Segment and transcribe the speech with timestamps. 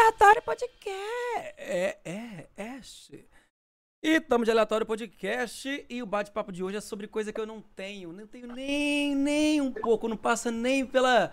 [0.00, 1.54] Aleatório Podcast.
[1.58, 2.80] É, é, é.
[4.02, 7.44] E estamos de Aleatório Podcast e o bate-papo de hoje é sobre coisa que eu
[7.44, 8.10] não tenho.
[8.10, 11.30] Não tenho nem, nem um pouco, não passa nem pela,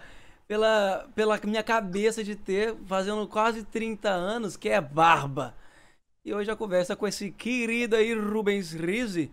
[0.49, 5.55] pela, pela minha cabeça de ter, fazendo quase 30 anos, que é barba.
[6.25, 9.31] E hoje a conversa com esse querido aí Rubens Rizzi,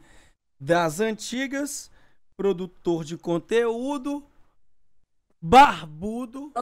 [0.61, 1.91] das antigas,
[2.37, 4.25] produtor de conteúdo,
[5.43, 6.53] barbudo,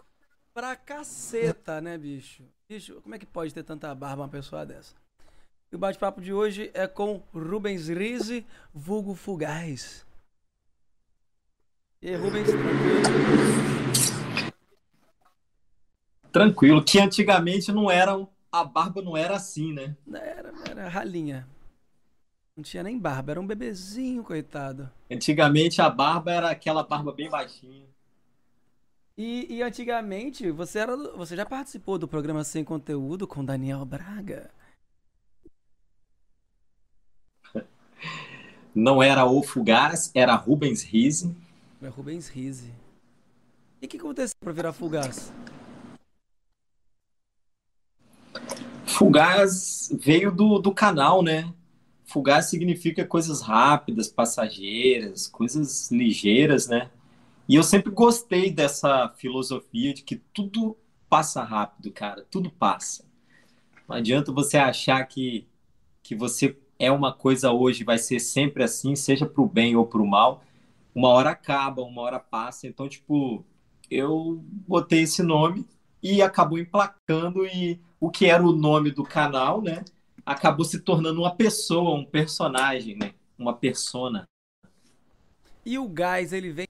[0.55, 2.45] pra caceta, né, bicho?
[2.73, 4.95] Bicho, como é que pode ter tanta barba uma pessoa dessa?
[5.71, 10.07] E o bate-papo de hoje é com Rubens Rizzi, vulgo Fugaz.
[12.01, 13.03] E aí, Rubens, tranquilo?
[16.33, 19.95] Tranquilo, que antigamente não era, a barba não era assim, né?
[20.11, 21.47] Era, era ralinha.
[22.57, 24.91] Não tinha nem barba, era um bebezinho, coitado.
[25.11, 27.92] Antigamente a barba era aquela barba bem baixinha.
[29.17, 34.51] E, e, antigamente, você, era, você já participou do programa Sem Conteúdo com Daniel Braga?
[38.75, 41.37] Não era o Fugaz, era Rubens Rizzi.
[41.83, 42.73] É Rubens Rizzi.
[43.83, 45.31] E o que aconteceu para virar Fugaz?
[48.87, 51.53] Fugaz veio do, do canal, né?
[52.07, 56.91] Fugaz significa coisas rápidas, passageiras, coisas ligeiras, né?
[57.49, 60.77] E eu sempre gostei dessa filosofia de que tudo
[61.09, 63.05] passa rápido, cara, tudo passa.
[63.89, 65.47] Não adianta você achar que,
[66.03, 69.87] que você é uma coisa hoje, vai ser sempre assim, seja para o bem ou
[69.87, 70.43] para o mal.
[70.95, 72.67] Uma hora acaba, uma hora passa.
[72.67, 73.45] Então, tipo,
[73.91, 75.67] eu botei esse nome
[76.03, 79.85] e acabou emplacando e o que era o nome do canal, né?
[80.25, 83.13] Acabou se tornando uma pessoa, um personagem, né?
[83.39, 84.25] Uma persona.
[85.65, 86.67] E o gás, ele vem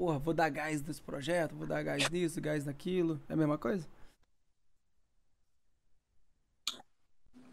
[0.00, 3.20] porra, vou dar gás nesse projeto, vou dar gás nisso, gás naquilo.
[3.28, 3.86] É a mesma coisa?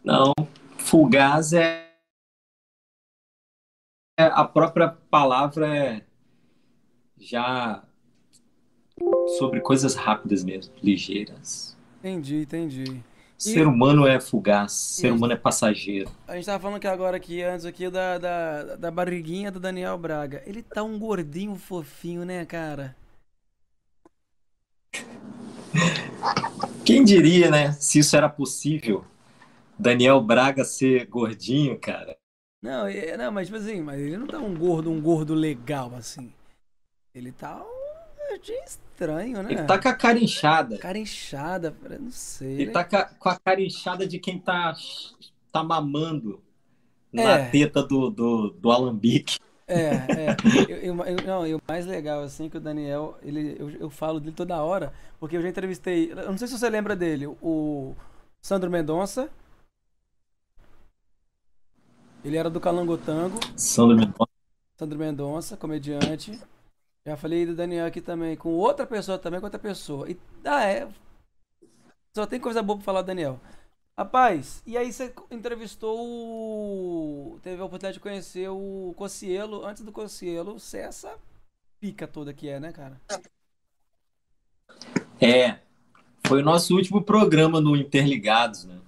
[0.02, 0.32] Não,
[0.78, 1.94] fugaz é,
[4.18, 6.06] é a própria palavra é
[7.18, 7.84] já
[9.38, 11.76] sobre coisas rápidas mesmo, ligeiras.
[11.98, 13.04] Entendi, entendi.
[13.38, 16.10] Ser humano é fugaz, ser humano é passageiro.
[16.26, 19.96] A gente tava falando aqui agora aqui, antes aqui, da, da, da barriguinha do Daniel
[19.96, 20.42] Braga.
[20.44, 22.96] Ele tá um gordinho fofinho, né, cara?
[26.84, 29.04] Quem diria, né, se isso era possível,
[29.78, 32.16] Daniel Braga ser gordinho, cara.
[32.60, 36.32] Não, não, mas tipo assim, mas ele não tá um gordo, um gordo legal, assim.
[37.14, 37.87] Ele tá um
[38.64, 39.52] estranho, né?
[39.52, 40.78] Ele tá com a cara inchada.
[40.78, 42.62] Cara inchada, não sei.
[42.62, 44.74] Ele tá com a cara inchada de quem tá,
[45.52, 46.42] tá mamando
[47.12, 47.22] é.
[47.22, 49.38] na teta do, do, do alambique.
[49.66, 50.36] É, é.
[50.68, 53.70] Eu, eu, eu, não, e o mais legal, assim, é que o Daniel, ele, eu,
[53.72, 56.96] eu falo dele toda hora, porque eu já entrevistei, eu não sei se você lembra
[56.96, 57.94] dele, o
[58.40, 59.30] Sandro Mendonça.
[62.24, 63.38] Ele era do Calangotango.
[63.56, 64.30] Sandro Mendonça.
[64.76, 66.40] Sandro Mendonça, comediante.
[67.08, 70.10] Já falei do Daniel aqui também, com outra pessoa também, com outra pessoa.
[70.10, 70.86] E ah, é.
[72.14, 73.40] Só tem coisa boa pra falar do Daniel.
[73.96, 77.40] Rapaz, e aí você entrevistou o...
[77.42, 79.64] Teve a oportunidade de conhecer o Cocielo.
[79.64, 81.16] Antes do Cocielo, você é essa
[81.80, 83.00] pica toda que é, né, cara?
[85.18, 85.58] É.
[86.26, 88.78] Foi o nosso último programa no Interligados, né?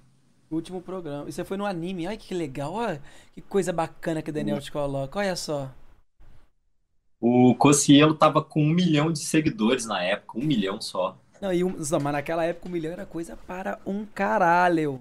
[0.51, 1.27] Último programa.
[1.27, 2.05] E você foi no anime.
[2.05, 2.73] Ai, que legal.
[2.73, 3.01] Olha
[3.33, 5.17] que coisa bacana que o Daniel te coloca.
[5.17, 5.71] Olha só.
[7.21, 11.15] O Cocielo tava com um milhão de seguidores na época, um milhão só.
[11.39, 14.99] Não, e um, mas naquela época um milhão era coisa para um caralho.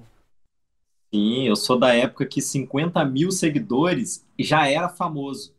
[1.12, 5.54] Sim, eu sou da época que 50 mil seguidores já era famoso.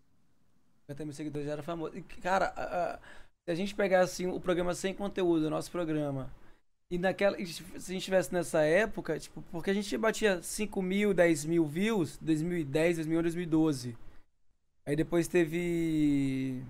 [0.82, 1.98] 50 mil seguidores já era famoso.
[1.98, 3.00] E, cara, a, a,
[3.44, 6.32] se a gente pegar assim o programa sem conteúdo, o nosso programa,
[6.92, 7.38] e naquela.
[7.38, 11.66] Se a gente estivesse nessa época, tipo, porque a gente batia 5 mil, 10 mil
[11.66, 13.98] views, 2010, 2011, 2012.
[14.92, 16.62] Aí depois teve.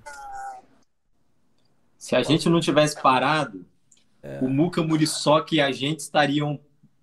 [1.97, 3.65] Se a gente não tivesse parado,
[4.21, 4.37] é.
[4.43, 6.59] o Muca Muriçoca e a gente estariam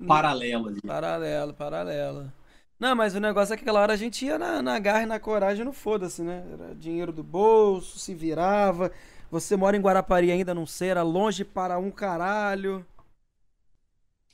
[0.07, 0.81] paralelo ali.
[0.81, 2.33] Paralelo, paralelo.
[2.79, 5.07] Não, mas o negócio é que aquela hora a gente ia na, na garra e
[5.07, 6.45] na coragem no foda-se, né?
[6.53, 8.93] Era dinheiro do bolso, se virava.
[9.29, 12.87] Você mora em Guarapari ainda, não sei, era longe para um caralho.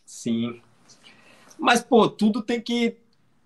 [0.05, 0.61] Sim.
[1.59, 2.99] Mas, pô, tudo tem que,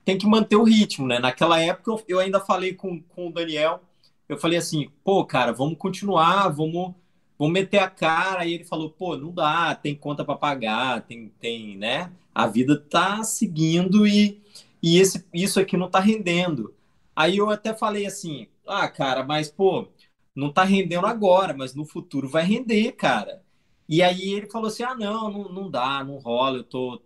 [0.08, 1.18] tem que manter o ritmo, né?
[1.18, 3.82] Naquela época eu, ainda falei com, com o Daniel,
[4.26, 6.94] eu falei assim, pô, cara, vamos continuar, vamos,
[7.38, 8.46] vamos meter a cara.
[8.46, 12.10] E ele falou, pô, não dá, tem conta para pagar, tem, tem, né?
[12.34, 14.40] A vida tá seguindo e,
[14.82, 16.74] e esse, isso aqui não tá rendendo.
[17.14, 19.88] Aí eu até falei assim, ah, cara, mas, pô,
[20.34, 23.42] não tá rendendo agora, mas no futuro vai render, cara.
[23.86, 27.02] E aí ele falou assim, ah, não, não, não dá, não rola, eu tô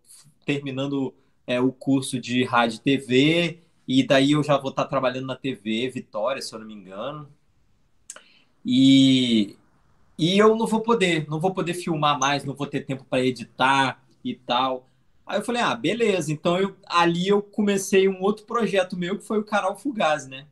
[0.47, 1.13] terminando
[1.53, 5.37] é, o curso de rádio e TV, e daí eu já vou estar trabalhando na
[5.37, 7.29] TV, Vitória, se eu não me engano.
[8.65, 9.57] E,
[10.19, 13.25] e eu não vou poder, não vou poder filmar mais, não vou ter tempo para
[13.25, 14.89] editar e tal.
[15.27, 16.33] Aí eu falei, ah, beleza.
[16.33, 20.47] Então eu, ali eu comecei um outro projeto meu que foi o canal Fugaz, né?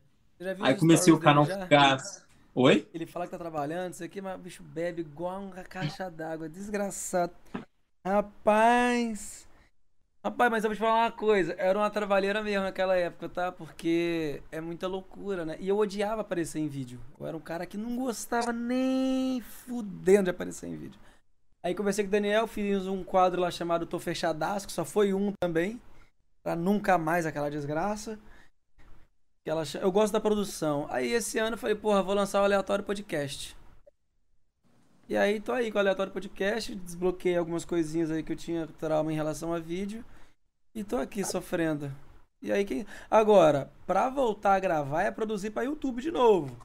[0.59, 2.25] Aí comecei o canal Fugaz.
[2.53, 2.85] Oi?
[2.93, 6.49] Ele fala que tá trabalhando, isso aqui, mas o bicho bebe igual uma caixa d'água,
[6.49, 7.31] desgraçado.
[8.03, 9.47] Rapaz.
[10.23, 13.51] Rapaz, mas eu vou te falar uma coisa, era uma trabalheira mesmo naquela época, tá?
[13.51, 15.57] Porque é muita loucura, né?
[15.59, 17.01] E eu odiava aparecer em vídeo.
[17.19, 20.99] Eu era um cara que não gostava nem fudendo de aparecer em vídeo.
[21.63, 25.11] Aí conversei com o Daniel, fiz um quadro lá chamado Tô Fechadaço, que só foi
[25.11, 25.81] um também.
[26.43, 28.19] Pra nunca mais aquela desgraça.
[29.81, 30.85] Eu gosto da produção.
[30.91, 33.57] Aí esse ano eu falei, porra, vou lançar o Aleatório Podcast.
[35.11, 38.65] E aí tô aí com o Aleatório Podcast, desbloqueei algumas coisinhas aí que eu tinha
[38.65, 40.05] trauma em relação a vídeo.
[40.73, 41.93] E tô aqui sofrendo.
[42.41, 42.87] E aí que.
[43.09, 46.55] Agora, pra voltar a gravar é produzir pra YouTube de novo.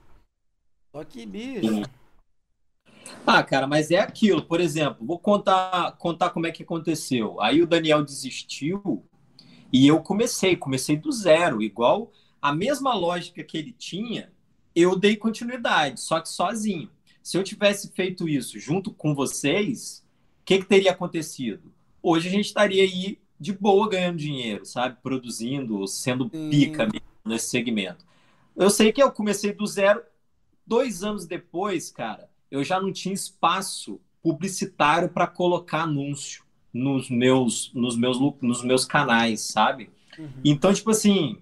[0.92, 1.82] Só que, bicho.
[3.26, 4.44] Ah, cara, mas é aquilo.
[4.44, 7.40] Por exemplo, vou contar, contar como é que aconteceu.
[7.40, 9.04] Aí o Daniel desistiu
[9.72, 14.32] e eu comecei, comecei do zero, igual a mesma lógica que ele tinha,
[14.72, 16.94] eu dei continuidade, só que sozinho.
[17.26, 20.04] Se eu tivesse feito isso junto com vocês,
[20.42, 21.72] o que, que teria acontecido?
[22.00, 24.98] Hoje a gente estaria aí de boa ganhando dinheiro, sabe?
[25.02, 26.86] Produzindo, sendo pica
[27.24, 28.06] nesse segmento.
[28.54, 30.04] Eu sei que eu comecei do zero.
[30.64, 37.72] Dois anos depois, cara, eu já não tinha espaço publicitário para colocar anúncio nos meus,
[37.74, 39.90] nos meus, nos meus canais, sabe?
[40.16, 40.30] Uhum.
[40.44, 41.38] Então, tipo assim,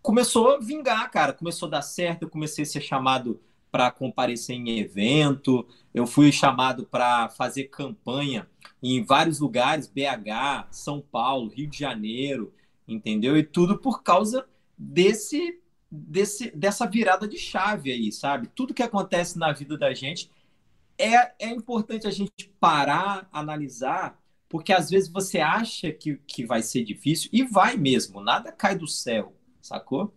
[0.00, 1.32] começou a vingar, cara.
[1.32, 2.22] Começou a dar certo.
[2.22, 3.40] Eu comecei a ser chamado
[3.70, 8.48] para comparecer em evento, eu fui chamado para fazer campanha
[8.82, 12.52] em vários lugares, BH, São Paulo, Rio de Janeiro,
[12.86, 13.36] entendeu?
[13.36, 14.46] E tudo por causa
[14.78, 15.60] desse,
[15.90, 18.48] desse dessa virada de chave aí, sabe?
[18.48, 20.30] Tudo que acontece na vida da gente
[20.98, 26.62] é, é importante a gente parar, analisar, porque às vezes você acha que, que vai
[26.62, 30.14] ser difícil e vai mesmo, nada cai do céu, sacou?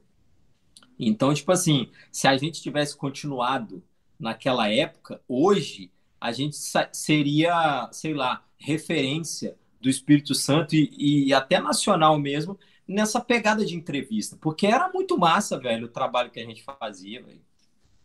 [0.99, 3.81] Então, tipo assim, se a gente tivesse continuado
[4.19, 6.57] naquela época, hoje a gente
[6.91, 13.75] seria, sei lá, referência do Espírito Santo e, e, até nacional mesmo nessa pegada de
[13.75, 17.41] entrevista, porque era muito massa, velho, o trabalho que a gente fazia, velho.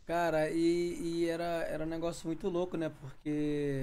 [0.06, 2.92] Cara, e, e, era, era um negócio muito louco, né?
[3.00, 3.82] Porque.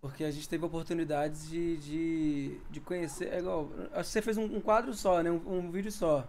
[0.00, 3.32] Porque a gente teve oportunidades de, de, de conhecer.
[3.32, 3.70] É igual.
[3.92, 5.30] Acho que você fez um, um quadro só, né?
[5.30, 6.28] Um, um vídeo só.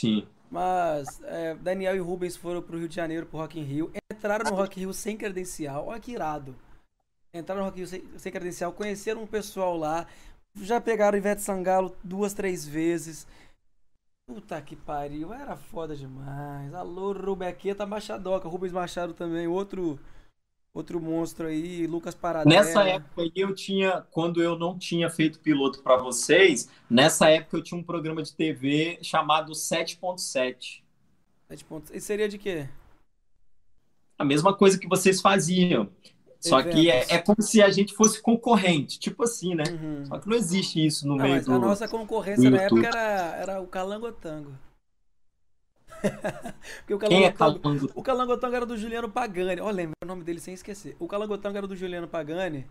[0.00, 0.26] Sim.
[0.50, 3.90] Mas é, Daniel e Rubens foram pro Rio de Janeiro, pro Rock in Rio.
[4.12, 5.86] Entraram no Rock in Rio sem credencial.
[5.86, 6.54] Olha que irado.
[7.32, 10.06] Entraram no Rock in Rio sem, sem credencial, conheceram um pessoal lá.
[10.56, 13.26] Já pegaram Ivete Sangalo duas, três vezes.
[14.26, 16.72] Puta que pariu, era foda demais.
[16.74, 19.98] Alô, Rubequeta Machadoca, Rubens Machado também, outro
[20.74, 22.54] outro monstro aí, Lucas Paradela.
[22.54, 27.62] Nessa época eu tinha, quando eu não tinha feito piloto para vocês, nessa época eu
[27.62, 30.82] tinha um programa de TV chamado 7.7.
[31.48, 31.92] 7.
[31.92, 32.68] E seria de quê?
[34.18, 35.88] A mesma coisa que vocês faziam.
[36.40, 36.80] Só Eventos.
[36.80, 39.62] que é, é, como se a gente fosse concorrente, tipo assim, né?
[39.70, 40.06] Uhum.
[40.06, 41.52] Só que não existe isso no não, meio do.
[41.52, 44.52] A nossa concorrência na época era, era o Calangotango.
[46.80, 49.60] Porque o Quem é Calangotango, o Calangotango era do Juliano Pagani.
[49.60, 50.96] Ó, oh, lembra o nome dele sem esquecer.
[50.98, 52.66] O Calangotango era do Juliano Pagani.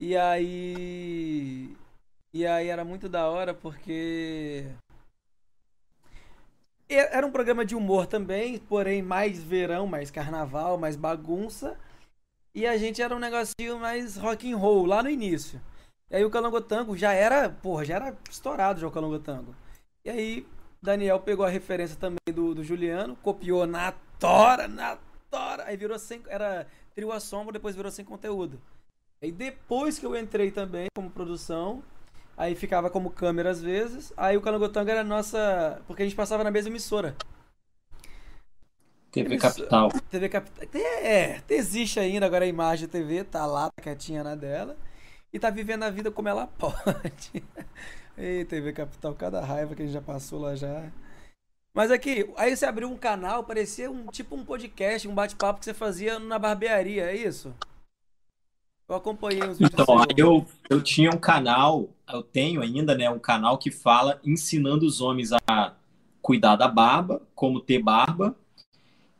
[0.00, 1.76] E aí.
[2.34, 4.66] E aí era muito da hora porque.
[6.88, 11.78] Era um programa de humor também, porém mais verão, mais carnaval, mais bagunça.
[12.54, 15.58] E a gente era um negocinho mais rock and roll lá no início.
[16.10, 19.54] E aí o Calangotango já era, porra, já era estourado já o Calangotango.
[20.04, 20.46] E aí
[20.82, 24.98] Daniel pegou a referência também do, do Juliano, copiou na tora, na
[25.30, 25.64] tora.
[25.64, 26.22] Aí virou sem.
[26.28, 28.60] Era trio a sombra, depois virou sem conteúdo.
[29.22, 31.82] Aí depois que eu entrei também como produção,
[32.36, 34.12] Aí ficava como câmera às vezes.
[34.16, 35.80] Aí o Calangotanga era nossa.
[35.86, 37.14] Porque a gente passava na mesma emissora.
[39.10, 39.90] TV Capital.
[40.10, 40.68] TV Capital.
[40.74, 44.76] É, existe ainda agora a imagem TV, tá lá, tá quietinha na dela.
[45.32, 47.44] E tá vivendo a vida como ela pode.
[48.16, 50.90] Ei, TV Capital, cada raiva que a gente já passou lá já.
[51.74, 55.64] Mas aqui, aí você abriu um canal, parecia um tipo um podcast, um bate-papo que
[55.64, 57.54] você fazia na barbearia, é isso?
[58.86, 59.72] Eu acompanhei os vídeos.
[59.72, 64.84] Então, eu, eu tinha um canal, eu tenho ainda, né, um canal que fala ensinando
[64.84, 65.74] os homens a
[66.20, 68.36] cuidar da barba, como ter barba,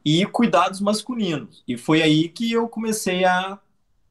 [0.04, 1.62] e cuidados masculinos.
[1.66, 3.58] E foi aí que eu comecei a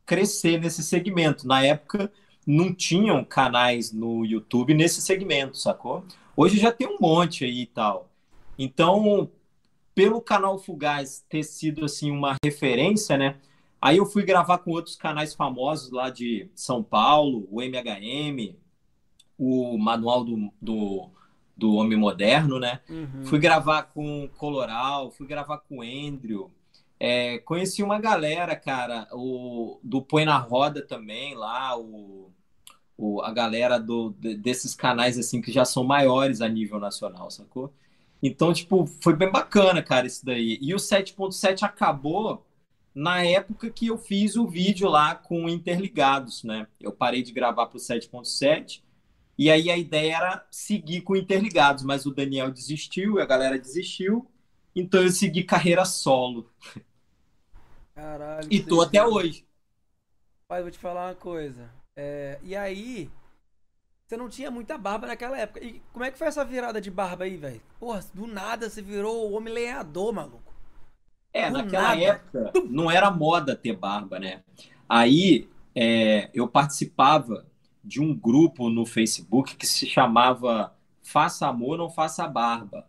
[0.06, 1.48] crescer nesse segmento.
[1.48, 2.12] Na época,
[2.46, 6.04] não tinham canais no YouTube nesse segmento, sacou?
[6.36, 8.10] Hoje já tem um monte aí e tal.
[8.58, 9.30] Então,
[9.94, 13.38] pelo canal Fugaz ter sido assim uma referência, né?
[13.82, 18.56] Aí eu fui gravar com outros canais famosos lá de São Paulo, o MHM,
[19.38, 21.10] o Manual do, do,
[21.58, 22.80] do Homem Moderno, né?
[22.88, 23.26] Uhum.
[23.26, 26.52] Fui gravar com Coloral, fui gravar com o Andrew.
[27.04, 32.32] É, conheci uma galera, cara, o, do Põe na Roda também, lá, o,
[32.96, 37.74] o, a galera do, desses canais assim que já são maiores a nível nacional, sacou?
[38.22, 40.60] Então, tipo, foi bem bacana, cara, isso daí.
[40.62, 42.46] E o 7.7 acabou
[42.94, 46.68] na época que eu fiz o vídeo lá com Interligados, né?
[46.80, 48.84] Eu parei de gravar para o 7.7
[49.40, 54.28] e aí a ideia era seguir com Interligados, mas o Daniel desistiu, a galera desistiu,
[54.76, 56.48] então eu segui carreira solo.
[57.94, 58.48] Caralho.
[58.50, 59.46] E tô até hoje.
[60.48, 61.70] Pai, vou te falar uma coisa.
[61.96, 63.10] É, e aí,
[64.06, 65.64] você não tinha muita barba naquela época.
[65.64, 67.62] E como é que foi essa virada de barba aí, velho?
[67.80, 70.54] Porra, do nada você virou o homem lenhador, maluco.
[71.34, 72.02] É, do naquela nada.
[72.02, 74.44] época não era moda ter barba, né?
[74.90, 77.46] Aí é, eu participava
[77.84, 82.86] de um grupo no Facebook que se chamava Faça Amor, Não Faça Barba.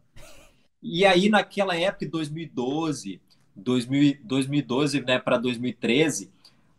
[0.82, 3.20] E aí, naquela época, 2012,
[3.54, 6.30] 2000, 2012 né, para 2013,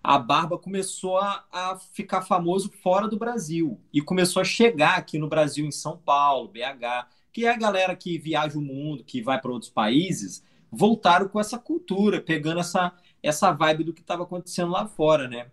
[0.03, 5.17] a barba começou a, a, ficar famoso fora do Brasil e começou a chegar aqui
[5.17, 9.21] no Brasil, em São Paulo, BH, que é a galera que viaja o mundo, que
[9.21, 14.23] vai para outros países, voltaram com essa cultura, pegando essa, essa vibe do que estava
[14.23, 15.47] acontecendo lá fora, né?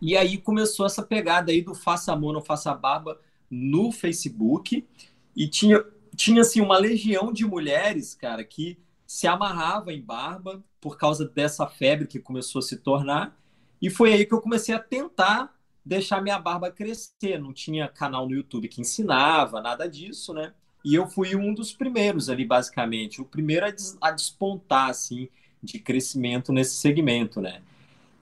[0.00, 3.20] E aí começou essa pegada aí do faça amor, não faça barba
[3.50, 4.86] no Facebook
[5.34, 5.84] e tinha
[6.18, 8.76] tinha assim uma legião de mulheres, cara, que
[9.08, 13.34] se amarrava em barba por causa dessa febre que começou a se tornar
[13.80, 17.38] e foi aí que eu comecei a tentar deixar minha barba crescer.
[17.40, 20.52] Não tinha canal no YouTube que ensinava, nada disso, né?
[20.84, 23.20] E eu fui um dos primeiros ali, basicamente.
[23.20, 25.28] O primeiro a, des a despontar, assim,
[25.62, 27.62] de crescimento nesse segmento, né?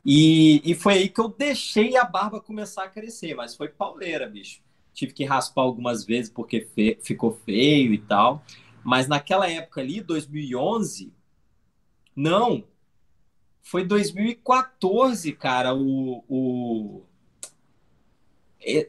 [0.05, 4.29] E, e foi aí que eu deixei a barba começar a crescer, mas foi pauleira,
[4.29, 4.61] bicho.
[4.95, 8.43] Tive que raspar algumas vezes porque fe ficou feio e tal.
[8.87, 11.13] Mas naquela época ali, 2011,
[12.15, 12.63] não,
[13.61, 17.03] foi 2014, cara, o, o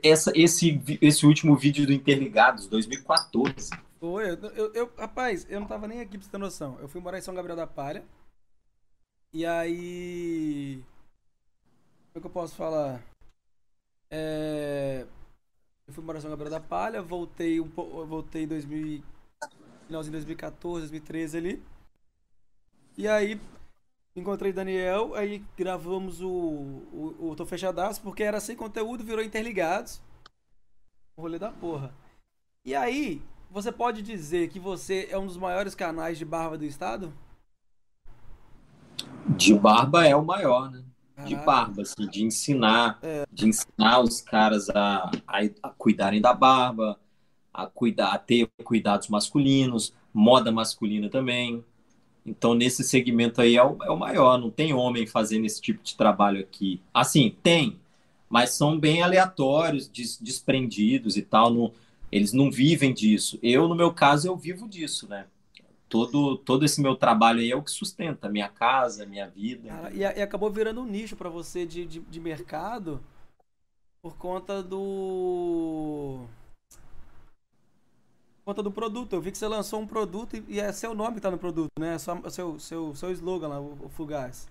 [0.04, 3.72] essa, esse, esse último vídeo do Interligados, 2014.
[4.00, 6.78] Foi, eu, eu, rapaz, eu não tava nem aqui pra você ter noção.
[6.80, 8.06] Eu fui morar em São Gabriel da Palha.
[9.34, 10.84] E aí.
[12.14, 13.04] Como é que eu posso falar?
[14.12, 15.08] É,
[15.88, 18.06] eu fui morar em São Gabriel da Palha, voltei um pouco.
[18.06, 19.02] Voltei em 2000,
[19.88, 21.64] finalzinho de 2014, 2013 ali.
[22.98, 23.40] E aí
[24.16, 30.02] encontrei Daniel, aí gravamos o, o, o Tô Fechadaço, porque era sem conteúdo, virou interligados.
[31.16, 31.94] O rolê da porra.
[32.66, 36.66] E aí, você pode dizer que você é um dos maiores canais de barba do
[36.66, 37.14] estado?
[39.30, 40.84] De barba é o maior, né?
[41.26, 43.26] De barba, assim, de ensinar, é.
[43.32, 47.00] de ensinar os caras a, a, a, cuidarem da barba,
[47.58, 51.66] a cuidar, a ter cuidados masculinos, moda masculina também.
[52.24, 54.38] Então, nesse segmento aí é o, é o maior.
[54.38, 56.80] Não tem homem fazendo esse tipo de trabalho aqui.
[56.94, 57.80] Assim, tem,
[58.30, 61.52] mas são bem aleatórios, des, desprendidos e tal.
[61.52, 61.74] Não,
[62.12, 63.40] eles não vivem disso.
[63.42, 65.26] Eu, no meu caso, eu vivo disso, né?
[65.90, 69.70] Todo, todo esse meu trabalho aí é o que sustenta minha casa, minha vida.
[69.70, 73.02] Cara, e, e, acabou virando um nicho para você de, de, de mercado
[74.02, 76.26] por conta do
[78.48, 79.12] conta do produto.
[79.12, 81.68] Eu vi que você lançou um produto e é seu nome que tá no produto,
[81.78, 81.96] né?
[81.96, 84.48] É só, seu, seu, seu slogan lá, o, Fugaz.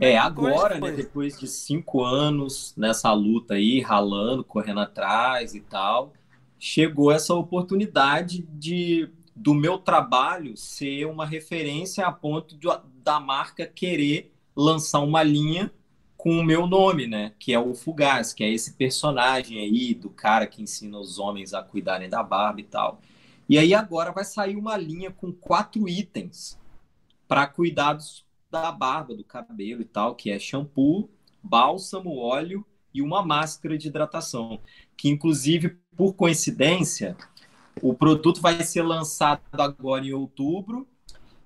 [0.00, 5.60] é, é, agora, né, depois de cinco anos nessa luta aí, ralando, correndo atrás e
[5.60, 6.14] tal,
[6.58, 12.68] chegou essa oportunidade de do meu trabalho ser uma referência a ponto de,
[13.02, 15.72] da marca querer lançar uma linha
[16.22, 17.32] com o meu nome, né?
[17.36, 21.52] Que é o Fugaz, que é esse personagem aí do cara que ensina os homens
[21.52, 23.00] a cuidarem da barba e tal.
[23.48, 26.56] E aí agora vai sair uma linha com quatro itens
[27.26, 31.10] para cuidados da barba, do cabelo e tal, que é shampoo,
[31.42, 32.64] bálsamo, óleo
[32.94, 34.60] e uma máscara de hidratação,
[34.96, 37.16] que inclusive por coincidência
[37.82, 40.86] o produto vai ser lançado agora em outubro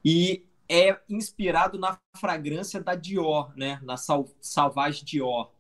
[0.05, 3.81] e é inspirado na fragrância da Dior, né?
[3.83, 5.51] Na Sal Salvage Dior.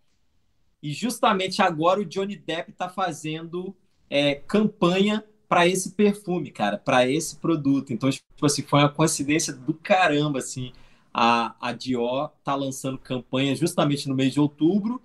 [0.82, 3.74] E justamente agora o Johnny Depp está fazendo
[4.10, 7.92] é, campanha para esse perfume, cara, para esse produto.
[7.92, 10.72] Então, tipo assim, foi uma coincidência do caramba, assim.
[11.12, 15.00] A, a Dior tá lançando campanha justamente no mês de outubro.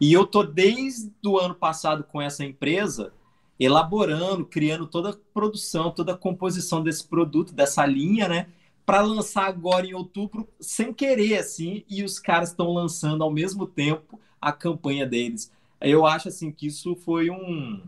[0.00, 3.12] E eu tô desde o ano passado com essa empresa
[3.58, 8.48] elaborando, criando toda a produção, toda a composição desse produto, dessa linha, né?
[8.86, 13.66] Para lançar agora em outubro, sem querer, assim, e os caras estão lançando ao mesmo
[13.66, 15.52] tempo a campanha deles.
[15.80, 17.82] Eu acho, assim, que isso foi um,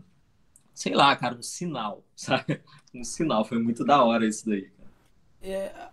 [0.73, 2.61] sei lá, cara, um sinal, sabe?
[2.93, 4.69] Um sinal, foi muito da hora isso daí.
[5.41, 5.89] É,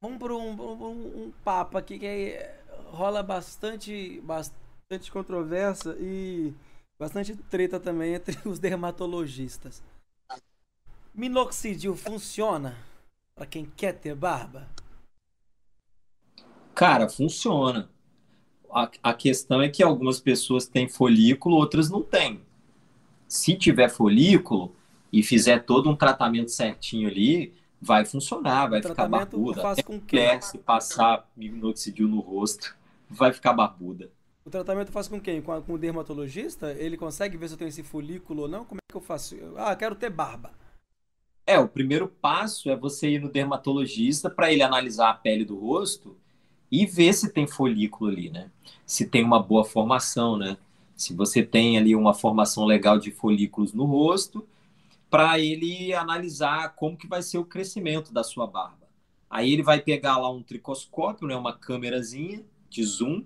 [0.00, 2.38] vamos para um, um, um, papo aqui que
[2.86, 6.54] rola bastante, bastante controvérsia e
[6.98, 9.82] bastante treta também entre os dermatologistas.
[11.14, 12.76] Minoxidil funciona
[13.36, 14.66] para quem quer ter barba?
[16.74, 17.90] Cara, funciona.
[18.70, 22.40] A, a questão é que algumas pessoas têm folículo, outras não têm.
[23.28, 24.74] Se tiver folículo
[25.12, 29.60] e fizer todo um tratamento certinho ali, vai funcionar, vai ficar barbuda.
[29.60, 30.40] Faz com que?
[30.40, 32.74] Se passar minoxidil no rosto,
[33.08, 34.10] vai ficar barbuda.
[34.46, 35.42] O tratamento faz com quem?
[35.42, 36.72] Com, com o dermatologista?
[36.72, 38.64] Ele consegue ver se eu tenho esse folículo ou não?
[38.64, 39.36] Como é que eu faço?
[39.56, 40.52] Ah, quero ter barba.
[41.46, 45.56] É, o primeiro passo é você ir no dermatologista para ele analisar a pele do
[45.56, 46.16] rosto
[46.70, 48.50] e ver se tem folículo ali, né?
[48.84, 50.56] Se tem uma boa formação, né?
[50.96, 54.46] Se você tem ali uma formação legal de folículos no rosto,
[55.08, 58.86] para ele analisar como que vai ser o crescimento da sua barba.
[59.30, 63.24] Aí ele vai pegar lá um tricoscópio, né, uma câmerazinha de zoom,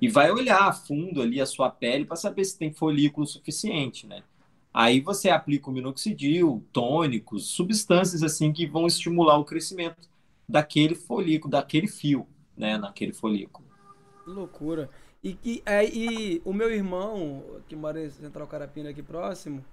[0.00, 4.06] e vai olhar a fundo ali a sua pele para saber se tem folículo suficiente,
[4.06, 4.22] né?
[4.72, 10.08] Aí você aplica o minoxidil, tônicos, substâncias assim que vão estimular o crescimento
[10.48, 13.66] daquele folículo, daquele fio, né, naquele folículo.
[14.26, 14.88] Loucura.
[15.22, 19.64] E, e, é, e o meu irmão, que mora em Central Carapina aqui próximo,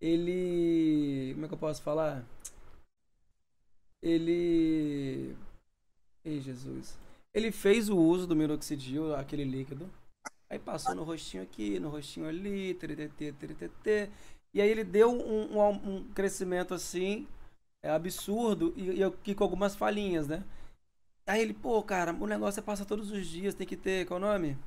[0.00, 1.32] ele.
[1.34, 2.24] Como é que eu posso falar?
[4.00, 5.36] Ele.
[6.24, 6.98] Ei, Jesus.
[7.34, 9.90] Ele fez o uso do minoxidil, aquele líquido.
[10.50, 14.10] Aí passou no rostinho aqui, no rostinho ali, ttt, ttt.
[14.54, 17.26] E aí ele deu um, um, um crescimento assim,
[17.82, 20.42] é absurdo, e, e aqui com algumas falhinhas, né?
[21.26, 24.18] Aí ele, pô, cara, o negócio é passar todos os dias, tem que ter, qual
[24.18, 24.58] é o nome?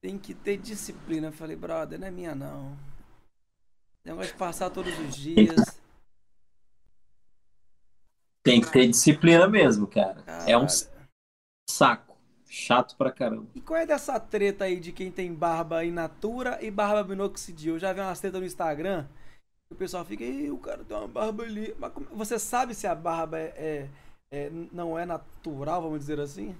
[0.00, 1.26] Tem que ter disciplina.
[1.28, 2.78] Eu falei, brother, não é minha não.
[4.04, 5.80] Negócio de passar todos os dias.
[8.44, 10.22] Tem que ter disciplina mesmo, cara.
[10.22, 10.48] Caralho.
[10.48, 10.66] É um
[11.68, 12.05] saco.
[12.48, 13.48] Chato pra caramba.
[13.54, 17.74] E qual é dessa treta aí de quem tem barba in natura e barba minoxidil?
[17.74, 19.06] Eu já vi umas tretas no Instagram.
[19.68, 21.74] O pessoal fica, Ih, o cara tem uma barba ali.
[21.78, 23.88] Mas você sabe se a barba é, é,
[24.30, 26.56] é, não é natural, vamos dizer assim?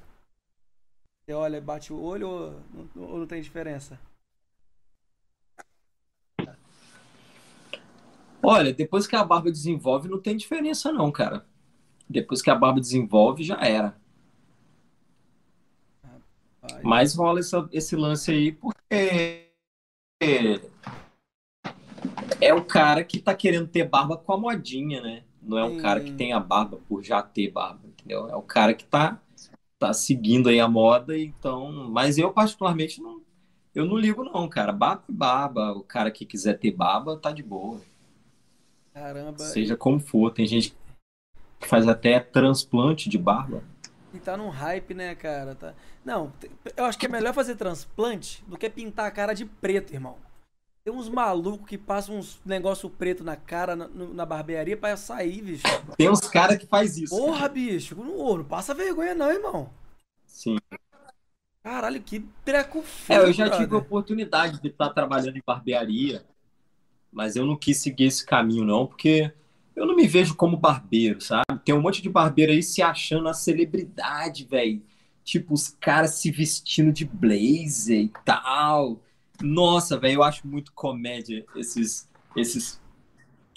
[1.24, 2.50] Você olha, bate o olho ou
[2.94, 3.98] não, ou não tem diferença?
[8.42, 11.44] Olha, depois que a barba desenvolve, não tem diferença não, cara.
[12.08, 13.96] Depois que a barba desenvolve, já era.
[16.82, 18.76] Mas rola essa, esse lance aí porque
[22.40, 25.22] é o cara que tá querendo ter barba com a modinha, né?
[25.42, 28.28] Não é o cara que tem a barba por já ter barba, entendeu?
[28.28, 29.20] É o cara que tá,
[29.78, 31.88] tá seguindo aí a moda, então.
[31.88, 33.20] Mas eu, particularmente, não,
[33.72, 34.72] eu não ligo, não, cara.
[34.72, 35.72] Barba e barba.
[35.72, 37.80] O cara que quiser ter barba, tá de boa.
[38.92, 39.38] Caramba.
[39.38, 40.32] Seja como for.
[40.32, 40.74] Tem gente
[41.60, 43.62] que faz até transplante de barba.
[44.16, 45.54] E tá num hype, né, cara?
[45.54, 45.74] Tá...
[46.04, 46.32] Não,
[46.76, 50.16] eu acho que é melhor fazer transplante do que pintar a cara de preto, irmão.
[50.84, 55.42] Tem uns malucos que passam uns negócio preto na cara na, na barbearia pra sair,
[55.42, 55.64] bicho.
[55.96, 57.16] Tem uns caras que faz isso.
[57.16, 57.96] Porra, bicho.
[57.96, 59.70] Não, não passa vergonha não, irmão.
[60.24, 60.56] Sim.
[61.62, 63.66] Caralho, que treco feio, É, eu já brother.
[63.66, 66.24] tive a oportunidade de estar trabalhando em barbearia,
[67.12, 69.32] mas eu não quis seguir esse caminho não, porque
[69.76, 71.44] eu não me vejo como barbeiro, sabe?
[71.62, 74.82] Tem um monte de barbeiro aí se achando a celebridade, velho.
[75.22, 79.02] Tipo, os caras se vestindo de blazer e tal.
[79.42, 82.80] Nossa, velho, eu acho muito comédia esses esses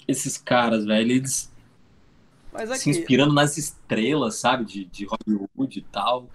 [0.06, 1.10] esses caras, velho.
[1.10, 1.50] Eles
[2.52, 2.78] aqui...
[2.78, 4.64] se inspirando nas estrelas, sabe?
[4.64, 6.28] De, de Hollywood e tal.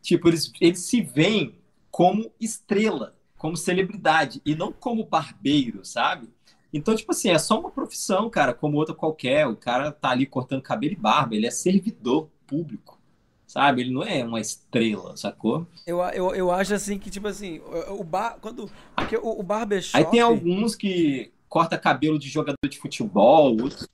[0.00, 1.58] Tipo, eles, eles se veem
[1.90, 6.28] como estrela, como celebridade, e não como barbeiro, sabe?
[6.76, 9.46] Então, tipo assim, é só uma profissão, cara, como outra qualquer.
[9.46, 13.00] O cara tá ali cortando cabelo e barba, ele é servidor público,
[13.46, 13.80] sabe?
[13.80, 15.66] Ele não é uma estrela, sacou?
[15.86, 18.38] Eu, eu, eu acho assim que, tipo assim, o bar.
[18.40, 18.70] Quando.
[18.94, 19.96] Porque o, o barbershop.
[19.96, 23.88] Aí tem alguns que corta cabelo de jogador de futebol, outros.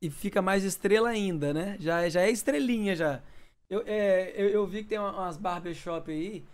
[0.00, 1.76] E fica mais estrela ainda, né?
[1.80, 3.22] Já, já é estrelinha já.
[3.70, 6.44] Eu, é, eu, eu vi que tem umas barbershop aí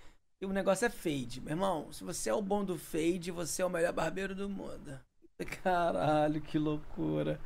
[0.40, 1.40] e o negócio é fade.
[1.40, 4.48] Meu irmão, se você é o bom do fade, você é o melhor barbeiro do
[4.48, 5.00] mundo.
[5.62, 7.40] Caralho, que loucura.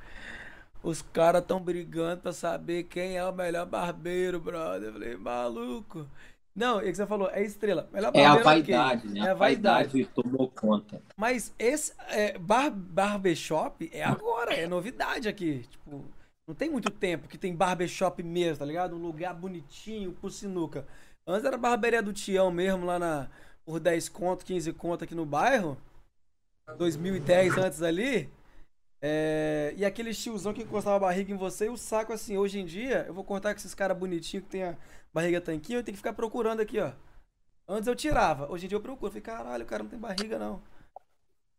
[0.83, 4.88] Os caras tão brigando pra saber quem é o melhor barbeiro, brother.
[4.88, 6.07] Eu falei, maluco.
[6.55, 7.88] Não, é que você falou, é estrela.
[7.92, 9.20] Melhor É a vaidade, né?
[9.20, 9.88] É A vaidade.
[9.92, 11.02] vaidade tomou conta.
[11.16, 15.66] Mas esse é, bar, barbershop é agora, é novidade aqui.
[15.70, 16.05] Tipo,
[16.46, 18.96] não tem muito tempo que tem barbershop mesmo, tá ligado?
[18.96, 20.87] Um lugar bonitinho por sinuca.
[21.26, 23.28] Antes era barbearia do Tião mesmo, lá na,
[23.64, 25.76] por 10 conto, 15 conto aqui no bairro.
[26.79, 28.29] 2010 antes ali.
[29.05, 32.61] É, e aquele tiozão que encostava a barriga em você e o saco assim, hoje
[32.61, 34.77] em dia, eu vou cortar com esses caras bonitinhos que tem a
[35.12, 36.92] barriga tanquinho, eu tenho que ficar procurando aqui, ó.
[37.68, 39.11] Antes eu tirava, hoje em dia eu procuro.
[39.11, 40.62] Falei, caralho, o cara não tem barriga, não.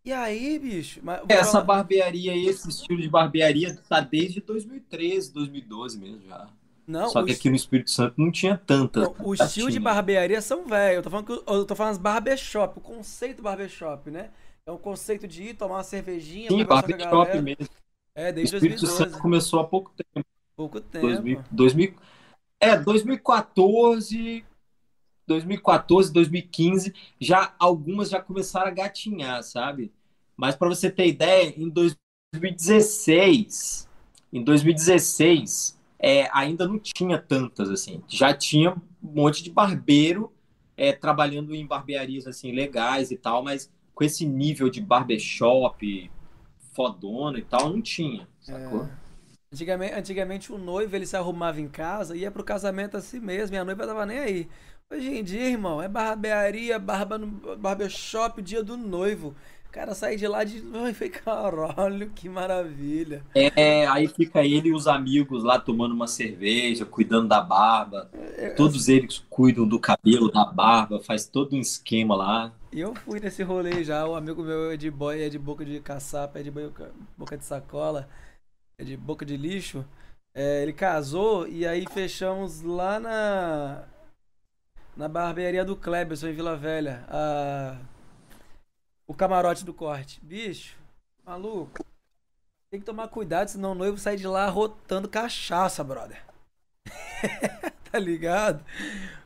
[0.05, 0.99] E aí, bicho?
[1.03, 6.47] Mas, Essa falar- barbearia, esse estilo de barbearia tá desde 2013, 2012 mesmo já.
[6.85, 8.99] Não, Só que est- aqui no Espírito Santo não tinha tanta.
[9.01, 10.97] não, o estilo de barbearia são velho.
[10.97, 14.29] Eu tô falando que eu tô falando as barbershop, o conceito barbershop, né?
[14.65, 17.41] É um conceito de ir tomar uma cervejinha, Sim, barbershop galera.
[17.41, 17.67] mesmo.
[18.15, 19.12] É, O desde Espírito 2012.
[19.12, 20.26] Santo começou há pouco tempo.
[20.56, 21.06] Pouco tempo.
[21.06, 21.93] 2000, 2000,
[22.60, 24.45] é, 2014,
[25.28, 29.91] 2014, 2015, já algumas já começaram a gatinhar, sabe?
[30.38, 33.89] Mas para você ter ideia, em 2016,
[34.32, 38.02] em 2016, é, ainda não tinha tantas assim.
[38.08, 40.32] Já tinha um monte de barbeiro
[40.78, 46.12] é, trabalhando em barbearias assim legais e tal, mas com esse nível de barbershop
[46.73, 48.88] fodona e tal, não tinha, sacou?
[49.51, 53.56] Antigamente, antigamente o noivo ele se arrumava em casa e ia pro casamento assim mesmo,
[53.56, 54.49] e a noiva tava nem aí.
[54.91, 59.36] Hoje em dia, irmão, é barbearia, barba no barbershop, dia do noivo.
[59.67, 60.63] O cara sai de lá de.
[60.73, 63.23] Ai, falei, caralho, que maravilha.
[63.34, 68.10] É, aí fica ele e os amigos lá tomando uma cerveja, cuidando da barba.
[68.38, 72.53] É, Todos eles cuidam do cabelo, da barba, faz todo um esquema lá.
[72.73, 75.63] E eu fui nesse rolê já, o amigo meu é de boy, é de boca
[75.63, 78.09] de caçapa, é de boca, de sacola,
[78.79, 79.86] é de boca de lixo.
[80.33, 83.83] É, ele casou e aí fechamos lá na
[84.97, 87.77] na barbearia do Kleberson em Vila Velha, a,
[89.05, 90.19] o camarote do corte.
[90.23, 90.75] Bicho,
[91.23, 91.86] maluco,
[92.71, 96.23] tem que tomar cuidado, senão o noivo sai de lá rotando cachaça, brother.
[97.91, 98.65] tá ligado?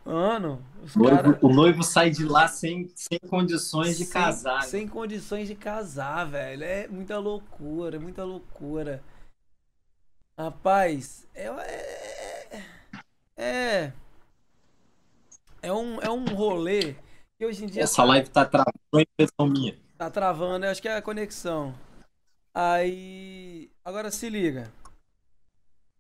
[0.03, 0.62] Mano,
[0.95, 4.62] noivo, caras o noivo sai de lá sem, sem condições de sem, casar.
[4.62, 4.67] né?
[4.67, 6.63] Sem condições de casar, velho.
[6.63, 9.04] É muita loucura, é muita loucura.
[10.38, 11.47] Rapaz, é.
[11.47, 12.63] É.
[13.39, 13.93] É,
[15.62, 16.95] é um, é um rolê
[17.38, 19.78] que hoje em dia Essa live tá travando, impressão minha.
[19.95, 21.76] tá travando, eu acho que é a conexão.
[22.54, 23.69] Aí.
[23.86, 24.71] Agora se liga.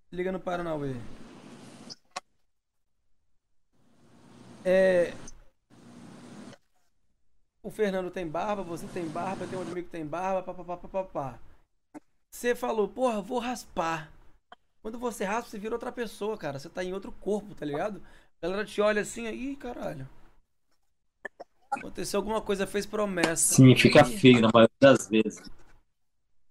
[0.09, 0.95] Se liga no Paranauê.
[4.69, 5.13] É.
[7.63, 11.39] O Fernando tem barba, você tem barba, tem um amigo que tem barba, papapá.
[12.29, 14.11] Você falou, porra, vou raspar.
[14.81, 16.59] Quando você raspa, você vira outra pessoa, cara.
[16.59, 18.01] Você tá em outro corpo, tá ligado?
[18.41, 20.07] A galera te olha assim, ih, caralho.
[21.71, 23.55] Aconteceu alguma coisa, fez promessa.
[23.55, 25.49] Sim, fica Ih, feio na maioria das vezes.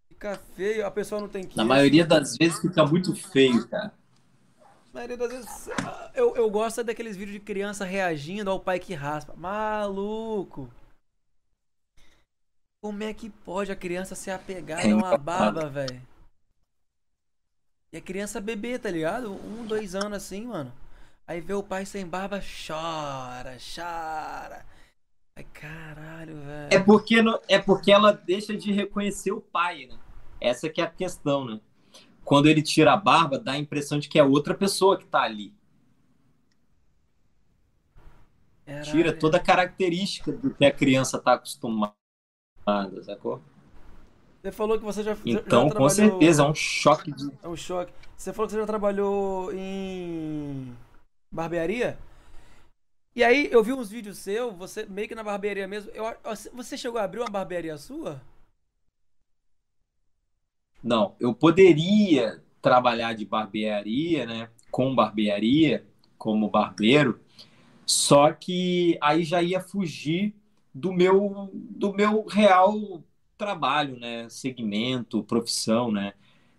[0.08, 1.58] Fica feio, a pessoa não tem queixo.
[1.58, 3.92] Na maioria das vezes fica muito feio, cara.
[4.96, 8.78] Maioria das vezes, ah, eu, eu gosto é daqueles vídeos de criança reagindo ao pai
[8.80, 9.34] que raspa.
[9.36, 10.70] Maluco!
[12.82, 15.16] Como é que pode a criança ser apegada É a uma engraçado.
[15.16, 16.00] barba, velho?
[17.92, 19.32] E a criança bebê, tá ligado?
[19.32, 20.72] Um, dois anos assim, mano.
[21.26, 24.64] Aí vê o pai sem barba, chora, chora.
[25.36, 26.36] Ai, caralho,
[26.70, 26.84] É velho.
[26.84, 29.98] porque, no- é porque ela deixa de reconhecer o pai, né?
[30.40, 31.60] Essa que é a questão, né?
[32.26, 35.22] Quando ele tira a barba, dá a impressão de que é outra pessoa que tá
[35.22, 35.54] ali.
[38.82, 39.18] Tira Caralho.
[39.20, 41.94] toda a característica do que a criança tá acostumada,
[43.04, 43.40] sacou?
[44.42, 47.30] Você falou que você já, já- já Então, com certeza, é um choque de.
[47.42, 47.92] É um choque.
[48.16, 50.74] Você falou que você já trabalhou em
[51.30, 51.98] barbearia?
[53.14, 55.90] E aí, eu vi uns vídeos seus, você meio que na barbearia mesmo.
[55.92, 56.04] Eu,
[56.52, 58.20] você chegou a abrir uma barbearia sua?
[60.82, 64.50] Não, eu poderia trabalhar de barbearia, né?
[64.70, 65.86] Com barbearia,
[66.18, 67.20] como barbeiro,
[67.86, 70.34] Só que aí já ia fugir
[70.74, 73.02] do meu, do meu real
[73.38, 74.28] trabalho, né?
[74.28, 76.14] Segmento, profissão, né?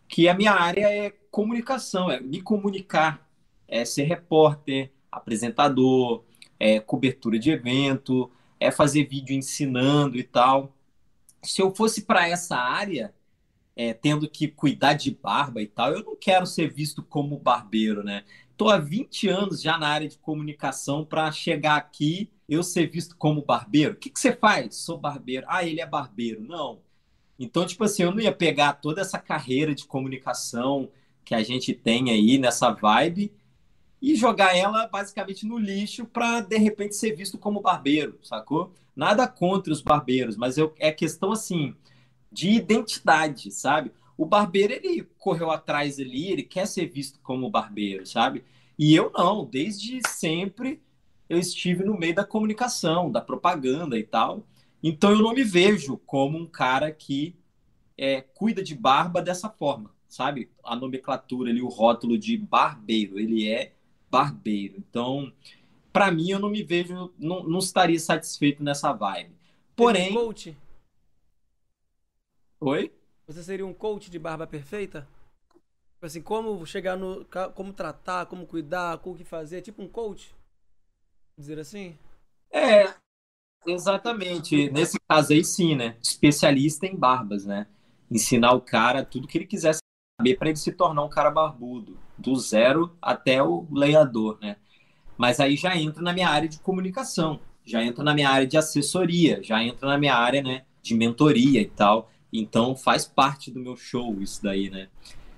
[0.07, 3.29] Que a minha área é comunicação, é me comunicar,
[3.67, 6.25] é ser repórter, apresentador,
[6.59, 10.73] é cobertura de evento, é fazer vídeo ensinando e tal.
[11.43, 13.13] Se eu fosse para essa área,
[13.77, 18.03] é, tendo que cuidar de barba e tal, eu não quero ser visto como barbeiro,
[18.03, 18.23] né?
[18.51, 23.15] Estou há 20 anos já na área de comunicação para chegar aqui eu ser visto
[23.15, 23.93] como barbeiro.
[23.93, 24.77] O que, que você faz?
[24.77, 25.45] Sou barbeiro.
[25.47, 26.41] Ah, ele é barbeiro.
[26.41, 26.79] Não.
[27.37, 30.89] Então, tipo assim, eu não ia pegar toda essa carreira de comunicação
[31.23, 33.31] que a gente tem aí nessa vibe
[34.01, 38.73] e jogar ela basicamente no lixo para de repente ser visto como barbeiro, sacou?
[38.95, 41.75] Nada contra os barbeiros, mas eu, é questão assim
[42.37, 43.91] de identidade, sabe?
[44.15, 48.43] O barbeiro ele correu atrás ali, ele quer ser visto como barbeiro, sabe?
[48.77, 50.79] E eu não, desde sempre
[51.27, 54.45] eu estive no meio da comunicação, da propaganda e tal.
[54.83, 57.35] Então eu não me vejo como um cara que
[57.97, 60.51] é, cuida de barba dessa forma, sabe?
[60.63, 63.73] A nomenclatura ali, o rótulo de barbeiro, ele é
[64.11, 64.75] barbeiro.
[64.77, 65.33] Então,
[65.91, 69.31] para mim, eu não me vejo, não, não estaria satisfeito nessa vibe.
[69.75, 70.13] Porém.
[70.13, 70.55] Coach?
[72.59, 72.91] Oi?
[73.27, 75.07] Você seria um coach de barba perfeita?
[75.93, 77.25] Tipo assim, como chegar no.
[77.53, 80.35] Como tratar, como cuidar, como que fazer, tipo um coach?
[81.37, 81.95] Dizer assim?
[82.51, 82.93] É,
[83.67, 84.71] exatamente.
[84.71, 85.97] Nesse caso aí, sim, né?
[86.01, 87.67] Especialista em barbas, né?
[88.09, 89.75] Ensinar o cara tudo que ele quiser
[90.19, 94.57] saber para ele se tornar um cara barbudo, do zero até o lenhador, né?
[95.17, 98.57] Mas aí já entra na minha área de comunicação, já entra na minha área de
[98.57, 102.09] assessoria, já entra na minha área, né, de mentoria e tal.
[102.39, 104.89] Então faz parte do meu show isso daí, né?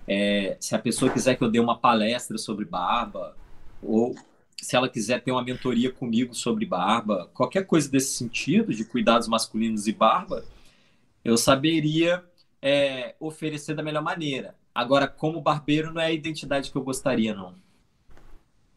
[0.08, 3.36] É, se a pessoa quiser que eu dê uma palestra sobre barba,
[3.82, 4.16] ou
[4.58, 9.28] se ela quiser ter uma mentoria comigo sobre barba, qualquer coisa desse sentido, de cuidados
[9.28, 10.44] masculinos e barba,
[11.24, 12.24] eu saberia
[12.62, 14.56] é, oferecer da melhor maneira.
[14.74, 17.56] Agora, como barbeiro, não é a identidade que eu gostaria, não.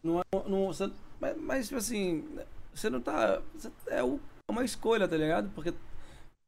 [0.03, 2.25] Não, é, não você, mas, mas, tipo assim,
[2.75, 3.41] você não tá.
[3.55, 4.03] Você, é
[4.51, 5.51] uma escolha, tá ligado?
[5.55, 5.73] Porque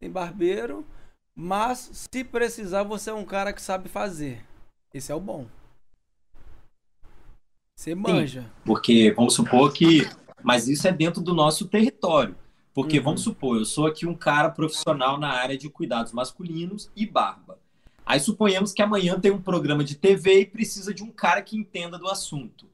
[0.00, 0.84] tem barbeiro,
[1.34, 4.44] mas se precisar, você é um cara que sabe fazer.
[4.92, 5.46] Esse é o bom.
[7.74, 8.42] Você manja.
[8.42, 10.08] Sim, porque vamos supor que.
[10.42, 12.36] Mas isso é dentro do nosso território.
[12.72, 13.04] Porque uhum.
[13.04, 17.58] vamos supor, eu sou aqui um cara profissional na área de cuidados masculinos e barba.
[18.04, 21.56] Aí suponhamos que amanhã tem um programa de TV e precisa de um cara que
[21.56, 22.68] entenda do assunto.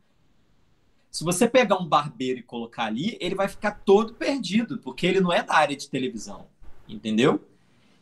[1.11, 5.21] Se você pegar um barbeiro e colocar ali, ele vai ficar todo perdido, porque ele
[5.21, 6.47] não é da área de televisão,
[6.89, 7.45] entendeu?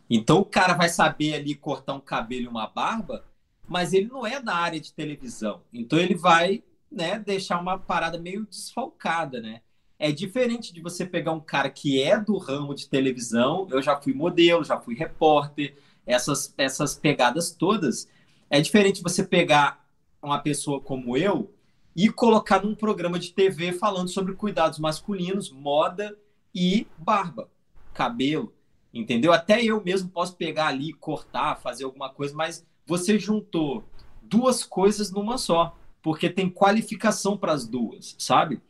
[0.09, 3.25] Então o cara vai saber ali cortar um cabelo e uma barba,
[3.69, 5.63] mas ele não é da área de televisão.
[5.73, 9.61] Então ele vai, né, deixar uma parada meio desfalcada, né?
[9.99, 14.01] É diferente de você pegar um cara que é do ramo de televisão, eu já
[14.01, 18.09] fui modelo, já fui repórter, essas, essas pegadas todas.
[18.49, 19.85] É diferente você pegar
[20.23, 21.53] uma pessoa como eu
[21.95, 26.17] e colocar num programa de TV falando sobre cuidados masculinos, moda
[26.55, 27.51] e barba,
[27.93, 28.53] cabelo,
[28.99, 29.33] entendeu?
[29.33, 33.85] Até eu mesmo posso pegar ali, cortar, fazer alguma coisa, mas você juntou
[34.23, 38.61] duas coisas numa só, porque tem qualificação para as duas, sabe?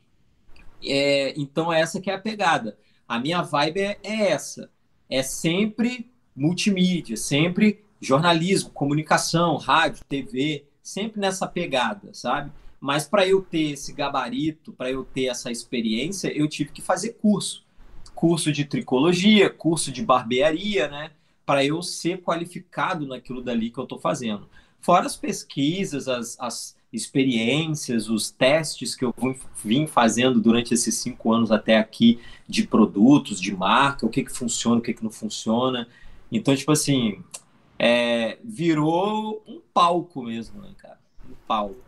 [0.85, 2.79] É, então essa que é a pegada.
[3.07, 4.71] A minha vibe é, é essa,
[5.09, 12.53] é sempre multimídia, sempre jornalismo, comunicação, rádio, TV, sempre nessa pegada, sabe?
[12.81, 17.15] Mas para eu ter esse gabarito, para eu ter essa experiência, eu tive que fazer
[17.15, 17.67] curso.
[18.19, 21.13] Curso de tricologia, curso de barbearia, né?
[21.47, 24.49] Para eu ser qualificado naquilo dali que eu estou fazendo.
[24.81, 29.15] Fora as pesquisas, as, as experiências, os testes que eu
[29.65, 34.33] vim fazendo durante esses cinco anos até aqui de produtos, de marca, o que, que
[34.33, 35.87] funciona, o que, que não funciona.
[36.33, 37.23] Então, tipo assim,
[37.79, 40.99] é, virou um palco mesmo, né, cara?
[41.31, 41.88] Um palco.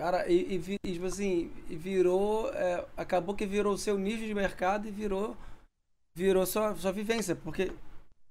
[0.00, 2.48] Cara, e, e, tipo assim, virou.
[2.54, 5.36] É, acabou que virou o seu nicho de mercado e virou.
[6.14, 7.36] Virou sua, sua vivência.
[7.36, 7.70] Porque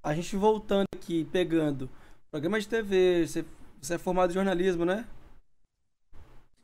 [0.01, 1.87] a gente voltando aqui, pegando
[2.31, 3.45] programa de TV, você,
[3.79, 5.05] você é formado em jornalismo, né?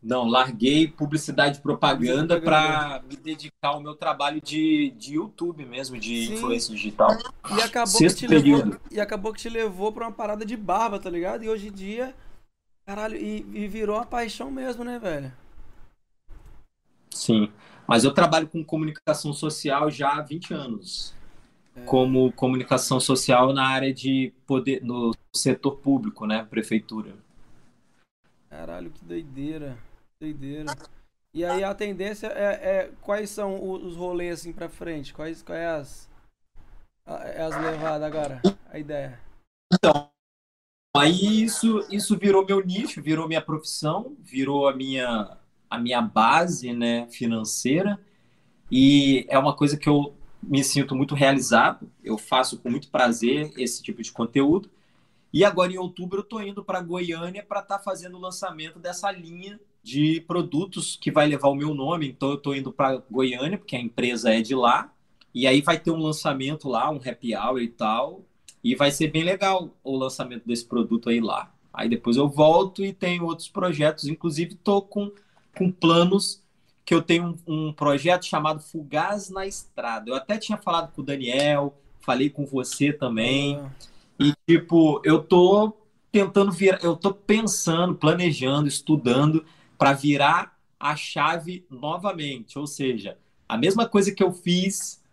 [0.01, 5.99] Não, larguei publicidade e propaganda para me dedicar ao meu trabalho de, de YouTube mesmo,
[5.99, 6.33] de Sim.
[6.33, 7.15] influência digital.
[7.55, 8.71] E acabou, Sexto que te período.
[8.71, 11.43] levou, e acabou que te levou para uma parada de barba, tá ligado?
[11.43, 12.15] E hoje em dia,
[12.85, 15.33] caralho, e, e virou uma paixão mesmo, né, velho?
[17.09, 17.51] Sim,
[17.87, 21.15] mas eu trabalho com comunicação social já há 20 anos.
[21.75, 21.83] É.
[21.83, 26.45] Como comunicação social na área de poder, no setor público, né?
[26.49, 27.13] Prefeitura.
[28.49, 29.77] Caralho, que doideira.
[30.19, 30.73] Doideira.
[31.33, 35.13] E aí a tendência é, é quais são os rolês assim pra frente?
[35.13, 36.09] Quais, quais é as,
[37.05, 38.41] é as levadas agora?
[38.71, 39.19] A ideia.
[39.73, 40.09] Então,
[40.97, 45.37] aí isso, isso virou meu nicho, virou minha profissão, virou a minha,
[45.69, 47.99] a minha base né, financeira.
[48.71, 51.89] E é uma coisa que eu me sinto muito realizado.
[52.03, 54.69] Eu faço com muito prazer esse tipo de conteúdo.
[55.33, 58.79] E agora em outubro eu estou indo para Goiânia para estar tá fazendo o lançamento
[58.79, 62.07] dessa linha de produtos que vai levar o meu nome.
[62.07, 64.91] Então eu estou indo para Goiânia porque a empresa é de lá.
[65.33, 68.23] E aí vai ter um lançamento lá, um happy hour e tal.
[68.65, 71.53] E vai ser bem legal o lançamento desse produto aí lá.
[71.71, 74.07] Aí depois eu volto e tenho outros projetos.
[74.07, 75.11] Inclusive estou com,
[75.55, 76.41] com planos
[76.83, 80.09] que eu tenho um, um, projeto chamado Fugaz na Estrada.
[80.09, 83.57] Eu até tinha falado com o Daniel, falei com você também.
[83.57, 83.69] Ah.
[84.19, 85.77] E, tipo, eu tô
[86.11, 89.45] tentando virar, eu tô pensando, planejando, estudando
[89.77, 92.57] para virar a chave novamente.
[92.57, 93.15] Ou seja,
[93.47, 95.04] a mesma coisa que eu fiz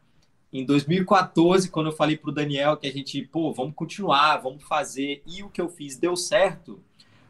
[0.53, 4.62] em 2014, quando eu falei para o Daniel que a gente, pô, vamos continuar, vamos
[4.65, 6.79] fazer, e o que eu fiz deu certo,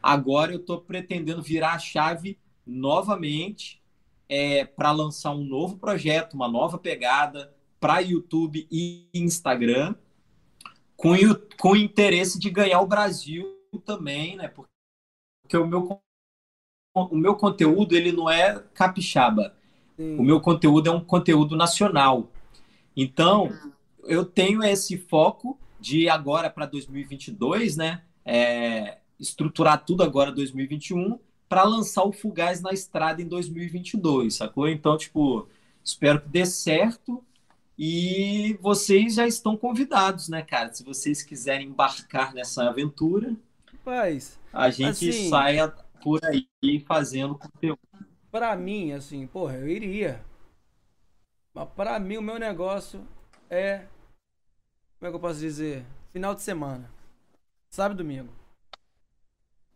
[0.03, 3.81] agora eu estou pretendendo virar a chave novamente
[4.29, 9.95] é, para lançar um novo projeto, uma nova pegada para YouTube e Instagram
[10.97, 11.15] com,
[11.61, 14.49] com interesse de ganhar o Brasil também, né?
[14.49, 16.01] Porque o meu,
[16.95, 19.55] o meu conteúdo ele não é capixaba.
[19.97, 20.17] Sim.
[20.17, 22.32] O meu conteúdo é um conteúdo nacional.
[22.97, 23.53] Então,
[24.05, 28.03] eu tenho esse foco de agora para 2022, né?
[28.25, 34.69] É, estruturar tudo agora 2021 para lançar o Fugaz na estrada em 2022, sacou?
[34.69, 35.49] Então, tipo,
[35.85, 37.23] espero que dê certo
[37.79, 40.73] e vocês já estão convidados, né, cara?
[40.73, 43.35] Se vocês quiserem embarcar nessa aventura,
[43.67, 45.69] Rapaz, a gente assim, saia
[46.03, 47.81] por aí fazendo conteúdo.
[48.31, 50.25] Para mim, assim, porra, eu iria.
[51.55, 53.07] Mas para mim, o meu negócio
[53.51, 53.87] é.
[54.99, 55.85] Como é que eu posso dizer?
[56.13, 56.91] Final de semana.
[57.71, 58.33] Sábado e domingo.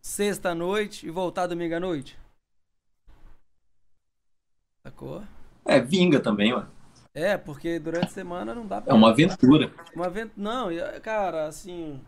[0.00, 2.18] Sexta noite e voltar domingo à noite.
[4.82, 5.22] Sacou?
[5.64, 6.64] É, vinga também, ué.
[7.12, 8.92] É, porque durante a semana não dá pra.
[8.92, 9.72] É uma aventura.
[9.94, 10.34] Uma aventura.
[10.36, 10.68] Não,
[11.02, 12.00] cara, assim.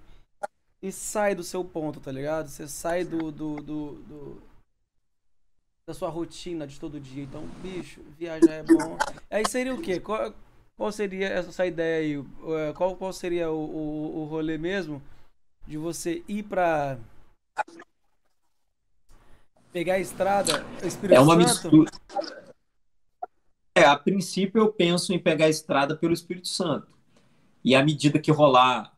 [0.80, 2.48] E sai do seu ponto, tá ligado?
[2.48, 4.42] Você sai do, do, do, do,
[5.88, 7.22] da sua rotina de todo dia.
[7.24, 8.98] Então, bicho, viajar é bom.
[9.30, 9.98] Aí seria o quê?
[9.98, 10.34] Qual,
[10.76, 12.26] qual seria essa ideia aí?
[12.58, 15.00] É, qual, qual seria o, o, o rolê mesmo
[15.66, 16.98] de você ir pra.
[19.72, 21.74] Pegar a estrada, Espírito é uma Santo?
[21.74, 21.90] mistura.
[23.74, 26.88] É, a princípio eu penso em pegar a estrada pelo Espírito Santo.
[27.64, 28.94] E à medida que rolar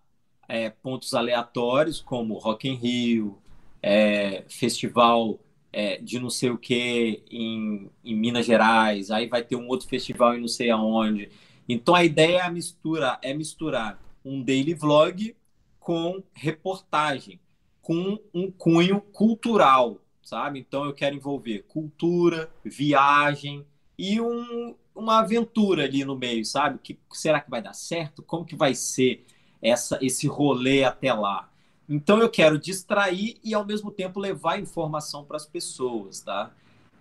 [0.48, 3.38] é, pontos aleatórios, como Rock in Rio,
[3.80, 5.38] é, festival
[5.72, 9.88] é, de não sei o que em, em, Minas Gerais, aí vai ter um outro
[9.88, 11.30] festival em não sei aonde.
[11.68, 15.34] Então a ideia é misturar, é misturar um daily vlog
[15.78, 17.40] com reportagem,
[17.80, 20.58] com um cunho cultural, sabe?
[20.58, 23.64] Então eu quero envolver cultura, viagem,
[23.98, 26.78] e um, uma aventura ali no meio, sabe?
[26.82, 28.22] Que será que vai dar certo?
[28.22, 29.24] Como que vai ser
[29.62, 31.49] essa esse rolê até lá?
[31.90, 36.52] Então eu quero distrair e ao mesmo tempo levar informação para as pessoas, tá?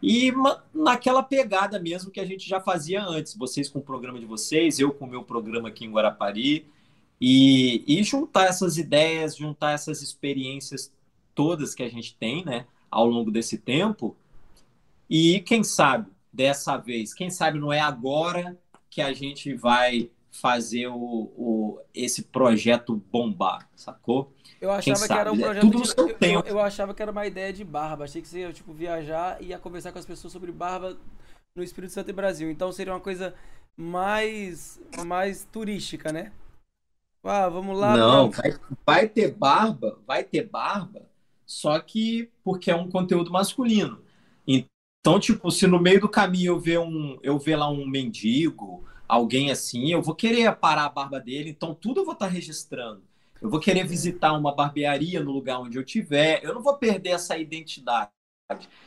[0.02, 0.34] E
[0.74, 4.80] naquela pegada mesmo que a gente já fazia antes, vocês com o programa de vocês,
[4.80, 6.66] eu com o meu programa aqui em Guarapari,
[7.22, 10.92] e, e juntar essas ideias, juntar essas experiências
[11.36, 14.16] todas que a gente tem, né, ao longo desse tempo,
[15.08, 17.14] e quem sabe dessa vez.
[17.14, 18.58] Quem sabe não é agora
[18.90, 24.34] que a gente vai fazer o, o esse projeto bombar, sacou?
[24.62, 27.02] Eu achava que era um é projeto é tudo de, eu, eu, eu, achava que
[27.02, 28.06] era uma ideia de barba.
[28.06, 30.98] Achei que você ia tipo, viajar e ia conversar com as pessoas sobre barba
[31.56, 32.50] no Espírito Santo e Brasil.
[32.50, 33.34] Então seria uma coisa
[33.76, 36.32] mais mais turística, né?
[37.24, 37.98] Ah, vamos lá.
[37.98, 41.02] Não, vai, vai ter barba, vai ter barba,
[41.46, 44.02] só que porque é um conteúdo masculino.
[44.48, 48.86] Então, tipo, se no meio do caminho eu ver um, eu ver lá um mendigo,
[49.10, 53.02] alguém assim, eu vou querer parar a barba dele, então tudo eu vou estar registrando.
[53.42, 57.10] Eu vou querer visitar uma barbearia no lugar onde eu tiver, eu não vou perder
[57.10, 58.12] essa identidade.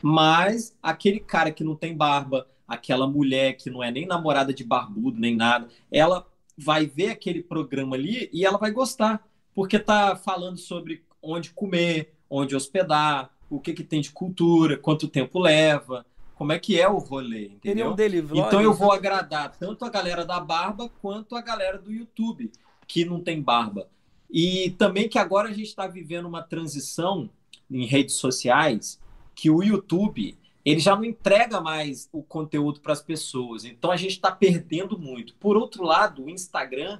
[0.01, 4.63] Mas aquele cara que não tem barba, aquela mulher que não é nem namorada de
[4.63, 6.25] barbudo, nem nada, ela
[6.57, 12.13] vai ver aquele programa ali e ela vai gostar, porque tá falando sobre onde comer,
[12.29, 16.05] onde hospedar, o que, que tem de cultura, quanto tempo leva,
[16.43, 17.93] como é que é o rolê, entendeu?
[17.93, 22.51] Um então eu vou agradar tanto a galera da barba quanto a galera do YouTube,
[22.85, 23.87] que não tem barba.
[24.29, 27.29] E também que agora a gente está vivendo uma transição
[27.71, 28.99] em redes sociais,
[29.33, 33.63] que o YouTube ele já não entrega mais o conteúdo para as pessoas.
[33.63, 35.35] Então a gente está perdendo muito.
[35.35, 36.99] Por outro lado, o Instagram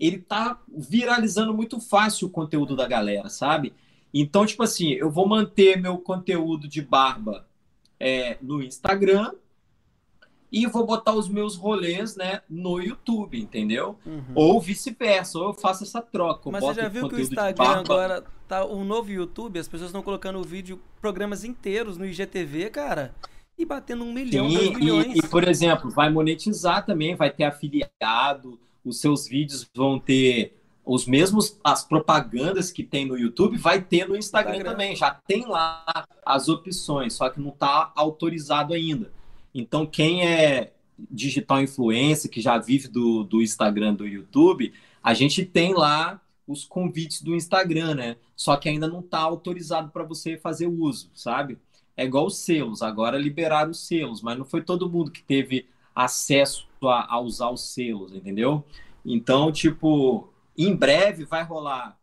[0.00, 3.72] ele está viralizando muito fácil o conteúdo da galera, sabe?
[4.12, 7.46] Então, tipo assim, eu vou manter meu conteúdo de barba
[8.02, 9.32] é, no Instagram
[10.50, 13.96] e vou botar os meus rolês né, no YouTube, entendeu?
[14.04, 14.32] Uhum.
[14.34, 16.50] Ou vice-versa, ou eu faço essa troca.
[16.50, 19.88] Mas você já viu que o Instagram agora tá o um novo YouTube, as pessoas
[19.88, 23.14] estão colocando o vídeo, programas inteiros no IGTV, cara,
[23.56, 25.14] e batendo um milhão, Sim, milhões.
[25.14, 30.60] E, e, por exemplo, vai monetizar também, vai ter afiliado, os seus vídeos vão ter
[30.84, 34.70] os mesmos as propagandas que tem no YouTube vai ter no Instagram, Instagram.
[34.72, 34.96] também.
[34.96, 35.84] Já tem lá
[36.24, 39.12] as opções, só que não está autorizado ainda.
[39.54, 40.72] Então, quem é
[41.10, 44.72] digital influencer, que já vive do, do Instagram, do YouTube,
[45.02, 48.16] a gente tem lá os convites do Instagram, né?
[48.36, 51.58] Só que ainda não está autorizado para você fazer uso, sabe?
[51.96, 52.82] É igual os selos.
[52.82, 57.50] Agora liberaram os selos, mas não foi todo mundo que teve acesso a, a usar
[57.50, 58.64] os selos, entendeu?
[59.04, 61.98] Então, tipo, em breve vai rolar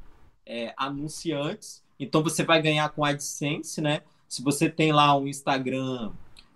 [0.45, 4.01] é, anunciantes, então você vai ganhar com AdSense, né?
[4.27, 6.11] Se você tem lá um Instagram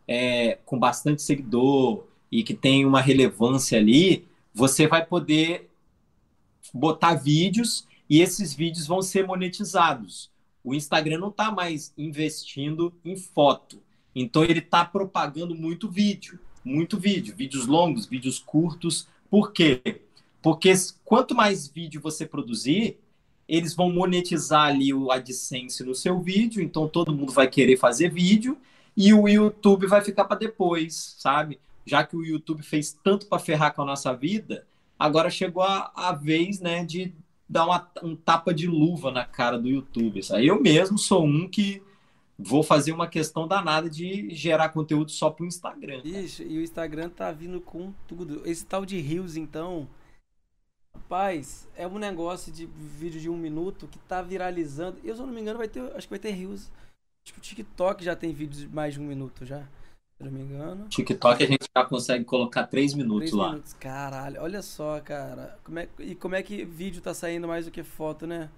[0.08, 5.70] é, com bastante seguidor e que tem uma relevância ali, você vai poder
[6.74, 10.32] botar vídeos e esses vídeos vão ser monetizados.
[10.64, 13.82] O Instagram não está mais investindo em foto,
[14.16, 19.08] então ele está propagando muito vídeo, muito vídeo, vídeos longos, vídeos curtos.
[19.30, 20.03] Por quê?
[20.44, 20.74] Porque
[21.06, 23.00] quanto mais vídeo você produzir,
[23.48, 28.10] eles vão monetizar ali o AdSense no seu vídeo, então todo mundo vai querer fazer
[28.10, 28.58] vídeo
[28.96, 31.60] e o YouTube vai ficar para depois, sabe?
[31.86, 34.68] Já que o YouTube fez tanto para ferrar com a nossa vida,
[35.00, 37.14] agora chegou a, a vez, né, de
[37.48, 40.22] dar uma, um tapa de luva na cara do YouTube.
[40.24, 40.46] Sabe?
[40.46, 41.82] Eu mesmo sou um que
[42.38, 46.02] vou fazer uma questão danada de gerar conteúdo só para o Instagram.
[46.04, 48.42] Ixi, e o Instagram tá vindo com tudo.
[48.46, 49.88] Esse tal de Reels, então,
[51.14, 54.98] Rapaz, é um negócio de vídeo de um minuto que tá viralizando.
[55.04, 55.80] Eu, se eu não me engano, vai ter.
[55.96, 56.72] Acho que vai ter rios.
[57.24, 59.60] Acho que o TikTok já tem vídeos de mais de um minuto já.
[59.60, 60.88] Se eu não me engano.
[60.88, 63.50] TikTok a gente já consegue colocar três minutos três lá.
[63.52, 63.74] Minutos.
[63.74, 65.56] Caralho, olha só, cara.
[65.64, 68.50] Como é, e como é que vídeo tá saindo mais do que foto, né?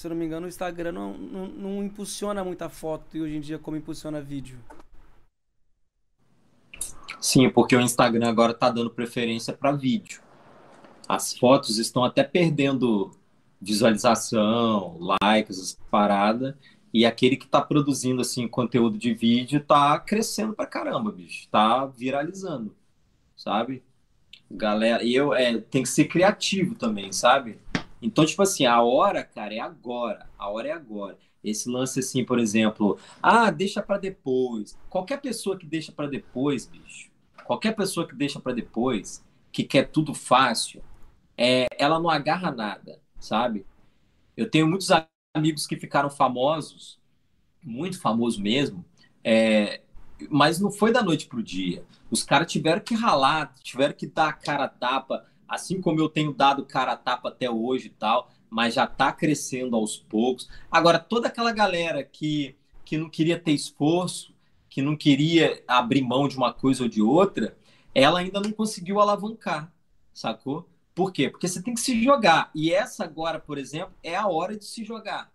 [0.00, 3.36] Se eu não me engano, o Instagram não, não, não impulsiona muita foto e hoje
[3.36, 4.58] em dia como impulsiona vídeo.
[7.20, 10.20] Sim, porque o Instagram agora tá dando preferência para vídeo
[11.10, 13.10] as fotos estão até perdendo
[13.60, 16.56] visualização, likes, essa parada.
[16.94, 21.48] E aquele que está produzindo assim conteúdo de vídeo está crescendo pra caramba, bicho.
[21.48, 22.76] Tá viralizando,
[23.36, 23.82] sabe?
[24.48, 27.58] Galera, eu é, tem que ser criativo também, sabe?
[28.00, 30.28] Então, tipo assim, a hora, cara, é agora.
[30.38, 31.18] A hora é agora.
[31.42, 34.78] Esse lance assim, por exemplo, ah, deixa para depois.
[34.88, 37.10] Qualquer pessoa que deixa para depois, bicho.
[37.44, 40.80] Qualquer pessoa que deixa para depois, que quer tudo fácil,
[41.42, 43.64] é, ela não agarra nada, sabe?
[44.36, 44.90] Eu tenho muitos
[45.34, 47.00] amigos que ficaram famosos,
[47.64, 48.84] muito famosos mesmo,
[49.24, 49.80] é,
[50.28, 51.82] mas não foi da noite para o dia.
[52.10, 56.10] Os caras tiveram que ralar, tiveram que dar a cara a tapa, assim como eu
[56.10, 60.46] tenho dado cara a tapa até hoje e tal, mas já está crescendo aos poucos.
[60.70, 64.34] Agora, toda aquela galera que, que não queria ter esforço,
[64.68, 67.56] que não queria abrir mão de uma coisa ou de outra,
[67.94, 69.72] ela ainda não conseguiu alavancar,
[70.12, 70.68] sacou?
[71.00, 71.30] Por quê?
[71.30, 72.50] Porque você tem que se jogar.
[72.54, 75.32] E essa agora, por exemplo, é a hora de se jogar.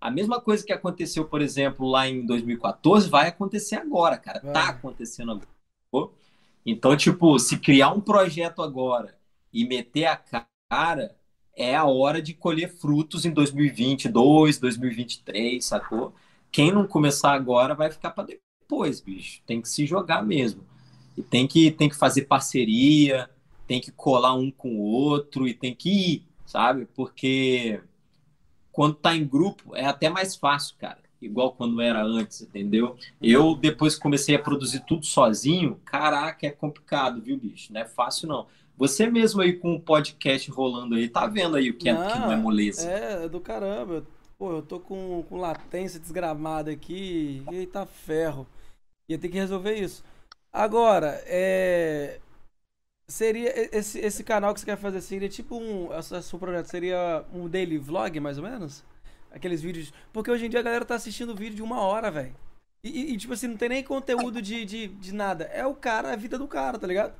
[0.00, 4.40] A mesma coisa que aconteceu, por exemplo, lá em 2014, vai acontecer agora, cara.
[4.40, 4.52] Tá é.
[4.52, 6.10] Tá acontecendo agora.
[6.64, 9.14] Então, tipo, se criar um projeto agora
[9.52, 10.16] e meter a
[10.70, 11.14] cara,
[11.54, 16.14] é a hora de colher frutos em 2022, 2023, sacou?
[16.50, 19.42] Quem não começar agora vai ficar para depois, bicho.
[19.44, 20.64] Tem que se jogar mesmo.
[21.14, 23.28] E tem que, tem que fazer parceria,
[23.66, 26.86] tem que colar um com o outro e tem que ir, sabe?
[26.94, 27.80] Porque
[28.72, 30.98] quando tá em grupo é até mais fácil, cara.
[31.20, 32.96] Igual quando era antes, entendeu?
[33.22, 37.72] Eu, depois que comecei a produzir tudo sozinho, caraca, é complicado, viu, bicho?
[37.72, 38.46] Não é fácil, não.
[38.76, 42.12] Você mesmo aí com o podcast rolando aí, tá vendo aí o que, não, é,
[42.12, 42.90] que não é moleza.
[42.90, 44.04] É, é do caramba.
[44.36, 47.42] Pô, eu tô com, com latência desgramada aqui.
[47.50, 48.46] Eita ferro.
[49.08, 50.04] Ia ter que resolver isso.
[50.52, 52.20] Agora, é
[53.06, 57.48] seria esse, esse canal que você quer fazer seria tipo um seu projeto seria um
[57.48, 58.84] daily vlog mais ou menos?
[59.30, 62.34] Aqueles vídeos porque hoje em dia a galera tá assistindo vídeo de uma hora velho.
[62.82, 65.44] E, e, tipo assim não tem nem conteúdo de, de, de nada.
[65.44, 67.14] É o cara a vida do cara tá ligado?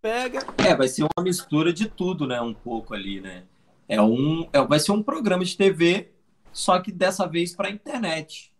[0.00, 0.40] Pega.
[0.58, 3.44] É vai ser uma mistura de tudo né um pouco ali né?
[3.88, 6.10] É um é, vai ser um programa de TV
[6.52, 8.52] só que dessa vez para internet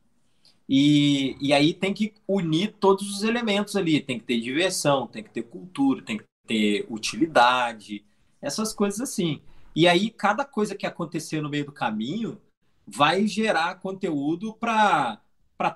[0.68, 4.00] E, e aí tem que unir todos os elementos ali.
[4.00, 8.04] Tem que ter diversão, tem que ter cultura, tem que ter utilidade,
[8.40, 9.40] essas coisas assim.
[9.74, 12.40] E aí, cada coisa que acontecer no meio do caminho
[12.86, 15.20] vai gerar conteúdo para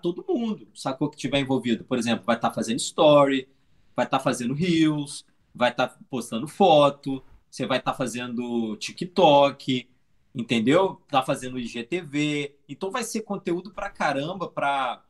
[0.02, 1.08] todo mundo, sacou?
[1.10, 1.84] Que tiver envolvido.
[1.84, 3.48] Por exemplo, vai estar tá fazendo story,
[3.94, 5.24] vai estar tá fazendo reels,
[5.54, 9.88] vai estar tá postando foto, você vai estar tá fazendo TikTok,
[10.34, 11.00] entendeu?
[11.08, 12.56] Tá fazendo IGTV.
[12.68, 15.02] Então vai ser conteúdo para caramba para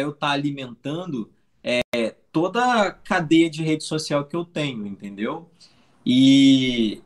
[0.00, 1.30] eu estar tá alimentando
[1.62, 5.50] é, toda a cadeia de rede social que eu tenho, entendeu?
[6.04, 7.02] E,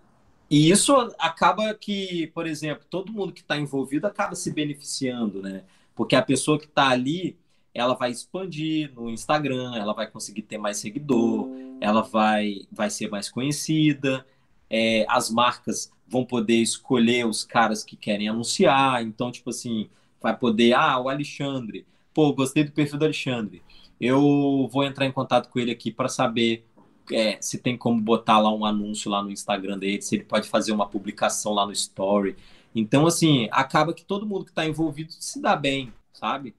[0.51, 5.65] e isso acaba que, por exemplo, todo mundo que está envolvido acaba se beneficiando, né?
[5.95, 7.39] Porque a pessoa que está ali,
[7.75, 11.49] ela vai expandir no Instagram, ela vai conseguir ter mais seguidor,
[11.81, 14.27] ela vai, vai ser mais conhecida,
[14.71, 19.03] é, as marcas vão poder escolher os caras que querem anunciar.
[19.03, 19.89] Então, tipo assim,
[20.21, 23.63] vai poder, ah, o Alexandre, pô, gostei do perfil do Alexandre.
[23.99, 26.67] Eu vou entrar em contato com ele aqui para saber
[27.11, 30.49] é, se tem como botar lá um anúncio lá no Instagram dele, se ele pode
[30.49, 32.37] fazer uma publicação lá no Story.
[32.75, 36.55] Então, assim, acaba que todo mundo que está envolvido se dá bem, sabe?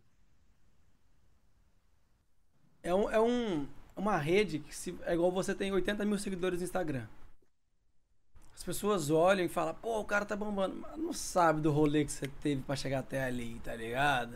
[2.82, 6.60] É, um, é um, uma rede que se, é igual você tem 80 mil seguidores
[6.60, 7.06] no Instagram.
[8.56, 10.76] As pessoas olham e falam, pô, o cara tá bombando.
[10.82, 14.36] Mas não sabe do rolê que você teve para chegar até ali, tá ligado?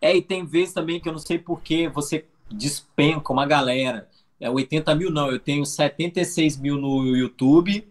[0.00, 4.08] É, e tem vezes também que eu não sei por que você despenca uma galera.
[4.40, 7.86] É 80 mil, não, eu tenho 76 mil no YouTube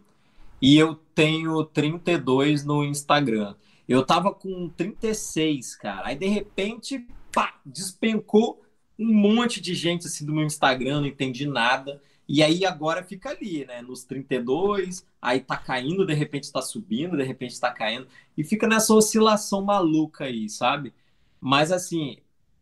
[0.59, 3.55] e eu tenho 32 no Instagram.
[3.87, 6.07] Eu tava com 36, cara.
[6.07, 8.61] Aí de repente, pá, despencou
[8.97, 12.01] um monte de gente assim do meu Instagram, não entendi nada.
[12.29, 13.81] E aí agora fica ali, né?
[13.81, 18.07] Nos 32, aí tá caindo, de repente tá subindo, de repente tá caindo.
[18.37, 20.93] E fica nessa oscilação maluca aí, sabe?
[21.41, 22.17] Mas assim,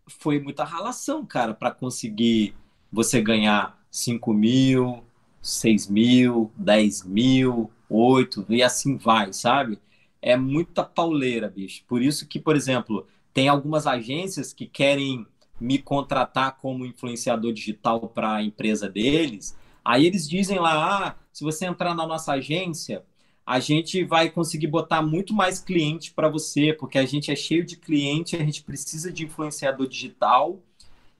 [0.07, 2.55] foi muita ralação, cara, para conseguir
[2.89, 5.03] você ganhar 5 mil,
[5.41, 9.79] 6 mil, 10 mil, 8, e assim vai, sabe?
[10.21, 11.83] É muita pauleira, bicho.
[11.85, 15.27] Por isso que, por exemplo, tem algumas agências que querem
[15.59, 21.43] me contratar como influenciador digital para a empresa deles, aí eles dizem lá, ah, se
[21.43, 23.03] você entrar na nossa agência,
[23.45, 27.65] a gente vai conseguir botar muito mais cliente para você, porque a gente é cheio
[27.65, 30.59] de cliente, a gente precisa de influenciador digital,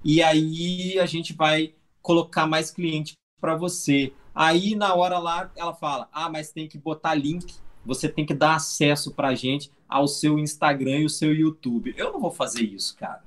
[0.03, 4.13] e aí a gente vai colocar mais cliente para você.
[4.35, 8.33] Aí na hora lá ela fala: "Ah, mas tem que botar link, você tem que
[8.33, 11.93] dar acesso para a gente ao seu Instagram e o seu YouTube".
[11.97, 13.23] Eu não vou fazer isso, cara.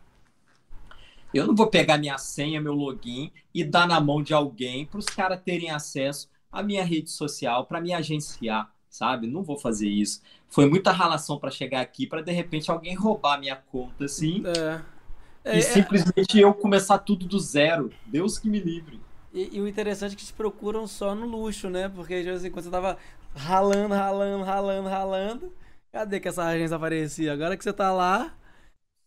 [1.32, 4.98] Eu não vou pegar minha senha, meu login e dar na mão de alguém para
[4.98, 9.26] os caras terem acesso à minha rede social, para me agenciar, sabe?
[9.26, 10.20] Não vou fazer isso.
[10.48, 14.42] Foi muita relação para chegar aqui, para de repente alguém roubar minha conta assim.
[14.46, 15.00] É.
[15.44, 15.62] É, e é.
[15.62, 17.90] simplesmente eu começar tudo do zero.
[18.06, 19.00] Deus que me livre.
[19.32, 21.88] E, e, o interessante é que te procuram só no luxo, né?
[21.88, 22.98] Porque de vez em quando você tava
[23.34, 25.52] ralando, ralando, ralando, ralando.
[25.92, 27.32] Cadê que essa agência aparecia?
[27.32, 28.34] Agora que você tá lá.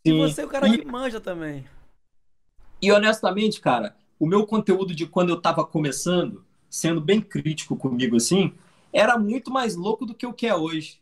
[0.06, 0.14] Sim.
[0.14, 0.78] E você é o cara e...
[0.78, 1.66] que manja também.
[2.84, 8.18] E honestamente, cara, o meu conteúdo de quando eu estava começando, sendo bem crítico comigo
[8.18, 8.54] assim,
[8.92, 11.00] era muito mais louco do que o que é hoje.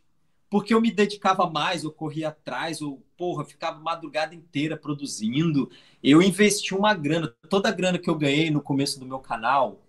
[0.48, 5.68] Porque eu me dedicava mais, eu corria atrás, eu, porra, ficava madrugada inteira produzindo.
[6.00, 9.82] Eu investi uma grana, toda a grana que eu ganhei no começo do meu canal,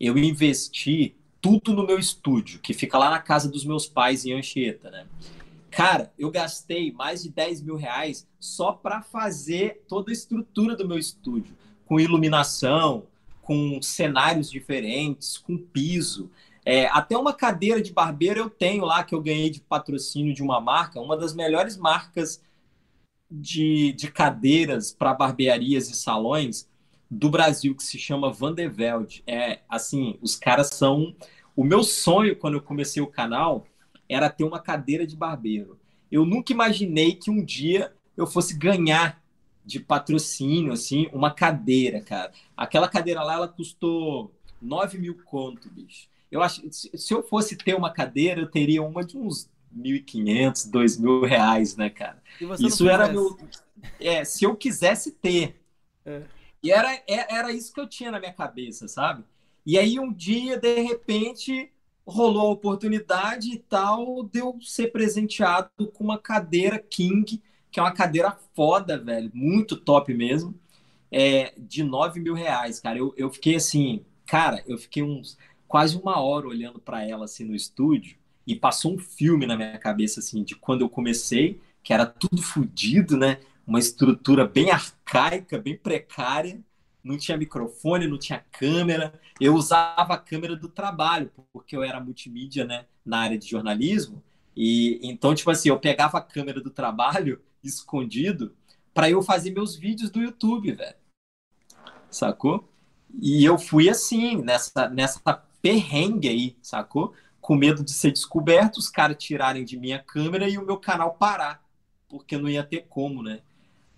[0.00, 4.32] eu investi tudo no meu estúdio, que fica lá na casa dos meus pais em
[4.32, 5.06] Anchieta, né?
[5.70, 10.88] Cara, eu gastei mais de 10 mil reais só para fazer toda a estrutura do
[10.88, 11.54] meu estúdio,
[11.86, 13.06] com iluminação,
[13.42, 16.30] com cenários diferentes, com piso.
[16.64, 20.42] É, até uma cadeira de barbeiro eu tenho lá que eu ganhei de patrocínio de
[20.42, 22.42] uma marca, uma das melhores marcas
[23.30, 26.68] de, de cadeiras para barbearias e salões
[27.10, 29.22] do Brasil, que se chama Vandeveld.
[29.26, 31.14] É assim, os caras são.
[31.54, 33.66] O meu sonho quando eu comecei o canal
[34.08, 35.78] era ter uma cadeira de barbeiro.
[36.10, 39.22] Eu nunca imaginei que um dia eu fosse ganhar
[39.64, 42.32] de patrocínio, assim, uma cadeira, cara.
[42.56, 44.32] Aquela cadeira lá, ela custou
[44.62, 46.08] 9 mil conto, bicho.
[46.30, 50.98] Eu acho se eu fosse ter uma cadeira, eu teria uma de uns 1.500, 2
[50.98, 52.22] mil reais, né, cara?
[52.58, 53.36] Isso era meu.
[54.00, 55.60] É, se eu quisesse ter.
[56.04, 56.22] É.
[56.62, 59.24] E era, é, era isso que eu tinha na minha cabeça, sabe?
[59.64, 61.72] E aí um dia, de repente,
[62.06, 67.92] rolou a oportunidade e tal, deu ser presenteado com uma cadeira King, que é uma
[67.92, 70.54] cadeira foda, velho, muito top mesmo,
[71.10, 72.98] é, de 9 mil reais, cara.
[72.98, 75.36] Eu, eu fiquei assim, cara, eu fiquei uns
[75.66, 79.78] quase uma hora olhando para ela assim no estúdio e passou um filme na minha
[79.78, 83.38] cabeça assim de quando eu comecei, que era tudo fodido, né?
[83.66, 86.60] uma estrutura bem arcaica, bem precária,
[87.06, 89.18] não tinha microfone, não tinha câmera.
[89.40, 94.22] Eu usava a câmera do trabalho, porque eu era multimídia, né, na área de jornalismo.
[94.56, 98.54] E então, tipo assim, eu pegava a câmera do trabalho escondido
[98.92, 100.96] para eu fazer meus vídeos do YouTube, velho.
[102.10, 102.68] Sacou?
[103.20, 105.20] E eu fui assim, nessa nessa
[105.62, 107.14] perrengue aí, sacou?
[107.40, 111.14] Com medo de ser descoberto, os caras tirarem de minha câmera e o meu canal
[111.14, 111.62] parar,
[112.08, 113.40] porque não ia ter como, né?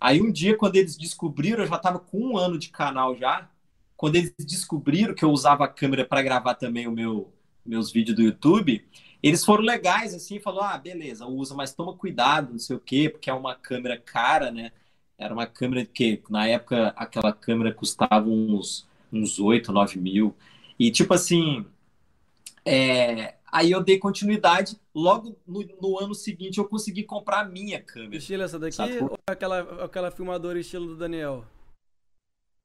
[0.00, 3.50] Aí um dia, quando eles descobriram, eu já estava com um ano de canal já.
[3.96, 7.32] Quando eles descobriram que eu usava a câmera para gravar também o meu,
[7.66, 8.86] meus vídeos do YouTube,
[9.22, 13.08] eles foram legais, assim, falou: ah, beleza, usa, mas toma cuidado, não sei o quê,
[13.10, 14.72] porque é uma câmera cara, né?
[15.18, 20.36] Era uma câmera que, na época, aquela câmera custava uns, uns 8, 9 mil.
[20.78, 21.66] E, tipo assim,
[22.64, 24.78] é, Aí eu dei continuidade.
[24.98, 28.16] Logo no, no, ano seguinte eu consegui comprar a minha câmera.
[28.16, 31.44] Estilo essa daqui ou aquela, aquela filmadora estilo do Daniel?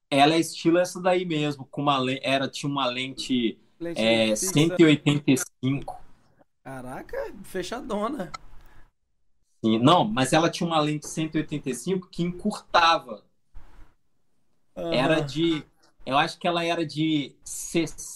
[0.09, 6.01] Ela é estilo essa daí mesmo, com uma era tinha uma lente, lente é, 185.
[6.63, 8.31] Caraca, fechadona.
[9.63, 13.23] Sim, não, mas ela tinha uma lente 185 que encurtava.
[14.75, 14.91] Uhum.
[14.91, 15.63] Era de
[16.03, 17.35] eu acho que ela era de,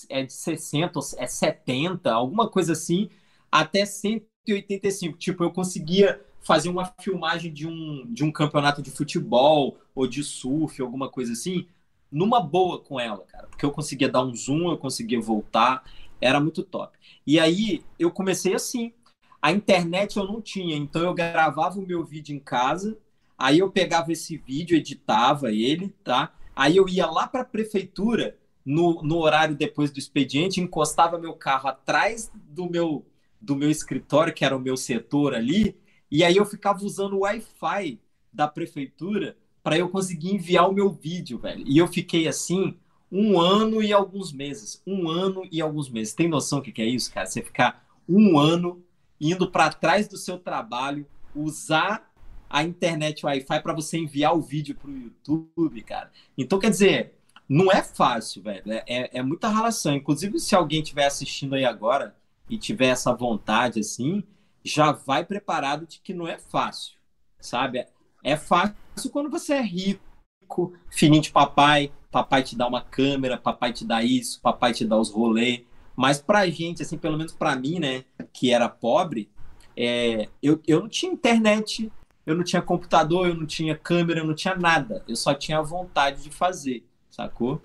[0.10, 3.10] é de 60, é 70, alguma coisa assim,
[3.52, 5.18] até 185.
[5.18, 10.24] Tipo, eu conseguia fazer uma filmagem de um, de um campeonato de futebol ou de
[10.24, 11.68] surf, alguma coisa assim,
[12.12, 13.48] numa boa com ela, cara.
[13.48, 15.84] Porque eu conseguia dar um zoom, eu conseguia voltar,
[16.22, 16.98] era muito top.
[17.26, 18.94] E aí eu comecei assim.
[19.42, 22.98] A internet eu não tinha, então eu gravava o meu vídeo em casa,
[23.38, 26.34] aí eu pegava esse vídeo, editava ele, tá?
[26.56, 28.36] Aí eu ia lá para a prefeitura,
[28.66, 33.06] no, no horário depois do expediente, encostava meu carro atrás do meu,
[33.40, 35.78] do meu escritório, que era o meu setor ali,
[36.10, 38.00] e aí eu ficava usando o Wi-Fi
[38.32, 41.64] da prefeitura para eu conseguir enviar o meu vídeo, velho.
[41.68, 42.78] E eu fiquei assim
[43.12, 44.82] um ano e alguns meses.
[44.88, 46.14] Um ano e alguns meses.
[46.14, 47.26] Tem noção do que, que é isso, cara?
[47.26, 48.84] Você ficar um ano
[49.20, 52.10] indo para trás do seu trabalho, usar
[52.50, 56.12] a internet Wi-Fi para você enviar o vídeo para o YouTube, cara.
[56.38, 57.16] Então, quer dizer,
[57.50, 58.72] não é fácil, velho.
[58.72, 59.94] É, é, é muita relação.
[59.96, 62.16] Inclusive, se alguém estiver assistindo aí agora
[62.50, 64.24] e tiver essa vontade, assim,
[64.64, 66.94] já vai preparado de que não é fácil,
[67.40, 67.86] sabe?
[68.24, 68.76] É fácil
[69.12, 74.04] quando você é rico, fininho de papai, papai te dá uma câmera, papai te dá
[74.04, 75.62] isso, papai te dá os rolês.
[75.96, 79.30] Mas pra gente, assim, pelo menos pra mim, né, que era pobre,
[79.76, 81.92] é, eu, eu não tinha internet,
[82.26, 85.04] eu não tinha computador, eu não tinha câmera, eu não tinha nada.
[85.08, 87.62] Eu só tinha vontade de fazer, sacou?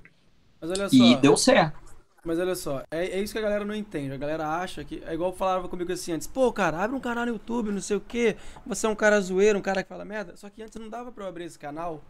[0.60, 0.94] Mas olha só.
[0.94, 1.81] E deu certo.
[2.24, 4.14] Mas olha só, é, é, isso que a galera não entende.
[4.14, 5.02] A galera acha que.
[5.04, 7.96] É igual falava comigo assim antes, pô, cara, abre um canal no YouTube, não sei
[7.96, 8.36] o quê.
[8.64, 10.36] Você é um cara zoeiro, um cara que fala merda.
[10.36, 12.00] Só que antes não dava pra eu abrir esse canal.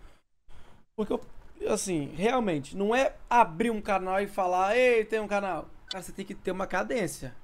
[0.94, 5.68] Porque eu, assim, realmente, não é abrir um canal e falar, ei, tem um canal.
[5.90, 7.34] Cara, você tem que ter uma cadência.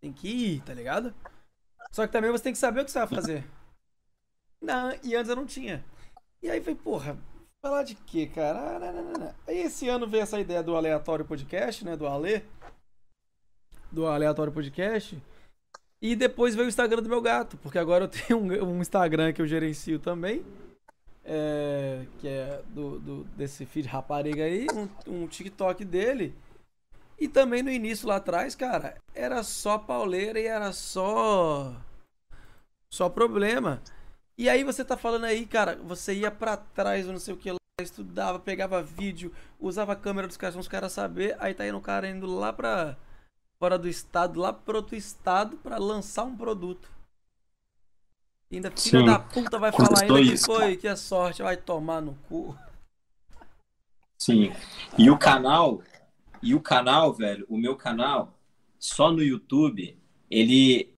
[0.00, 1.14] Tem que ir, tá ligado?
[1.92, 3.44] Só que também você tem que saber o que você vai fazer.
[4.60, 5.84] Não, e antes eu não tinha.
[6.42, 7.18] E aí foi, porra,
[7.60, 8.76] falar de quê, cara?
[8.76, 11.96] Ah, não, não, não, aí esse ano veio essa ideia do aleatório podcast, né?
[11.96, 12.42] Do Ale.
[13.92, 15.20] Do aleatório podcast.
[16.00, 19.32] E depois veio o Instagram do meu gato, porque agora eu tenho um, um Instagram
[19.32, 20.44] que eu gerencio também.
[21.22, 24.66] É, que é do, do, desse filho de rapariga aí,
[25.06, 26.34] um, um TikTok dele.
[27.18, 31.76] E também no início lá atrás, cara, era só pauleira e era só.
[32.90, 33.82] Só problema.
[34.40, 37.52] E aí você tá falando aí, cara, você ia para trás, não sei o que
[37.52, 39.30] lá, estudava, pegava vídeo,
[39.60, 42.50] usava a câmera dos caras, os caras saber, aí tá indo o cara indo lá
[42.50, 42.96] pra
[43.58, 46.90] fora do estado, lá pro outro estado para lançar um produto.
[48.50, 49.04] E ainda filha Sim.
[49.04, 52.56] da puta vai falar ainda que foi, que a sorte vai tomar no cu.
[54.16, 54.54] Sim.
[54.96, 55.82] E o canal,
[56.42, 58.32] e o canal, velho, o meu canal,
[58.78, 59.98] só no YouTube,
[60.30, 60.94] ele,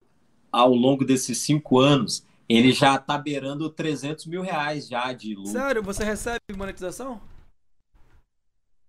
[0.52, 2.24] ao longo desses cinco anos,
[2.56, 5.52] ele já tá beirando 300 mil reais já de lucro.
[5.52, 5.82] Sério?
[5.82, 7.20] Você recebe monetização?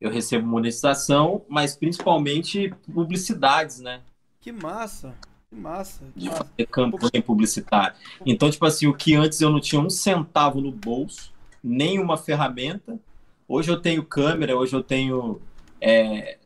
[0.01, 4.01] Eu recebo monetização, mas principalmente publicidades, né?
[4.41, 5.15] Que massa.
[5.49, 6.03] Que massa.
[6.13, 7.95] De fazer campanha publicitária.
[8.25, 11.31] Então, tipo assim, o que antes eu não tinha um centavo no bolso,
[11.63, 12.99] nem uma ferramenta.
[13.47, 15.39] Hoje eu tenho câmera, hoje eu tenho
[15.79, 16.37] é,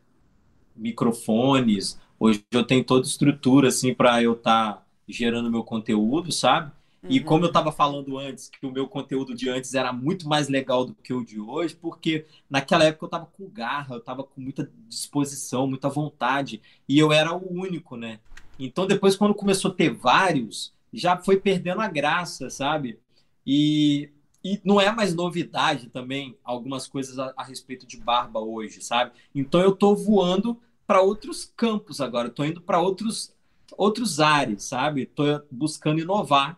[0.76, 6.72] microfones, hoje eu tenho toda estrutura assim para eu estar tá gerando meu conteúdo, sabe?
[7.04, 7.26] E uhum.
[7.26, 10.86] como eu estava falando antes, que o meu conteúdo de antes era muito mais legal
[10.86, 14.42] do que o de hoje, porque naquela época eu estava com garra, eu estava com
[14.42, 18.20] muita disposição, muita vontade, e eu era o único, né?
[18.60, 23.00] Então depois, quando começou a ter vários, já foi perdendo a graça, sabe?
[23.46, 24.10] E
[24.44, 29.12] e não é mais novidade também algumas coisas a, a respeito de barba hoje, sabe?
[29.36, 33.36] Então eu tô voando para outros campos agora, tô indo para outros
[33.78, 35.06] outros ares, sabe?
[35.06, 36.58] Tô buscando inovar,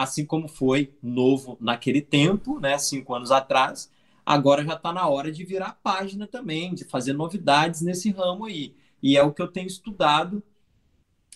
[0.00, 3.92] assim como foi novo naquele tempo, né, cinco anos atrás.
[4.24, 8.74] Agora já está na hora de virar página também, de fazer novidades nesse ramo aí.
[9.02, 10.42] E é o que eu tenho estudado,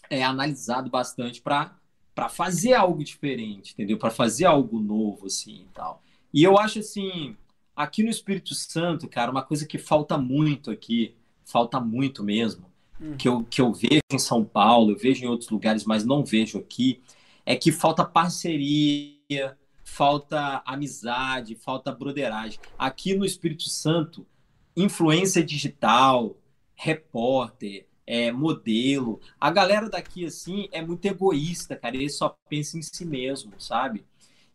[0.08, 1.76] é analisado bastante para
[2.14, 3.98] para fazer algo diferente, entendeu?
[3.98, 6.00] Para fazer algo novo, assim e tal.
[6.32, 7.36] E eu acho assim,
[7.74, 13.16] aqui no Espírito Santo, cara, uma coisa que falta muito aqui, falta muito mesmo, hum.
[13.16, 16.24] que, eu, que eu vejo em São Paulo, eu vejo em outros lugares, mas não
[16.24, 17.02] vejo aqui,
[17.44, 22.58] é que falta parceria, falta amizade, falta broderagem.
[22.78, 24.26] Aqui no Espírito Santo,
[24.76, 26.36] influência digital,
[26.74, 29.20] repórter, é, modelo.
[29.40, 31.96] A galera daqui, assim, é muito egoísta, cara.
[31.96, 34.04] Ele só pensa em si mesmo, sabe?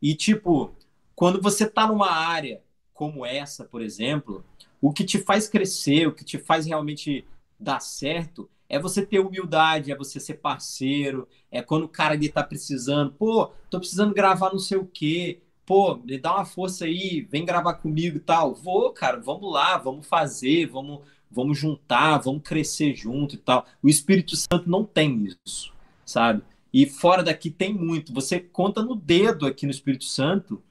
[0.01, 0.73] E, tipo,
[1.15, 2.61] quando você tá numa área
[2.93, 4.43] como essa, por exemplo,
[4.81, 7.25] o que te faz crescer, o que te faz realmente
[7.59, 12.29] dar certo, é você ter humildade, é você ser parceiro, é quando o cara ali
[12.29, 16.85] tá precisando, pô, tô precisando gravar não sei o quê, pô, me dá uma força
[16.85, 18.53] aí, vem gravar comigo e tal.
[18.53, 21.01] Vou, cara, vamos lá, vamos fazer, vamos
[21.31, 23.65] vamos juntar, vamos crescer junto e tal.
[23.83, 25.71] O Espírito Santo não tem isso,
[26.05, 26.41] sabe?
[26.73, 28.13] E fora daqui tem muito.
[28.13, 30.61] Você conta no dedo aqui no Espírito Santo,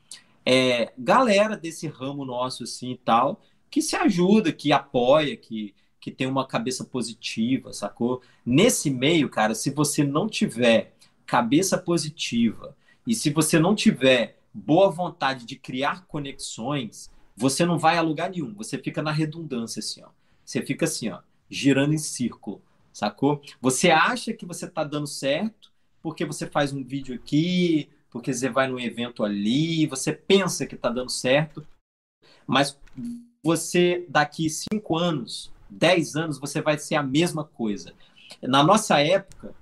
[0.44, 3.40] é, galera desse ramo nosso assim e tal,
[3.70, 8.22] que se ajuda, que apoia, que, que tem uma cabeça positiva, sacou?
[8.44, 10.94] Nesse meio, cara, se você não tiver
[11.26, 12.76] cabeça positiva
[13.06, 18.30] e se você não tiver boa vontade de criar conexões, você não vai a lugar
[18.30, 18.54] nenhum.
[18.54, 20.08] Você fica na redundância, assim, ó.
[20.44, 23.42] Você fica assim, ó, girando em círculo, sacou?
[23.60, 25.70] Você acha que você está dando certo
[26.02, 30.74] porque você faz um vídeo aqui, porque você vai num evento ali, você pensa que
[30.74, 31.66] está dando certo,
[32.46, 32.78] mas
[33.42, 37.92] você daqui cinco anos, dez anos, você vai ser a mesma coisa.
[38.42, 39.54] Na nossa época,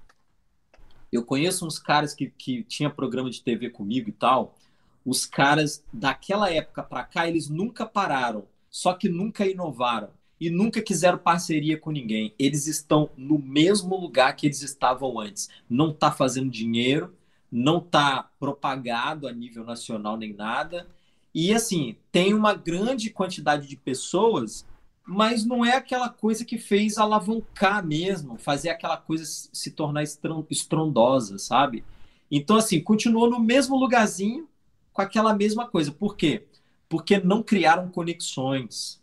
[1.10, 4.56] eu conheço uns caras que, que tinha programa de TV comigo e tal.
[5.04, 10.82] Os caras daquela época para cá, eles nunca pararam, só que nunca inovaram e nunca
[10.82, 12.34] quiseram parceria com ninguém.
[12.38, 15.48] Eles estão no mesmo lugar que eles estavam antes.
[15.68, 17.14] Não está fazendo dinheiro,
[17.50, 20.86] não está propagado a nível nacional nem nada.
[21.34, 24.66] E assim, tem uma grande quantidade de pessoas,
[25.06, 31.38] mas não é aquela coisa que fez alavancar mesmo, fazer aquela coisa se tornar estrondosa,
[31.38, 31.84] sabe?
[32.30, 34.48] Então, assim, continuou no mesmo lugarzinho
[34.92, 35.92] com aquela mesma coisa.
[35.92, 36.44] Por quê?
[36.88, 39.00] Porque não criaram conexões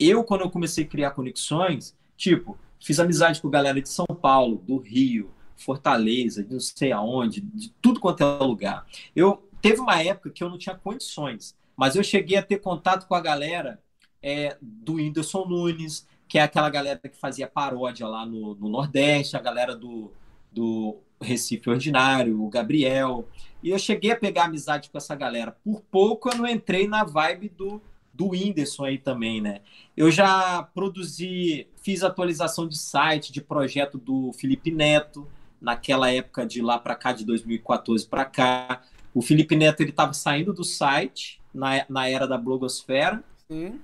[0.00, 4.64] eu, quando eu comecei a criar conexões, tipo, fiz amizade com galera de São Paulo,
[4.66, 8.86] do Rio, Fortaleza, de não sei aonde, de tudo quanto é lugar.
[9.14, 13.06] Eu teve uma época que eu não tinha condições, mas eu cheguei a ter contato
[13.06, 13.78] com a galera
[14.22, 19.36] é, do Whindersson Nunes, que é aquela galera que fazia paródia lá no, no Nordeste,
[19.36, 20.12] a galera do,
[20.52, 23.28] do Recife Ordinário, o Gabriel.
[23.62, 25.56] E eu cheguei a pegar amizade com essa galera.
[25.64, 27.80] Por pouco eu não entrei na vibe do
[28.20, 29.60] do Whindersson aí também, né?
[29.96, 35.26] Eu já produzi, fiz atualização de site, de projeto do Felipe Neto,
[35.58, 38.82] naquela época de lá para cá, de 2014 para cá.
[39.14, 43.24] O Felipe Neto ele estava saindo do site na, na era da blogosfera.
[43.50, 43.80] Sim.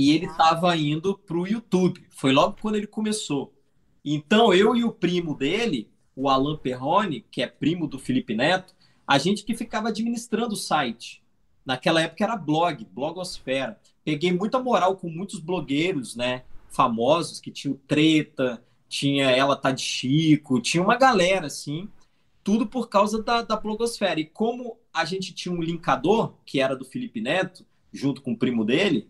[0.00, 2.06] E ele estava indo para o YouTube.
[2.08, 3.52] Foi logo quando ele começou.
[4.02, 8.74] Então eu e o primo dele, o Alan Perrone, que é primo do Felipe Neto,
[9.06, 11.22] a gente que ficava administrando o site.
[11.66, 13.78] Naquela época era blog, blogosfera.
[14.02, 16.44] Peguei muita moral com muitos blogueiros, né?
[16.70, 21.90] Famosos, que tinham treta, tinha Ela Tá de Chico, tinha uma galera, assim.
[22.42, 24.18] Tudo por causa da, da blogosfera.
[24.18, 28.38] E como a gente tinha um linkador, que era do Felipe Neto, junto com o
[28.38, 29.09] primo dele,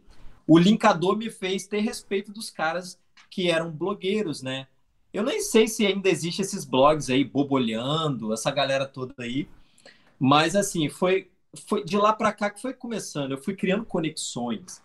[0.51, 2.99] o linkador me fez ter respeito dos caras
[3.31, 4.67] que eram blogueiros, né?
[5.13, 9.47] Eu nem sei se ainda existe esses blogs aí, bobolhando, essa galera toda aí.
[10.19, 11.31] Mas, assim, foi
[11.69, 13.31] foi de lá para cá que foi começando.
[13.31, 14.83] Eu fui criando conexões.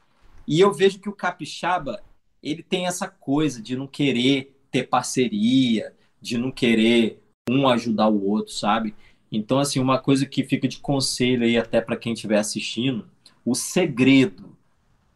[0.47, 2.03] E eu vejo que o capixaba,
[2.43, 8.23] ele tem essa coisa de não querer ter parceria, de não querer um ajudar o
[8.23, 8.93] outro, sabe?
[9.31, 13.09] Então, assim, uma coisa que fica de conselho aí até para quem estiver assistindo,
[13.43, 14.54] o segredo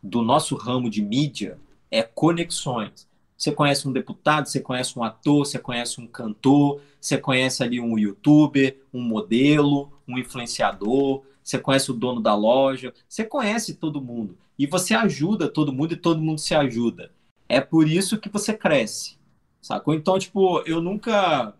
[0.02, 1.58] do nosso ramo de mídia
[1.92, 3.08] é conexões.
[3.38, 7.80] Você conhece um deputado, você conhece um ator, você conhece um cantor, você conhece ali
[7.80, 14.02] um youtuber, um modelo, um influenciador, você conhece o dono da loja, você conhece todo
[14.02, 14.38] mundo.
[14.58, 17.12] E você ajuda todo mundo e todo mundo se ajuda.
[17.48, 19.18] É por isso que você cresce.
[19.62, 19.94] Sacou?
[19.94, 21.54] Então, tipo, eu nunca.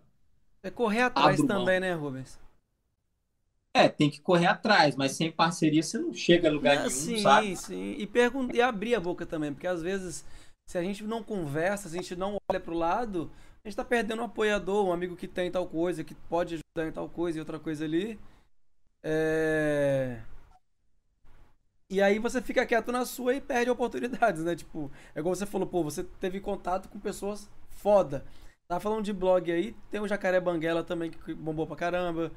[0.62, 2.38] É correr atrás também, né, Rubens?
[3.74, 6.90] É, tem que correr atrás, mas sem parceria você não chega a lugar Ah, nenhum,
[6.90, 7.56] sim, sabe?
[7.56, 7.96] sim.
[7.98, 10.26] E, pergun e abrir a boca também, porque às vezes,
[10.66, 13.32] se a gente não conversa, se a gente não olha pro lado,
[13.64, 16.90] a gente tá perdendo um apoiador, um amigo que tem tal coisa, que pode ajudar
[16.90, 18.20] em tal coisa e outra coisa ali.
[19.04, 20.22] É...
[21.90, 24.56] E aí você fica quieto na sua e perde oportunidades, né?
[24.56, 28.24] Tipo, é igual você falou, pô, você teve contato com pessoas foda.
[28.68, 32.32] Tá falando de blog aí, tem o Jacaré Banguela também, que bombou pra caramba.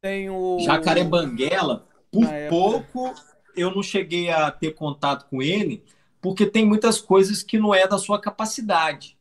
[0.00, 0.58] Tem o.
[0.60, 2.50] Jacaré Banguela, por Na época.
[2.50, 3.14] pouco
[3.56, 5.84] eu não cheguei a ter contato com ele,
[6.20, 9.18] porque tem muitas coisas que não é da sua capacidade.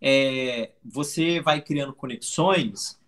[0.00, 2.98] É, você vai criando conexões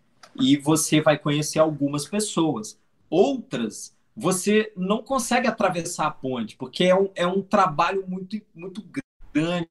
[0.41, 2.79] e você vai conhecer algumas pessoas.
[3.09, 8.85] Outras, você não consegue atravessar a ponte, porque é um, é um trabalho muito, muito
[9.33, 9.69] grande.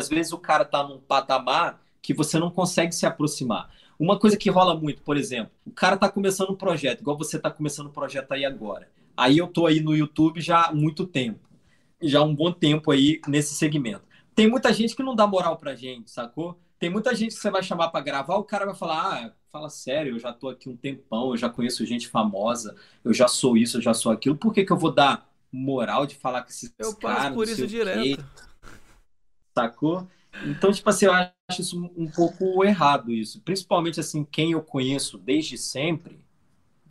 [0.00, 3.70] Às vezes o cara está num patamar que você não consegue se aproximar.
[3.98, 7.36] Uma coisa que rola muito, por exemplo, o cara está começando um projeto, igual você
[7.36, 8.88] está começando um projeto aí agora.
[9.16, 11.40] Aí eu tô aí no YouTube já há muito tempo,
[12.00, 14.02] já há um bom tempo aí nesse segmento.
[14.34, 16.56] Tem muita gente que não dá moral pra gente, sacou?
[16.78, 19.68] Tem muita gente que você vai chamar para gravar, o cara vai falar: "Ah, fala
[19.68, 23.56] sério, eu já tô aqui um tempão, eu já conheço gente famosa, eu já sou
[23.56, 24.36] isso, eu já sou aquilo.
[24.36, 27.34] Por que que eu vou dar moral de falar com esses Eu caras, passo não
[27.34, 28.24] por isso o quê?" direto.
[29.52, 30.06] sacou?
[30.44, 33.40] Então, tipo assim, eu acho isso um pouco errado isso.
[33.40, 36.18] Principalmente assim, quem eu conheço desde sempre,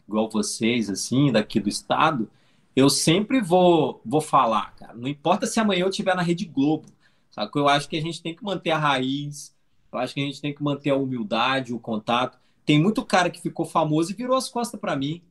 [0.07, 2.29] igual vocês, assim, daqui do estado,
[2.75, 4.93] eu sempre vou, vou falar, cara.
[4.93, 6.87] Não importa se amanhã eu estiver na Rede Globo,
[7.31, 7.61] sacou?
[7.63, 9.55] Eu acho que a gente tem que manter a raiz,
[9.91, 12.37] eu acho que a gente tem que manter a humildade, o contato.
[12.65, 15.21] Tem muito cara que ficou famoso e virou as costas pra mim.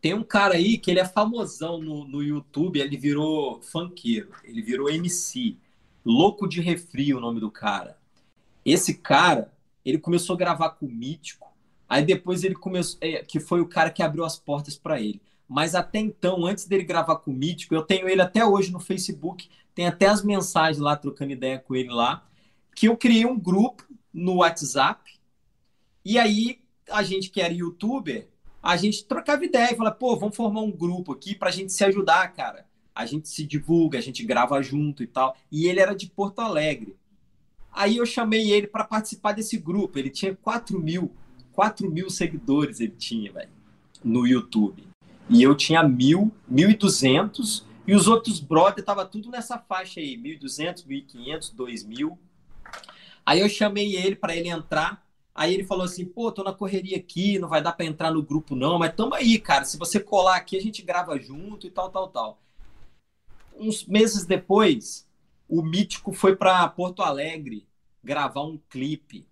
[0.00, 4.62] Tem um cara aí que ele é famosão no, no YouTube, ele virou funkeiro, ele
[4.62, 5.58] virou MC.
[6.04, 7.98] Louco de Refri, o nome do cara.
[8.64, 9.52] Esse cara,
[9.84, 11.52] ele começou a gravar com o Mítico,
[11.88, 15.20] aí depois ele começou, é, que foi o cara que abriu as portas para ele.
[15.48, 18.78] Mas até então, antes dele gravar com o Mítico, eu tenho ele até hoje no
[18.78, 22.26] Facebook, tem até as mensagens lá, trocando ideia com ele lá,
[22.74, 25.18] que eu criei um grupo no WhatsApp,
[26.04, 28.28] e aí a gente que era youtuber,
[28.62, 31.84] a gente trocava ideia e falava, pô, vamos formar um grupo aqui pra gente se
[31.84, 32.66] ajudar, cara.
[32.94, 35.36] A gente se divulga, a gente grava junto e tal.
[35.50, 36.96] E ele era de Porto Alegre.
[37.72, 39.98] Aí eu chamei ele para participar desse grupo.
[39.98, 41.12] Ele tinha 4 mil,
[41.52, 43.50] 4 mil seguidores ele tinha, velho,
[44.02, 44.84] no YouTube.
[45.28, 50.86] E eu tinha mil, 1.200, e os outros brother tava tudo nessa faixa aí, 1.200,
[50.86, 52.18] 1.500, 2.000.
[53.24, 55.04] Aí eu chamei ele para ele entrar.
[55.34, 58.22] Aí ele falou assim: pô, tô na correria aqui, não vai dar para entrar no
[58.22, 59.64] grupo não, mas tamo aí, cara.
[59.64, 62.42] Se você colar aqui, a gente grava junto e tal, tal, tal.
[63.60, 65.06] Uns meses depois,
[65.46, 67.68] o Mítico foi para Porto Alegre
[68.02, 69.28] gravar um clipe.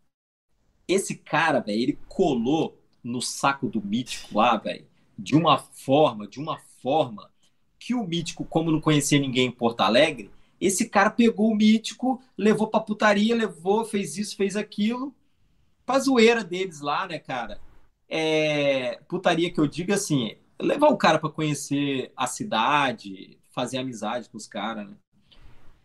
[0.87, 4.87] Esse cara, velho, ele colou no saco do Mítico lá, velho,
[5.19, 7.31] de uma forma, de uma forma
[7.79, 12.23] que o Mítico, como não conhecia ninguém em Porto Alegre, esse cara pegou o Mítico,
[12.37, 15.15] levou pra putaria, levou, fez isso, fez aquilo,
[15.87, 17.63] pra zoeira deles lá, né, cara?
[18.07, 24.29] É, putaria que eu digo assim, levar o cara pra conhecer a cidade, fazer amizade
[24.29, 24.97] com os caras, né?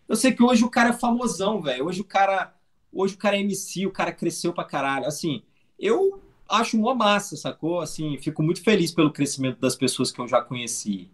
[0.07, 1.85] Eu sei que hoje o cara é famosão, velho.
[1.85, 2.53] Hoje o cara,
[2.91, 5.07] hoje o cara é MC, o cara cresceu pra caralho.
[5.07, 5.43] Assim,
[5.79, 7.79] eu acho mó massa, sacou?
[7.79, 11.09] Assim, fico muito feliz pelo crescimento das pessoas que eu já conheci.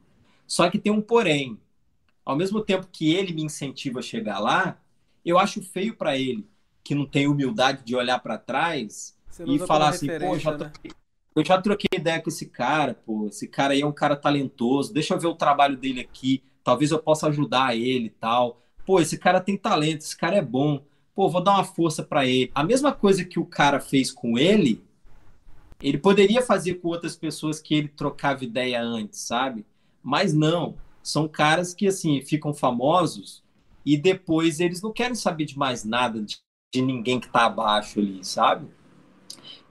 [0.47, 1.59] Só que tem um porém.
[2.25, 4.79] Ao mesmo tempo que ele me incentiva a chegar lá,
[5.25, 6.47] eu acho feio pra ele
[6.83, 10.71] que não tem humildade de olhar pra trás e falar assim, pô, já né?
[11.39, 14.93] Eu já troquei ideia com esse cara, pô, esse cara aí é um cara talentoso,
[14.93, 18.61] deixa eu ver o trabalho dele aqui, talvez eu possa ajudar ele e tal.
[18.85, 20.83] Pô, esse cara tem talento, esse cara é bom.
[21.15, 22.51] Pô, vou dar uma força pra ele.
[22.55, 24.83] A mesma coisa que o cara fez com ele,
[25.81, 29.65] ele poderia fazer com outras pessoas que ele trocava ideia antes, sabe?
[30.03, 33.43] Mas não, são caras que assim ficam famosos
[33.85, 36.37] e depois eles não querem saber de mais nada de,
[36.73, 38.67] de ninguém que tá abaixo ali, sabe?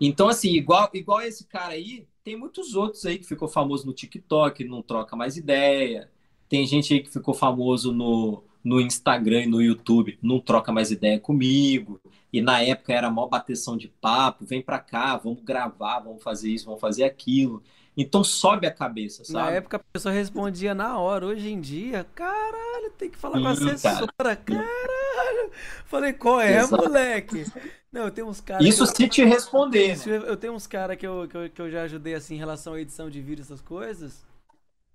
[0.01, 3.93] Então, assim, igual, igual esse cara aí, tem muitos outros aí que ficou famoso no
[3.93, 6.11] TikTok, não troca mais ideia.
[6.49, 10.91] Tem gente aí que ficou famoso no, no Instagram e no YouTube, não troca mais
[10.91, 12.01] ideia comigo.
[12.33, 16.51] E na época era mó bateção de papo, vem pra cá, vamos gravar, vamos fazer
[16.51, 17.63] isso, vamos fazer aquilo.
[18.01, 19.57] Então sobe a cabeça, Na sabe?
[19.57, 23.57] época a pessoa respondia na hora, hoje em dia, caralho, tem que falar com a
[23.57, 23.75] Sim, cara.
[23.75, 25.51] assessora, caralho.
[25.85, 26.85] Falei, qual é, Exato.
[26.85, 27.45] moleque?
[27.91, 28.65] Não, eu tenho uns caras.
[28.65, 30.17] Isso eu- se te responder, Isso, né?
[30.17, 32.75] eu, tenho uns caras que eu, que, eu, que eu já ajudei assim em relação
[32.75, 34.25] à edição de vídeo, essas coisas.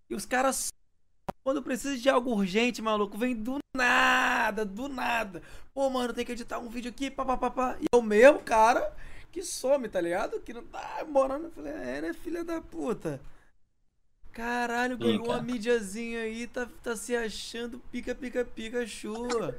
[0.10, 0.70] E os caras,
[1.44, 5.42] quando precisa de algo urgente, maluco, vem do nada, do nada.
[5.74, 7.76] Pô, mano, tem que editar um vídeo aqui, papapá.
[7.82, 8.94] E o mesmo cara
[9.34, 10.40] que some, tá ligado?
[10.40, 11.46] Que não tá morando.
[11.46, 13.20] Eu falei, é, né, filha da puta?
[14.32, 19.58] Caralho, ganhou uma mídiazinha aí, tá, tá se achando pica, pica, pica, chua.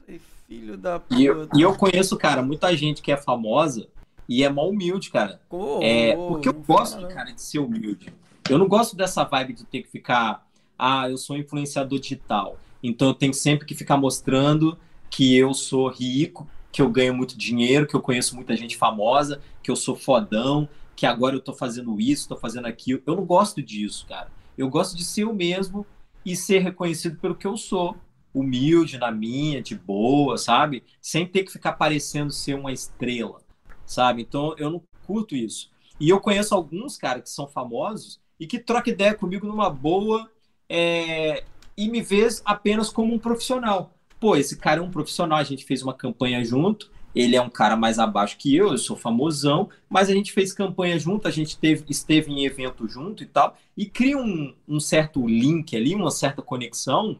[0.00, 1.14] Falei, filho da puta.
[1.14, 3.86] E eu, e eu conheço, cara, muita gente que é famosa
[4.26, 5.40] e é mó humilde, cara.
[5.50, 8.12] Ô, É, porque eu fala gosto, cara, de ser humilde.
[8.48, 10.46] Eu não gosto dessa vibe de ter que ficar,
[10.78, 14.78] ah, eu sou influenciador digital, então eu tenho sempre que ficar mostrando
[15.10, 19.40] que eu sou rico, que eu ganho muito dinheiro, que eu conheço muita gente famosa,
[19.62, 23.02] que eu sou fodão, que agora eu tô fazendo isso, tô fazendo aquilo.
[23.06, 24.30] Eu não gosto disso, cara.
[24.56, 25.86] Eu gosto de ser eu mesmo
[26.24, 27.96] e ser reconhecido pelo que eu sou.
[28.34, 30.84] Humilde na minha, de boa, sabe?
[31.00, 33.40] Sem ter que ficar parecendo ser uma estrela,
[33.86, 34.22] sabe?
[34.22, 35.70] Então eu não curto isso.
[35.98, 40.30] E eu conheço alguns, cara, que são famosos e que trocam ideia comigo numa boa
[40.68, 41.44] é,
[41.76, 43.94] e me vê apenas como um profissional.
[44.20, 47.50] Pô, esse cara é um profissional, a gente fez uma campanha junto, ele é um
[47.50, 51.30] cara mais abaixo que eu, eu sou famosão, mas a gente fez campanha junto, a
[51.30, 55.94] gente teve, esteve em evento junto e tal, e cria um, um certo link ali,
[55.94, 57.18] uma certa conexão,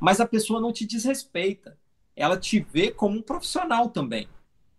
[0.00, 1.76] mas a pessoa não te desrespeita.
[2.16, 4.28] Ela te vê como um profissional também.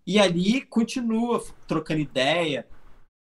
[0.06, 2.68] E ali continua trocando ideia,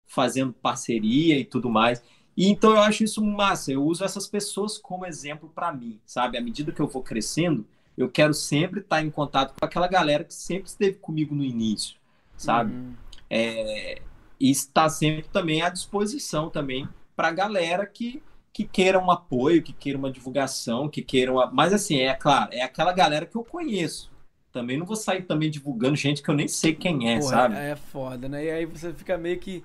[0.05, 2.01] fazendo parceria e tudo mais.
[2.37, 3.71] E então eu acho isso massa.
[3.71, 6.37] Eu uso essas pessoas como exemplo para mim, sabe?
[6.37, 7.65] À medida que eu vou crescendo,
[7.97, 11.95] eu quero sempre estar em contato com aquela galera que sempre esteve comigo no início,
[12.35, 12.73] sabe?
[12.73, 12.93] Uhum.
[13.29, 14.01] É,
[14.39, 18.21] e estar sempre também à disposição também para a galera que,
[18.51, 21.49] que queira um apoio, que queira uma divulgação, que queira uma...
[21.51, 24.11] Mas assim, é claro, é aquela galera que eu conheço.
[24.51, 27.55] Também não vou sair também divulgando gente que eu nem sei quem é, Porra, sabe?
[27.55, 28.45] é foda, né?
[28.45, 29.63] E aí você fica meio que,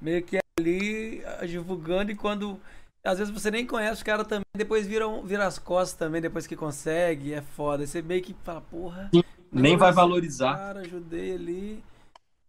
[0.00, 2.58] meio que ali ah, divulgando e quando.
[3.02, 6.46] Às vezes você nem conhece os caras também, depois viram, vira as costas também, depois
[6.46, 7.86] que consegue, é foda.
[7.86, 9.10] Você meio que fala, porra.
[9.50, 10.56] Nem vai valorizar.
[10.56, 11.84] Cara, ajudei ali.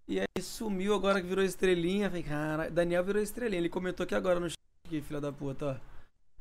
[0.08, 2.10] E aí sumiu agora que virou estrelinha.
[2.10, 3.62] Falei, cara, Daniel virou estrelinha.
[3.62, 5.76] Ele comentou aqui agora no chat, aqui, filha da puta, ó.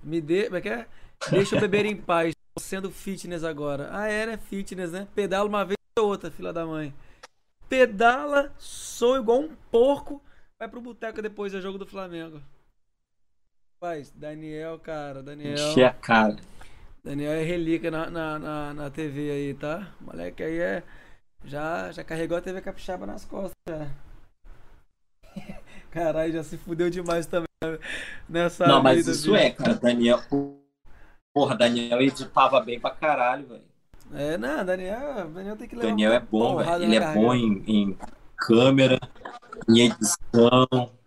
[0.03, 0.45] Me dê.
[0.45, 0.87] Como é que é?
[1.31, 2.35] Deixa eu beber em paz.
[2.55, 3.91] Tô sendo fitness agora.
[3.93, 4.37] Ah, é, né?
[4.37, 5.07] Fitness, né?
[5.15, 6.93] Pedala uma vez ou outra, filha da mãe.
[7.69, 10.21] Pedala, sou igual um porco.
[10.59, 12.43] Vai pro boteco depois do jogo do Flamengo.
[13.81, 15.55] Faz, Daniel, cara, Daniel.
[15.55, 16.37] Encher a cara.
[17.03, 19.89] Daniel é relíquia na, na, na, na TV aí, tá?
[19.99, 20.83] O moleque aí é.
[21.47, 23.89] Já, já carregou a TV capixaba nas costas, já.
[25.91, 27.49] Caralho, já se fudeu demais também
[28.29, 29.73] nessa Não, mas isso é, cara.
[29.77, 30.21] Daniel.
[31.33, 33.65] Porra, Daniel editava bem pra caralho, velho.
[34.13, 36.83] É, não, Daniel, Daniel tem que levar Daniel é bom, velho.
[36.83, 37.99] Ele é bom em, em
[38.37, 39.01] câmera,
[39.67, 41.00] em edição.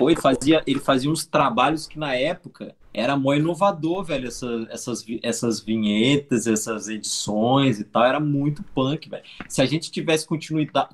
[0.00, 4.28] Pô, ele fazia, ele fazia uns trabalhos que na época era mó inovador, velho.
[4.28, 8.02] Essa, essas, essas vinhetas, essas edições e tal.
[8.04, 9.22] Era muito punk, velho.
[9.46, 10.26] Se a gente tivesse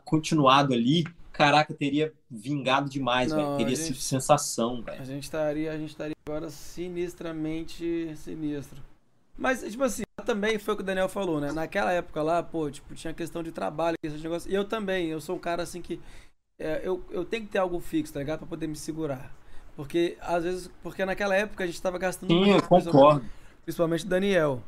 [0.04, 3.56] continuado ali, caraca, teria vingado demais, Não, velho.
[3.58, 5.04] Teria a gente- sido sensação, A velho.
[5.04, 8.82] gente estaria, a gente estaria agora sinistramente sinistro.
[9.38, 11.52] Mas, tipo assim, também foi o que o Daniel falou, né?
[11.52, 14.50] Naquela época lá, pô, tipo, tinha questão de trabalho, esses negócios.
[14.52, 16.00] E eu também, eu sou um cara assim que.
[16.58, 18.40] É, eu, eu tenho que ter algo fixo, tá ligado?
[18.40, 19.34] Pra poder me segurar.
[19.74, 23.24] Porque, às vezes, porque naquela época a gente tava gastando Sim, eu muito, concordo.
[23.62, 24.62] Principalmente Daniel.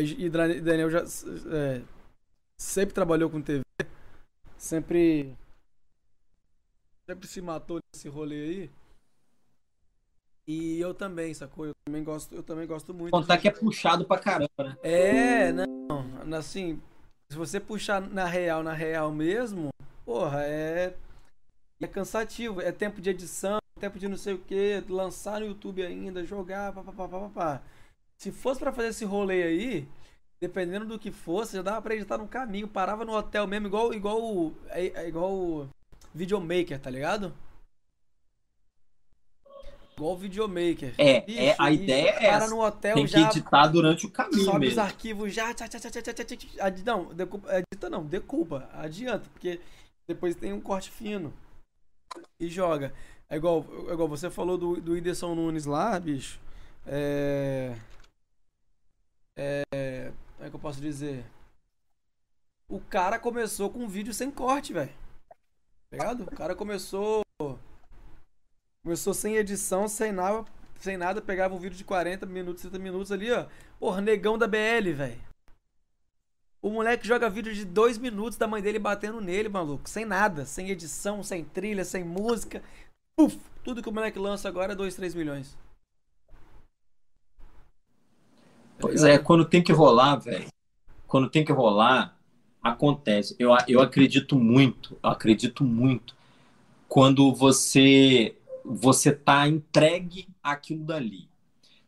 [0.00, 1.82] E, e Daniel já é,
[2.58, 3.62] sempre trabalhou com TV.
[4.56, 5.36] Sempre.
[7.06, 8.70] Sempre se matou nesse rolê aí.
[10.46, 11.66] E eu também, sacou?
[11.66, 13.12] Eu também gosto, eu também gosto muito.
[13.12, 14.76] Contar que é puxado pra caramba, né?
[14.82, 16.04] É, não.
[16.34, 16.80] Assim,
[17.30, 19.68] se você puxar na real, na real mesmo,
[20.04, 20.94] porra, é.
[21.80, 22.60] É cansativo.
[22.60, 26.72] É tempo de edição, tempo de não sei o que, lançar no YouTube ainda, jogar,
[26.72, 27.62] papapá, papapá.
[28.18, 29.88] Se fosse pra fazer esse rolê aí,
[30.40, 33.92] dependendo do que fosse, já dava pra editar no caminho, parava no hotel mesmo, igual,
[33.92, 34.54] igual o.
[34.68, 35.68] É, é igual o
[36.14, 37.34] videomaker, tá ligado?
[39.96, 40.94] Igual o videomaker.
[40.98, 42.48] É, Bicho, é, a e ideia é para essa.
[42.48, 44.80] no hotel Tem que já editar durante o caminho sobe os mesmo.
[44.82, 45.54] arquivos já.
[45.54, 48.68] Tchá, tchá, tchá, tchá, tchá, tchá, tchá, não, decupa, edita não, decupa.
[48.72, 49.60] Adianta, porque
[50.06, 51.32] depois tem um corte fino.
[52.38, 52.92] E joga.
[53.28, 56.38] É igual, é igual você falou do, do Whindersson Nunes lá, bicho.
[56.86, 57.76] É.
[59.36, 60.12] É.
[60.36, 61.24] Como é que eu posso dizer?
[62.68, 64.92] O cara começou com um vídeo sem corte, velho.
[65.90, 66.22] Tá ligado?
[66.24, 67.22] O cara começou.
[68.82, 70.44] Começou sem edição, sem nada,
[70.78, 73.46] sem nada, pegava um vídeo de 40 minutos, 30 minutos ali, ó.
[73.78, 75.33] Porra, negão da BL, velho.
[76.64, 79.86] O moleque joga vídeo de 2 minutos da mãe dele batendo nele, maluco.
[79.86, 82.62] Sem nada, sem edição, sem trilha, sem música.
[83.14, 83.38] Puf!
[83.62, 85.54] Tudo que o moleque lança agora é 2, 3 milhões.
[88.78, 90.46] Tá Pois é, quando tem que rolar, velho.
[91.06, 92.18] Quando tem que rolar,
[92.62, 93.36] acontece.
[93.38, 96.16] Eu, eu acredito muito, eu acredito muito
[96.88, 101.28] quando você você está entregue àquilo dali.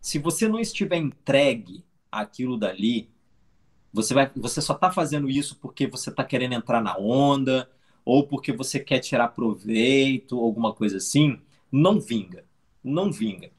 [0.02, 3.08] Se você não estiver entregue àquilo dali,
[3.96, 7.68] você vai, você só está fazendo isso porque você está querendo entrar na onda
[8.04, 11.40] ou porque você quer tirar proveito, alguma coisa assim,
[11.72, 12.44] não vinga,
[12.84, 13.50] não vinga.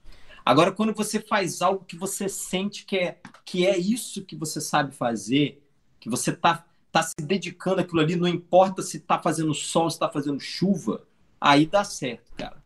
[0.46, 4.62] Agora, quando você faz algo que você sente que é, que é isso que você
[4.62, 5.62] sabe fazer,
[6.00, 9.96] que você está tá se dedicando àquilo ali, não importa se está fazendo sol, se
[9.96, 11.04] está fazendo chuva,
[11.42, 12.64] aí dá certo, cara.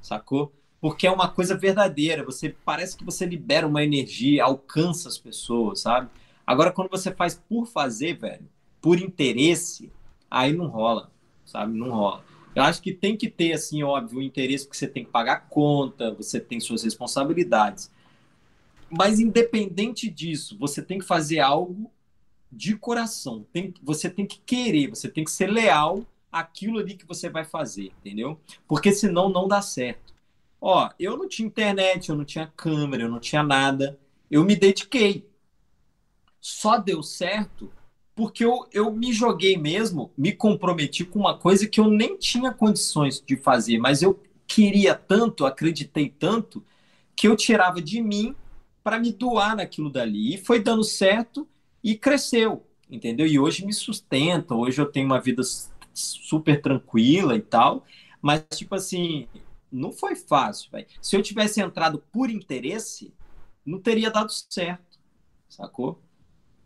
[0.00, 0.52] Sacou?
[0.78, 2.22] Porque é uma coisa verdadeira.
[2.22, 6.10] Você parece que você libera uma energia, alcança as pessoas, sabe?
[6.46, 8.48] Agora, quando você faz por fazer, velho,
[8.80, 9.90] por interesse,
[10.30, 11.10] aí não rola,
[11.44, 11.76] sabe?
[11.76, 12.24] Não rola.
[12.54, 15.48] Eu acho que tem que ter, assim, óbvio, o interesse porque você tem que pagar
[15.48, 17.90] conta, você tem suas responsabilidades.
[18.88, 21.90] Mas independente disso, você tem que fazer algo
[22.52, 23.44] de coração.
[23.52, 27.44] Tem, você tem que querer, você tem que ser leal àquilo ali que você vai
[27.44, 28.38] fazer, entendeu?
[28.68, 30.14] Porque senão não dá certo.
[30.60, 33.98] Ó, eu não tinha internet, eu não tinha câmera, eu não tinha nada.
[34.30, 35.28] Eu me dediquei.
[36.44, 37.72] Só deu certo
[38.14, 42.52] porque eu, eu me joguei mesmo, me comprometi com uma coisa que eu nem tinha
[42.52, 46.62] condições de fazer, mas eu queria tanto, acreditei tanto,
[47.16, 48.36] que eu tirava de mim
[48.82, 50.34] para me doar naquilo dali.
[50.34, 51.48] E foi dando certo
[51.82, 53.26] e cresceu, entendeu?
[53.26, 55.40] E hoje me sustenta, hoje eu tenho uma vida
[55.94, 57.86] super tranquila e tal,
[58.20, 59.26] mas, tipo assim,
[59.72, 60.86] não foi fácil, velho.
[61.00, 63.14] Se eu tivesse entrado por interesse,
[63.64, 65.00] não teria dado certo,
[65.48, 66.04] sacou?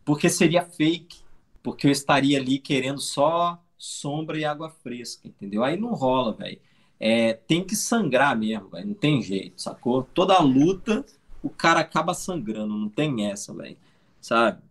[0.09, 1.19] Porque seria fake
[1.61, 5.63] porque eu estaria ali querendo só sombra e água fresca, entendeu?
[5.63, 6.59] Aí não rola, velho.
[6.99, 8.87] É, tem que sangrar mesmo, velho.
[8.87, 10.01] Não tem jeito, sacou?
[10.01, 11.05] Toda luta,
[11.43, 13.77] o cara acaba sangrando, não tem essa, velho.
[14.19, 14.63] Sabe?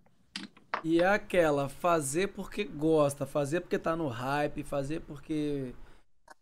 [0.83, 5.73] E é aquela, fazer porque gosta, fazer porque tá no hype, fazer porque.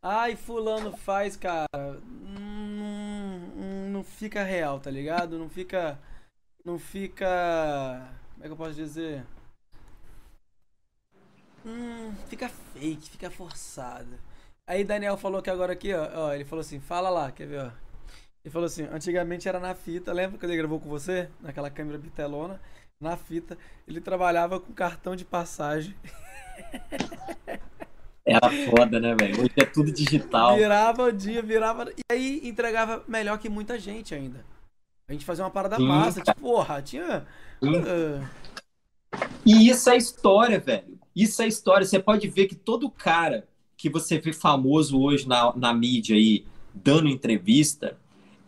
[0.01, 1.67] Ai, fulano faz, cara.
[1.75, 5.39] Não, não fica real, tá ligado?
[5.39, 5.99] Não fica.
[6.65, 8.17] Não fica.
[8.37, 9.25] Como é que eu posso dizer?
[11.65, 14.19] Hum, fica fake, fica forçado.
[14.67, 17.61] Aí Daniel falou que agora aqui, ó, ó, ele falou assim, fala lá, quer ver,
[17.61, 17.71] ó.
[18.45, 21.31] Ele falou assim, antigamente era na fita, lembra quando ele gravou com você?
[21.41, 22.61] Naquela câmera bitelona,
[23.01, 23.57] na fita,
[23.89, 25.97] ele trabalhava com cartão de passagem.
[28.29, 29.41] Era foda, né, velho?
[29.41, 30.57] Hoje é tudo digital.
[30.57, 31.89] Virava o dia, virava.
[31.97, 34.45] E aí entregava melhor que muita gente ainda.
[35.09, 36.35] A gente fazia uma parada Sim, massa, cara.
[36.35, 37.25] tipo, porra, tinha.
[37.63, 38.27] Uh...
[39.45, 40.99] E isso é história, velho.
[41.15, 41.87] Isso é história.
[41.87, 43.47] Você pode ver que todo cara
[43.77, 46.45] que você vê famoso hoje na, na mídia aí,
[46.75, 47.97] dando entrevista,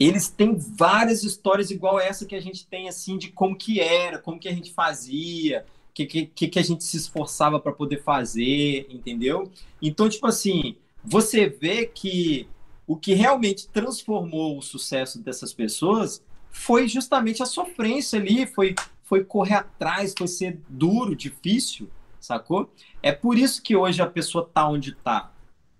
[0.01, 4.19] eles têm várias histórias igual essa que a gente tem, assim, de como que era,
[4.19, 8.03] como que a gente fazia, o que, que, que a gente se esforçava para poder
[8.03, 9.49] fazer, entendeu?
[9.81, 12.49] Então, tipo assim, você vê que
[12.85, 16.23] o que realmente transformou o sucesso dessas pessoas
[16.59, 21.89] foi justamente a sofrência ali, foi, foi correr atrás, foi ser duro, difícil,
[22.21, 22.71] sacou?
[23.01, 25.33] É por isso que hoje a pessoa tá onde tá.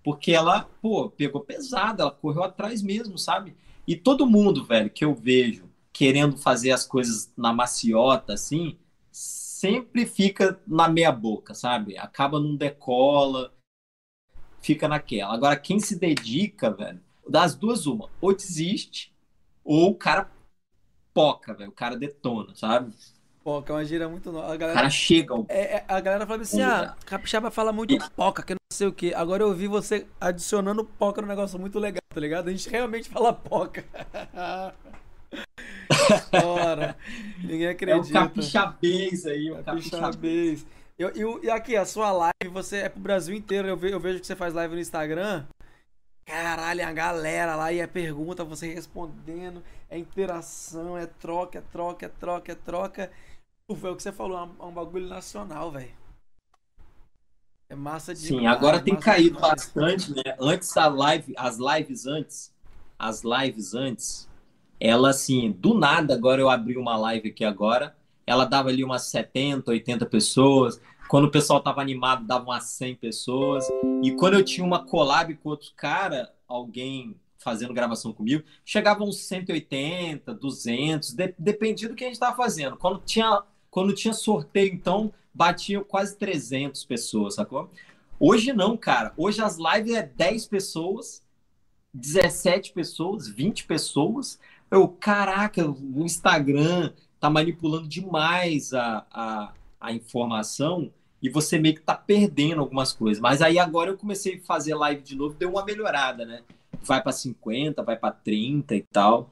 [0.05, 3.57] Porque ela, pô, pegou pesada, ela correu atrás mesmo, sabe?
[3.87, 8.79] E todo mundo, velho, que eu vejo querendo fazer as coisas na maciota, assim,
[9.11, 11.99] sempre fica na meia boca, sabe?
[11.99, 13.53] Acaba num decola,
[14.61, 15.35] fica naquela.
[15.35, 19.13] Agora, quem se dedica, velho, das duas, uma, ou desiste,
[19.65, 20.31] ou o cara
[21.19, 22.95] poca, velho, o cara detona, sabe?
[23.43, 24.53] Poca, é uma gíria muito nova.
[24.53, 25.35] A galera, cara chega.
[25.49, 28.93] É, é, a galera fala assim: ah, capixaba fala muito poca, que não sei o
[28.93, 29.13] que.
[29.15, 32.49] Agora eu vi você adicionando poca no negócio muito legal, tá ligado?
[32.49, 33.85] A gente realmente fala poca.
[36.45, 36.97] Ora,
[37.43, 38.19] ninguém acredita.
[38.19, 40.67] É o capixabês aí, o capixabês.
[40.97, 43.67] Eu, eu, e aqui, a sua live, você é pro Brasil inteiro.
[43.67, 45.45] Eu, ve, eu vejo que você faz live no Instagram.
[46.29, 52.07] Caralho, a galera lá e é pergunta, você respondendo, é interação, é troca, é troca,
[52.07, 53.11] é troca, é troca.
[53.77, 55.91] Foi o que você falou, é um, bagulho nacional, velho.
[57.69, 58.21] É massa de.
[58.21, 60.23] Sim, agora tem caído bastante, né?
[60.41, 62.55] Antes a live, as lives antes,
[62.99, 64.29] as lives antes,
[64.81, 67.95] ela assim, do nada, agora eu abri uma live aqui agora,
[68.27, 70.81] ela dava ali umas 70, 80 pessoas.
[71.09, 73.67] Quando o pessoal tava animado, dava umas 100 pessoas.
[74.03, 79.19] E quando eu tinha uma collab com outro cara, alguém fazendo gravação comigo, chegava uns
[79.21, 82.77] 180, 200, de, dependia do que a gente tava fazendo.
[82.77, 87.71] Quando tinha quando tinha sorteio, então, batiam quase 300 pessoas, sacou?
[88.19, 89.13] Hoje não, cara.
[89.17, 91.23] Hoje as lives é 10 pessoas,
[91.95, 94.39] 17 pessoas, 20 pessoas.
[94.71, 101.83] Eu, caraca, o Instagram tá manipulando demais a, a, a informação e você meio que
[101.83, 103.21] tá perdendo algumas coisas.
[103.21, 106.43] Mas aí agora eu comecei a fazer live de novo, deu uma melhorada, né?
[106.83, 109.31] Vai para 50, vai para 30 e tal.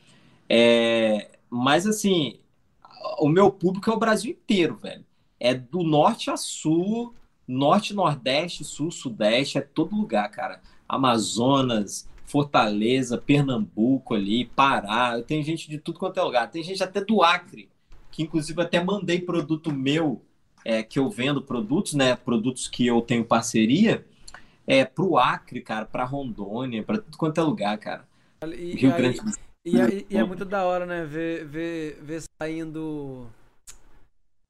[0.48, 2.38] É, mas assim,
[3.18, 5.04] o meu público é o Brasil inteiro, velho.
[5.38, 7.14] É do norte a sul,
[7.46, 10.60] norte, nordeste, sul, sudeste, é todo lugar, cara.
[10.88, 15.20] Amazonas, Fortaleza, Pernambuco ali, Pará.
[15.22, 16.50] Tem gente de tudo quanto é lugar.
[16.50, 17.68] Tem gente até do Acre,
[18.10, 20.22] que inclusive até mandei produto meu,
[20.64, 22.16] é, que eu vendo produtos, né?
[22.16, 24.04] Produtos que eu tenho parceria,
[24.66, 28.06] é pro Acre, cara, para Rondônia, para tudo quanto é lugar, cara.
[28.44, 29.42] E, Rio aí, Grande do Sul.
[29.64, 31.04] E, e, e, é muito da hora, né?
[31.04, 33.26] Ver, ver, ver saindo.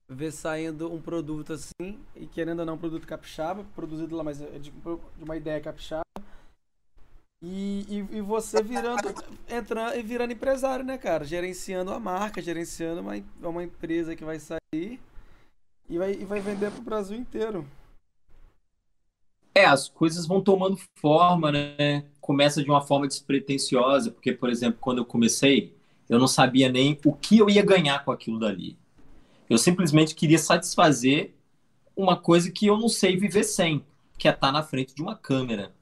[0.08, 4.40] Ver saindo um produto assim, e querendo ou não, um produto capixaba, produzido lá, mas
[4.40, 6.04] é de, de uma ideia capixaba.
[7.42, 9.02] E, e, e, você virando,
[9.48, 11.24] entrando e virando empresário, né, cara?
[11.24, 15.00] Gerenciando a marca, gerenciando uma, uma empresa que vai sair
[15.88, 17.66] e vai, e vai vender pro Brasil inteiro.
[19.56, 22.04] É, as coisas vão tomando forma, né?
[22.20, 25.74] Começa de uma forma despretensiosa, porque, por exemplo, quando eu comecei,
[26.10, 28.76] eu não sabia nem o que eu ia ganhar com aquilo dali.
[29.48, 31.34] Eu simplesmente queria satisfazer
[31.96, 33.82] uma coisa que eu não sei viver sem,
[34.18, 35.72] que é estar na frente de uma câmera.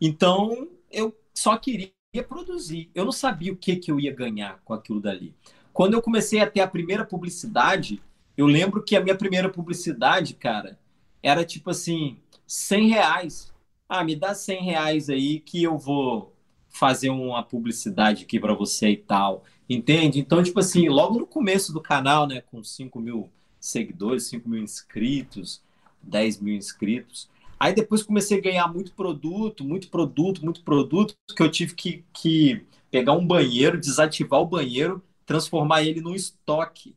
[0.00, 1.90] Então, eu só queria
[2.28, 2.88] produzir.
[2.94, 5.34] Eu não sabia o que, que eu ia ganhar com aquilo dali.
[5.72, 8.00] Quando eu comecei a ter a primeira publicidade,
[8.36, 10.78] eu lembro que a minha primeira publicidade, cara,
[11.20, 12.16] era tipo assim,
[12.48, 13.52] 100 reais.
[13.88, 16.34] Ah, me dá 100 reais aí que eu vou
[16.70, 19.44] fazer uma publicidade aqui para você e tal.
[19.68, 20.18] Entende?
[20.18, 23.30] Então, tipo assim, logo no começo do canal, né, com 5 mil
[23.60, 25.62] seguidores, 5 mil inscritos,
[26.02, 27.28] 10 mil inscritos.
[27.60, 32.04] Aí depois comecei a ganhar muito produto, muito produto, muito produto, que eu tive que,
[32.12, 36.96] que pegar um banheiro, desativar o banheiro, transformar ele num estoque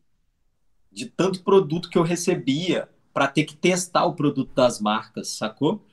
[0.91, 5.83] de tanto produto que eu recebia para ter que testar o produto das marcas, sacou?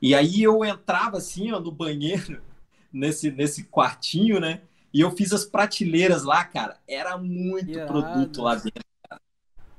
[0.00, 2.40] E aí eu entrava assim, ó, no banheiro,
[2.92, 4.62] nesse, nesse quartinho, né?
[4.92, 6.78] E eu fiz as prateleiras lá, cara.
[6.88, 7.92] Era muito Irado.
[7.92, 8.84] produto lá dentro.
[9.08, 9.20] Cara.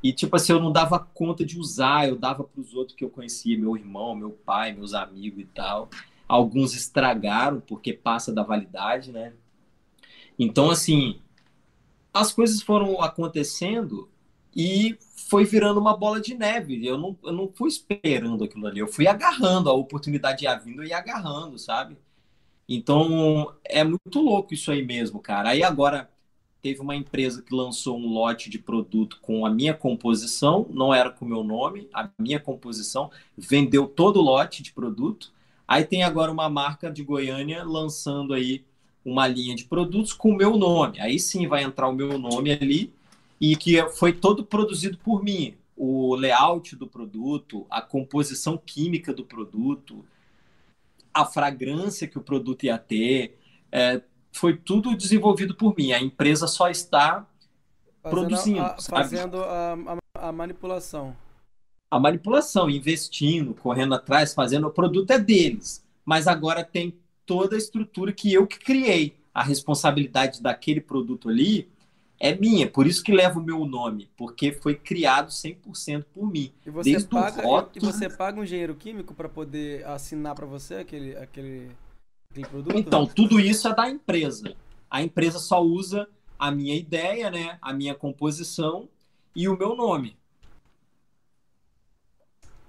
[0.04, 3.04] E tipo assim, eu não dava conta de usar, eu dava para os outros que
[3.04, 5.90] eu conhecia, meu irmão, meu pai, meus amigos e tal.
[6.28, 9.34] Alguns estragaram porque passa da validade, né?
[10.38, 11.20] Então assim,
[12.14, 14.08] as coisas foram acontecendo
[14.56, 14.98] e
[15.30, 16.86] foi virando uma bola de neve.
[16.86, 20.84] Eu não, eu não fui esperando aquilo ali, eu fui agarrando, a oportunidade ia vindo
[20.84, 21.98] e agarrando, sabe?
[22.68, 25.50] Então é muito louco isso aí mesmo, cara.
[25.50, 26.10] Aí agora
[26.62, 31.10] teve uma empresa que lançou um lote de produto com a minha composição, não era
[31.10, 35.32] com o meu nome, a minha composição, vendeu todo o lote de produto.
[35.68, 38.66] Aí tem agora uma marca de Goiânia lançando aí
[39.06, 41.00] uma linha de produtos com o meu nome.
[41.00, 42.94] Aí sim vai entrar o meu nome ali
[43.40, 45.56] e que foi todo produzido por mim.
[45.76, 50.06] O layout do produto, a composição química do produto,
[51.14, 53.40] a fragrância que o produto ia ter,
[53.72, 54.02] é,
[54.32, 55.94] foi tudo desenvolvido por mim.
[55.94, 57.26] A empresa só está
[58.04, 58.62] fazendo produzindo.
[58.62, 59.74] A, fazendo a,
[60.16, 61.16] a, a, manipulação.
[61.90, 64.68] A manipulação, investindo, correndo atrás, fazendo.
[64.68, 65.84] O produto é deles.
[66.04, 66.94] Mas agora tem
[67.26, 69.16] toda a estrutura que eu que criei.
[69.34, 71.70] A responsabilidade daquele produto ali
[72.20, 76.52] é minha, por isso que leva o meu nome, porque foi criado 100% por mim.
[76.66, 77.72] E você, Desde paga, rótulo...
[77.76, 81.72] e você paga um engenheiro químico para poder assinar para você aquele, aquele,
[82.30, 82.78] aquele produto?
[82.78, 84.54] Então, tudo isso é da empresa.
[84.90, 88.90] A empresa só usa a minha ideia, né, a minha composição
[89.34, 90.18] e o meu nome.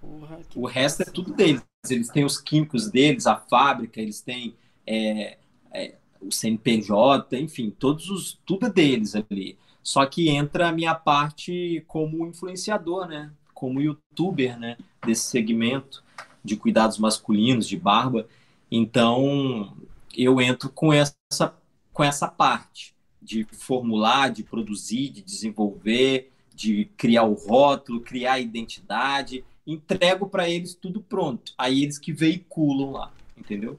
[0.00, 1.62] Porra, o resto é tudo deles.
[1.88, 4.54] Eles têm os químicos deles, a fábrica, eles têm
[4.86, 5.38] é,
[5.72, 9.58] é, o CNPJ, enfim, todos os tudo é deles ali.
[9.82, 13.30] Só que entra a minha parte como influenciador, né?
[13.54, 14.76] Como youtuber, né?
[15.04, 16.04] Desse segmento
[16.44, 18.28] de cuidados masculinos, de barba.
[18.70, 19.74] Então,
[20.16, 21.54] eu entro com essa,
[21.92, 28.40] com essa parte de formular, de produzir, de desenvolver, de criar o rótulo, criar a
[28.40, 31.54] identidade, entrego para eles tudo pronto.
[31.56, 33.78] Aí eles que veiculam lá, entendeu?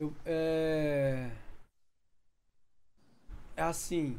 [0.00, 1.30] Eu, é
[3.62, 4.18] assim.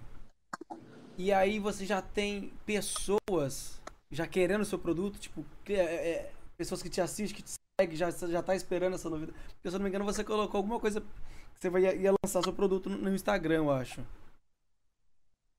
[1.17, 3.79] E aí você já tem pessoas
[4.11, 7.95] já querendo o seu produto, tipo, é, é, pessoas que te assistem, que te seguem,
[7.95, 9.37] já, já tá esperando essa novidade.
[9.55, 11.07] Porque, se eu não me engano, você colocou alguma coisa que
[11.59, 14.01] você vai, ia lançar seu produto no Instagram, eu acho.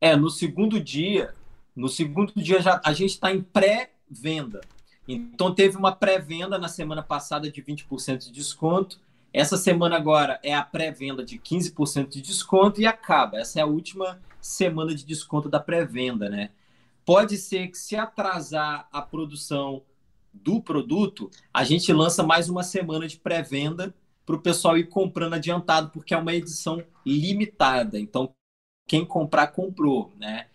[0.01, 1.35] É, no segundo dia,
[1.77, 4.61] no segundo dia já, a gente está em pré-venda.
[5.07, 9.01] Então teve uma pré-venda na semana passada de 20% de desconto
[9.33, 13.39] essa semana agora é a pré-venda de 15% de desconto e acaba.
[13.39, 16.51] Essa é a última semana de desconto da pré-venda, né?
[17.05, 19.83] Pode ser que se atrasar a produção
[20.33, 23.95] do produto, a gente lança mais uma semana de pré-venda
[24.25, 27.99] para o pessoal ir comprando adiantado, porque é uma edição limitada.
[27.99, 28.33] Então,
[28.87, 30.47] quem comprar, comprou, né?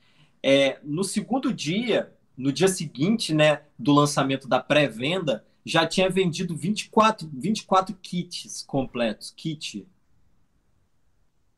[0.41, 6.55] É, no segundo dia, no dia seguinte, né, do lançamento da pré-venda, já tinha vendido
[6.55, 9.87] 24, 24 kits completos, kit.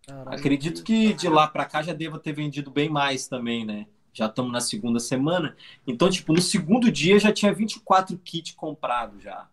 [0.06, 3.86] Caralho, Acredito que de lá para cá já deva ter vendido bem mais também, né?
[4.14, 5.56] Já estamos na segunda semana.
[5.86, 9.50] Então, tipo, no segundo dia já tinha 24 kits comprados já.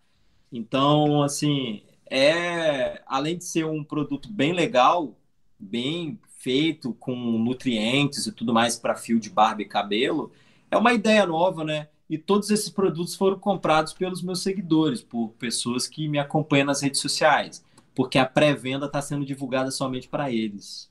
[0.53, 5.19] Então, assim, é além de ser um produto bem legal,
[5.59, 10.31] bem feito com nutrientes e tudo mais para fio de barba e cabelo,
[10.71, 11.89] é uma ideia nova, né?
[12.09, 16.83] E todos esses produtos foram comprados pelos meus seguidores, por pessoas que me acompanham nas
[16.83, 17.65] redes sociais,
[17.95, 20.91] porque a pré-venda está sendo divulgada somente para eles.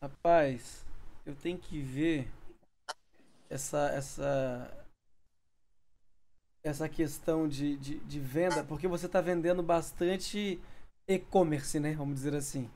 [0.00, 0.84] Rapaz,
[1.24, 2.30] eu tenho que ver
[3.50, 4.86] essa essa
[6.62, 10.60] essa questão de, de, de venda, porque você está vendendo bastante
[11.06, 11.94] e-commerce, né?
[11.94, 12.68] Vamos dizer assim.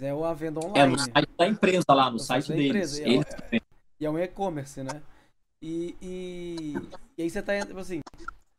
[0.00, 0.78] É uma venda online.
[0.78, 2.98] É no site da empresa lá, no, site, site deles.
[2.98, 3.60] E é, é,
[4.00, 5.02] e é um e-commerce, né?
[5.62, 6.74] E, e,
[7.18, 8.00] e, aí você tá, tipo assim,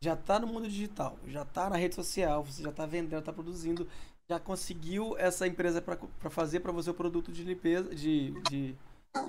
[0.03, 3.33] já tá no mundo digital, já tá na rede social, você já tá vendendo, tá
[3.33, 3.87] produzindo,
[4.29, 8.75] já conseguiu essa empresa para fazer para você o produto de limpeza, de, de,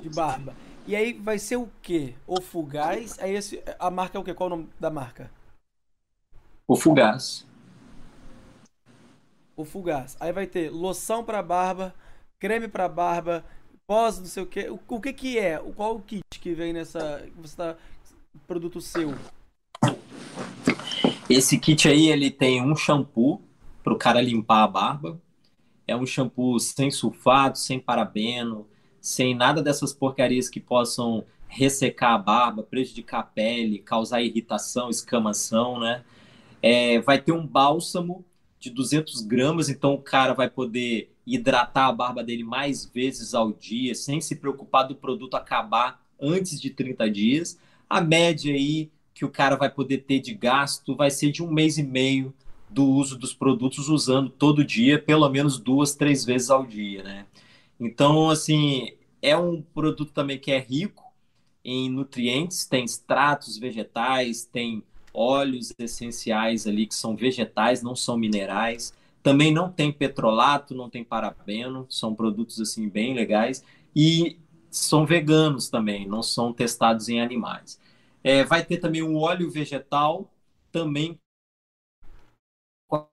[0.00, 0.54] de, barba.
[0.86, 2.14] E aí vai ser o quê?
[2.26, 3.18] O Fugaz?
[3.18, 4.34] Aí esse, a marca é o quê?
[4.34, 5.30] Qual é o nome da marca?
[6.68, 7.46] O Fugaz.
[9.56, 10.16] O Fugaz.
[10.20, 11.94] Aí vai ter loção para barba,
[12.38, 13.44] creme para barba,
[13.92, 14.70] pós, não sei o que.
[14.70, 15.58] O, o que que é?
[15.58, 17.22] Qual o kit que vem nessa.
[17.36, 17.76] Você tá.
[18.46, 19.14] Produto seu?
[21.28, 23.42] Esse kit aí, ele tem um shampoo
[23.84, 25.20] para o cara limpar a barba.
[25.86, 28.66] É um shampoo sem sulfato, sem parabeno,
[28.98, 35.78] sem nada dessas porcarias que possam ressecar a barba, prejudicar a pele, causar irritação, escamação,
[35.78, 36.02] né?
[36.62, 38.24] É, vai ter um bálsamo
[38.62, 43.52] de 200 gramas, então o cara vai poder hidratar a barba dele mais vezes ao
[43.52, 47.58] dia, sem se preocupar do produto acabar antes de 30 dias.
[47.90, 51.50] A média aí que o cara vai poder ter de gasto vai ser de um
[51.50, 52.32] mês e meio
[52.70, 57.26] do uso dos produtos, usando todo dia, pelo menos duas, três vezes ao dia, né?
[57.80, 61.02] Então, assim, é um produto também que é rico
[61.64, 64.84] em nutrientes, tem extratos vegetais, tem
[65.14, 68.92] óleos essenciais ali que são vegetais, não são minerais.
[69.22, 73.64] Também não tem petrolato, não tem parabeno, são produtos assim bem legais
[73.94, 74.38] e
[74.70, 77.78] são veganos também, não são testados em animais.
[78.24, 80.30] É, vai ter também um óleo vegetal,
[80.72, 81.18] também
[82.88, 83.06] com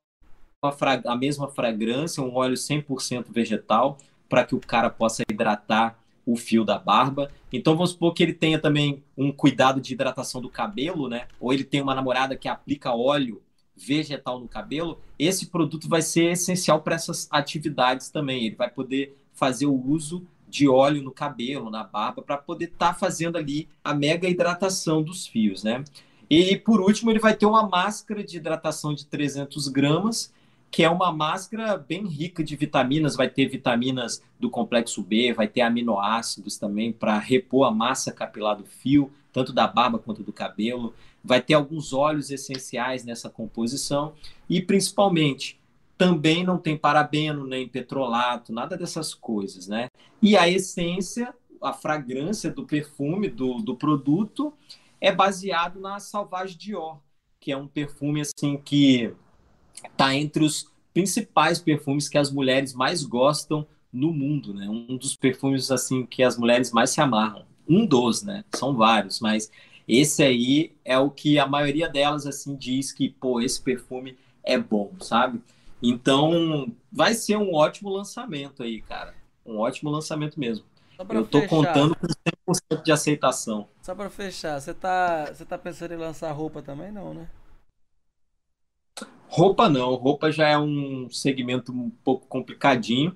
[0.63, 0.73] a,
[1.05, 3.97] a mesma fragrância, um óleo 100% vegetal,
[4.27, 5.97] para que o cara possa hidratar
[6.31, 7.31] o fio da barba.
[7.51, 11.27] Então vamos supor que ele tenha também um cuidado de hidratação do cabelo, né?
[11.39, 13.41] Ou ele tem uma namorada que aplica óleo
[13.75, 18.45] vegetal no cabelo, esse produto vai ser essencial para essas atividades também.
[18.45, 22.93] Ele vai poder fazer o uso de óleo no cabelo, na barba, para poder estar
[22.93, 25.83] tá fazendo ali a mega hidratação dos fios, né?
[26.29, 30.33] E por último, ele vai ter uma máscara de hidratação de 300 gramas,
[30.71, 33.15] que é uma máscara bem rica de vitaminas.
[33.15, 38.55] Vai ter vitaminas do complexo B, vai ter aminoácidos também para repor a massa capilar
[38.55, 40.93] do fio, tanto da barba quanto do cabelo
[41.23, 44.13] vai ter alguns óleos essenciais nessa composição
[44.49, 45.59] e principalmente
[45.97, 49.89] também não tem parabeno, nem petrolato, nada dessas coisas, né?
[50.21, 54.53] E a essência, a fragrância do perfume do, do produto
[55.01, 56.99] é baseado na Sauvage Dior,
[57.39, 59.13] que é um perfume assim que
[59.85, 64.67] está entre os principais perfumes que as mulheres mais gostam no mundo, né?
[64.67, 67.43] Um dos perfumes assim que as mulheres mais se amarram.
[67.67, 68.43] Um dos, né?
[68.55, 69.51] São vários, mas
[69.87, 74.57] esse aí é o que a maioria delas assim diz que, pô, esse perfume é
[74.57, 75.41] bom, sabe?
[75.81, 79.13] Então, vai ser um ótimo lançamento aí, cara.
[79.45, 80.65] Um ótimo lançamento mesmo.
[81.09, 82.07] Eu tô fechar, contando com
[82.53, 83.67] 100% de aceitação.
[83.81, 87.27] Só para fechar, você tá, você tá pensando em lançar roupa também não, né?
[89.29, 93.15] Roupa não, roupa já é um segmento um pouco complicadinho.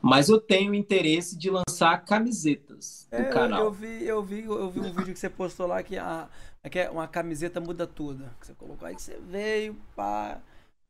[0.00, 3.64] Mas eu tenho interesse de lançar camisetas é, do canal.
[3.64, 6.28] Eu vi, eu vi, eu vi um vídeo que você postou lá que a
[6.70, 8.24] que é uma camiseta muda tudo.
[8.38, 10.38] Que você colocou aí que você veio, pá,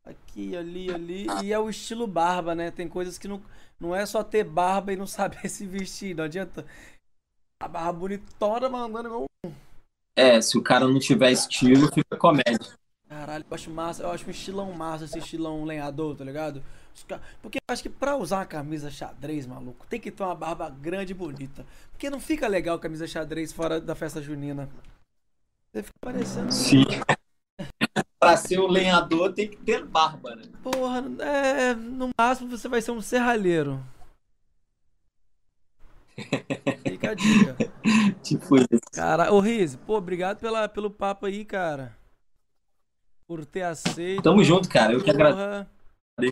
[0.04, 1.26] aqui, ali, ali.
[1.42, 2.70] E é o estilo barba, né?
[2.70, 3.40] Tem coisas que não,
[3.78, 6.16] não é só ter barba e não saber se vestir.
[6.16, 6.66] Não adianta.
[7.62, 9.24] A barba bonitona mandando igual
[10.16, 12.58] É, se o cara não tiver estilo, fica comédia.
[13.08, 16.62] Caralho, eu acho massa, eu acho um estilão massa esse estilão lenhador, tá ligado?
[17.40, 20.68] Porque eu acho que pra usar uma camisa xadrez, maluco, tem que ter uma barba
[20.68, 21.64] grande e bonita.
[21.90, 24.68] Porque não fica legal camisa xadrez fora da festa junina.
[25.72, 26.52] Você fica parecendo.
[26.52, 26.84] Sim.
[28.20, 30.42] pra ser um lenhador tem que ter barba, né?
[30.62, 33.82] Porra, é, no máximo você vai ser um serralheiro.
[36.82, 37.56] Fica a dica.
[38.22, 38.80] Tipo isso.
[38.92, 41.96] Cara, ô Riz, pô, obrigado pela, pelo papo aí, cara.
[43.28, 44.22] Por ter aceito.
[44.22, 44.94] Tamo junto, cara.
[44.94, 45.70] Eu que agradeço.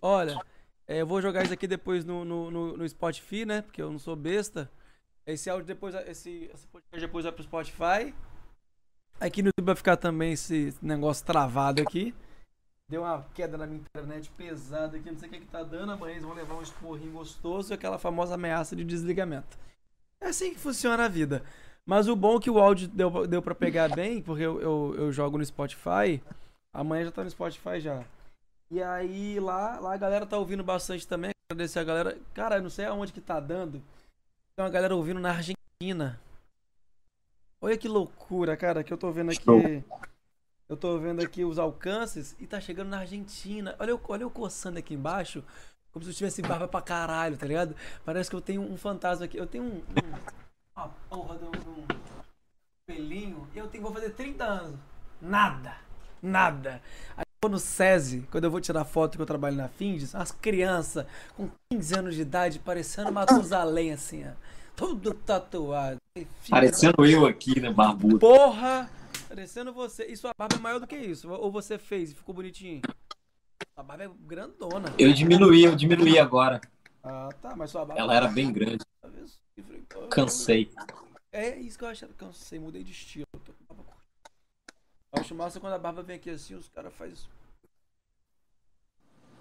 [0.02, 0.40] Olha,
[0.88, 3.62] é, eu vou jogar isso aqui depois no, no, no, no Spotify, né?
[3.62, 4.70] Porque eu não sou besta.
[5.26, 8.14] Esse áudio depois, esse, esse podcast depois vai pro Spotify.
[9.20, 12.14] Aqui no YouTube vai ficar também esse negócio travado aqui.
[12.88, 15.92] Deu uma queda na minha internet pesada aqui, não sei o que, que tá dando.
[15.92, 19.58] Amanhã eles vão levar um esporrinho gostoso e aquela famosa ameaça de desligamento.
[20.20, 21.42] É assim que funciona a vida.
[21.84, 24.94] Mas o bom é que o áudio deu, deu pra pegar bem, porque eu, eu,
[24.96, 26.22] eu jogo no Spotify.
[26.76, 28.04] Amanhã já tá no Spotify já.
[28.70, 31.30] E aí lá, lá a galera tá ouvindo bastante também.
[31.50, 32.18] Agradecer a galera.
[32.34, 33.82] Cara, não sei aonde que tá dando.
[34.54, 36.20] Tem uma galera ouvindo na Argentina.
[37.62, 39.82] Olha que loucura, cara, que eu tô vendo aqui.
[40.68, 43.74] Eu tô vendo aqui os alcances e tá chegando na Argentina.
[43.78, 45.42] Olha eu, olha eu coçando aqui embaixo.
[45.92, 47.74] Como se eu tivesse barba pra caralho, tá ligado?
[48.04, 49.38] Parece que eu tenho um fantasma aqui.
[49.38, 49.76] Eu tenho um.
[49.76, 50.36] um
[50.76, 51.86] uma porra de um
[52.84, 53.48] pelinho.
[53.54, 54.78] E eu tenho, vou fazer 30 anos.
[55.22, 55.85] Nada.
[56.22, 56.82] Nada.
[57.16, 60.14] Aí eu vou no SESI, quando eu vou tirar foto que eu trabalho na Findes,
[60.14, 61.06] as crianças
[61.36, 64.32] com 15 anos de idade parecendo Matusalém, assim, ó.
[64.74, 65.98] Tudo tatuado.
[66.50, 68.18] Parecendo eu aqui, né, barbudo.
[68.18, 68.90] Porra!
[69.28, 70.04] Parecendo você.
[70.06, 71.30] E sua barba é maior do que isso?
[71.30, 72.82] Ou você fez e ficou bonitinho?
[73.74, 74.92] Sua barba é grandona.
[74.98, 76.60] Eu diminuí, eu diminuí agora.
[77.02, 78.00] Ah, tá, mas sua barba.
[78.00, 78.84] Ela era bem grande.
[80.10, 80.70] Cansei.
[81.32, 82.12] É isso que eu achava.
[82.14, 83.26] Cansei, mudei de estilo.
[83.32, 84.00] Tô com barba curta.
[84.98, 87.16] Eu acho massa quando a barba vem aqui assim, os caras fazem.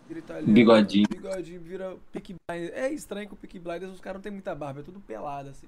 [0.08, 1.08] Vira italiano, Bigodinho.
[1.10, 2.74] Bigodinho, vira Peaky Blinders.
[2.76, 5.50] É estranho que o Peaky Blinders os caras não tem muita barba, é tudo pelado
[5.50, 5.68] assim.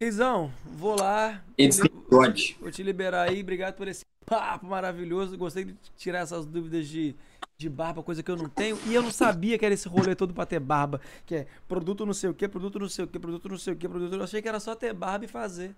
[0.00, 1.42] Rizão, vou lá.
[1.56, 2.56] Eles têm bigode.
[2.60, 3.40] Vou te liberar aí.
[3.40, 5.38] Obrigado por esse papo maravilhoso.
[5.38, 7.16] Gostei de tirar essas dúvidas de,
[7.56, 8.78] de barba, coisa que eu não tenho.
[8.86, 11.00] E eu não sabia que era esse rolê todo pra ter barba.
[11.24, 13.72] Que é produto não sei o que, produto não sei o que, produto não sei
[13.72, 14.14] o que, produto.
[14.14, 15.74] Eu achei que era só ter barba e fazer.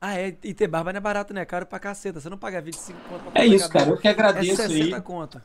[0.00, 0.28] Ah, é.
[0.44, 1.40] E ter barba não é barato, né?
[1.40, 2.20] É caro pra caceta.
[2.20, 3.90] Você não paga 25 conto pra É isso, cara.
[3.90, 5.02] Eu que É agradeço 60 aí.
[5.02, 5.42] conto.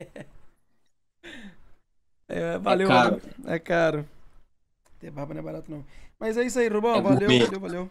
[2.30, 3.10] É, valeu, É caro.
[3.10, 3.54] valeu.
[3.54, 4.08] É caro.
[5.00, 5.84] Ter barba não é barato, não.
[6.18, 6.96] Mas é isso aí, Rubão.
[6.96, 7.44] É valeu, gourmet.
[7.44, 7.90] valeu, valeu.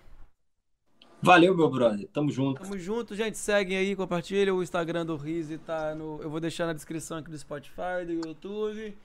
[1.22, 2.08] Valeu, meu brother.
[2.10, 2.62] Tamo junto.
[2.62, 3.38] Tamo junto, gente.
[3.38, 4.54] Seguem aí, compartilha.
[4.54, 6.22] O Instagram do Rizzi tá no.
[6.22, 8.96] Eu vou deixar na descrição aqui do Spotify, do YouTube.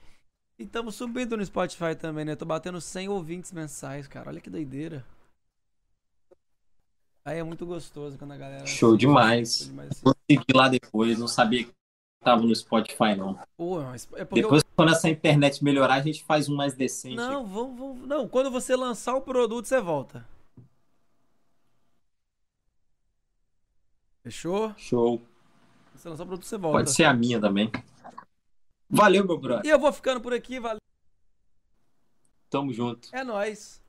[0.59, 2.35] E tamo subindo no Spotify também, né?
[2.35, 4.29] Tô batendo 100 ouvintes mensais, cara.
[4.29, 5.03] Olha que doideira.
[7.25, 8.65] Aí é muito gostoso quando a galera.
[8.65, 9.57] Show demais.
[9.59, 10.01] Show demais.
[10.01, 11.17] Vou seguir lá depois.
[11.17, 11.71] Não sabia que
[12.19, 13.39] tava no Spotify, não.
[13.55, 17.15] Pô, é porque eu- Depois, quando essa internet melhorar, a gente faz um mais decente.
[17.15, 18.07] Não, vamos, vamos.
[18.07, 20.27] Não, quando você lançar o produto, você volta.
[24.21, 24.73] Fechou?
[24.77, 25.17] Show.
[25.19, 26.77] Quando você lançar o produto, você volta.
[26.79, 27.71] Pode ser a minha também.
[28.89, 29.65] Valeu, meu brother.
[29.65, 30.79] E eu vou ficando por aqui, valeu.
[32.49, 33.09] Tamo junto.
[33.11, 33.81] É nóis.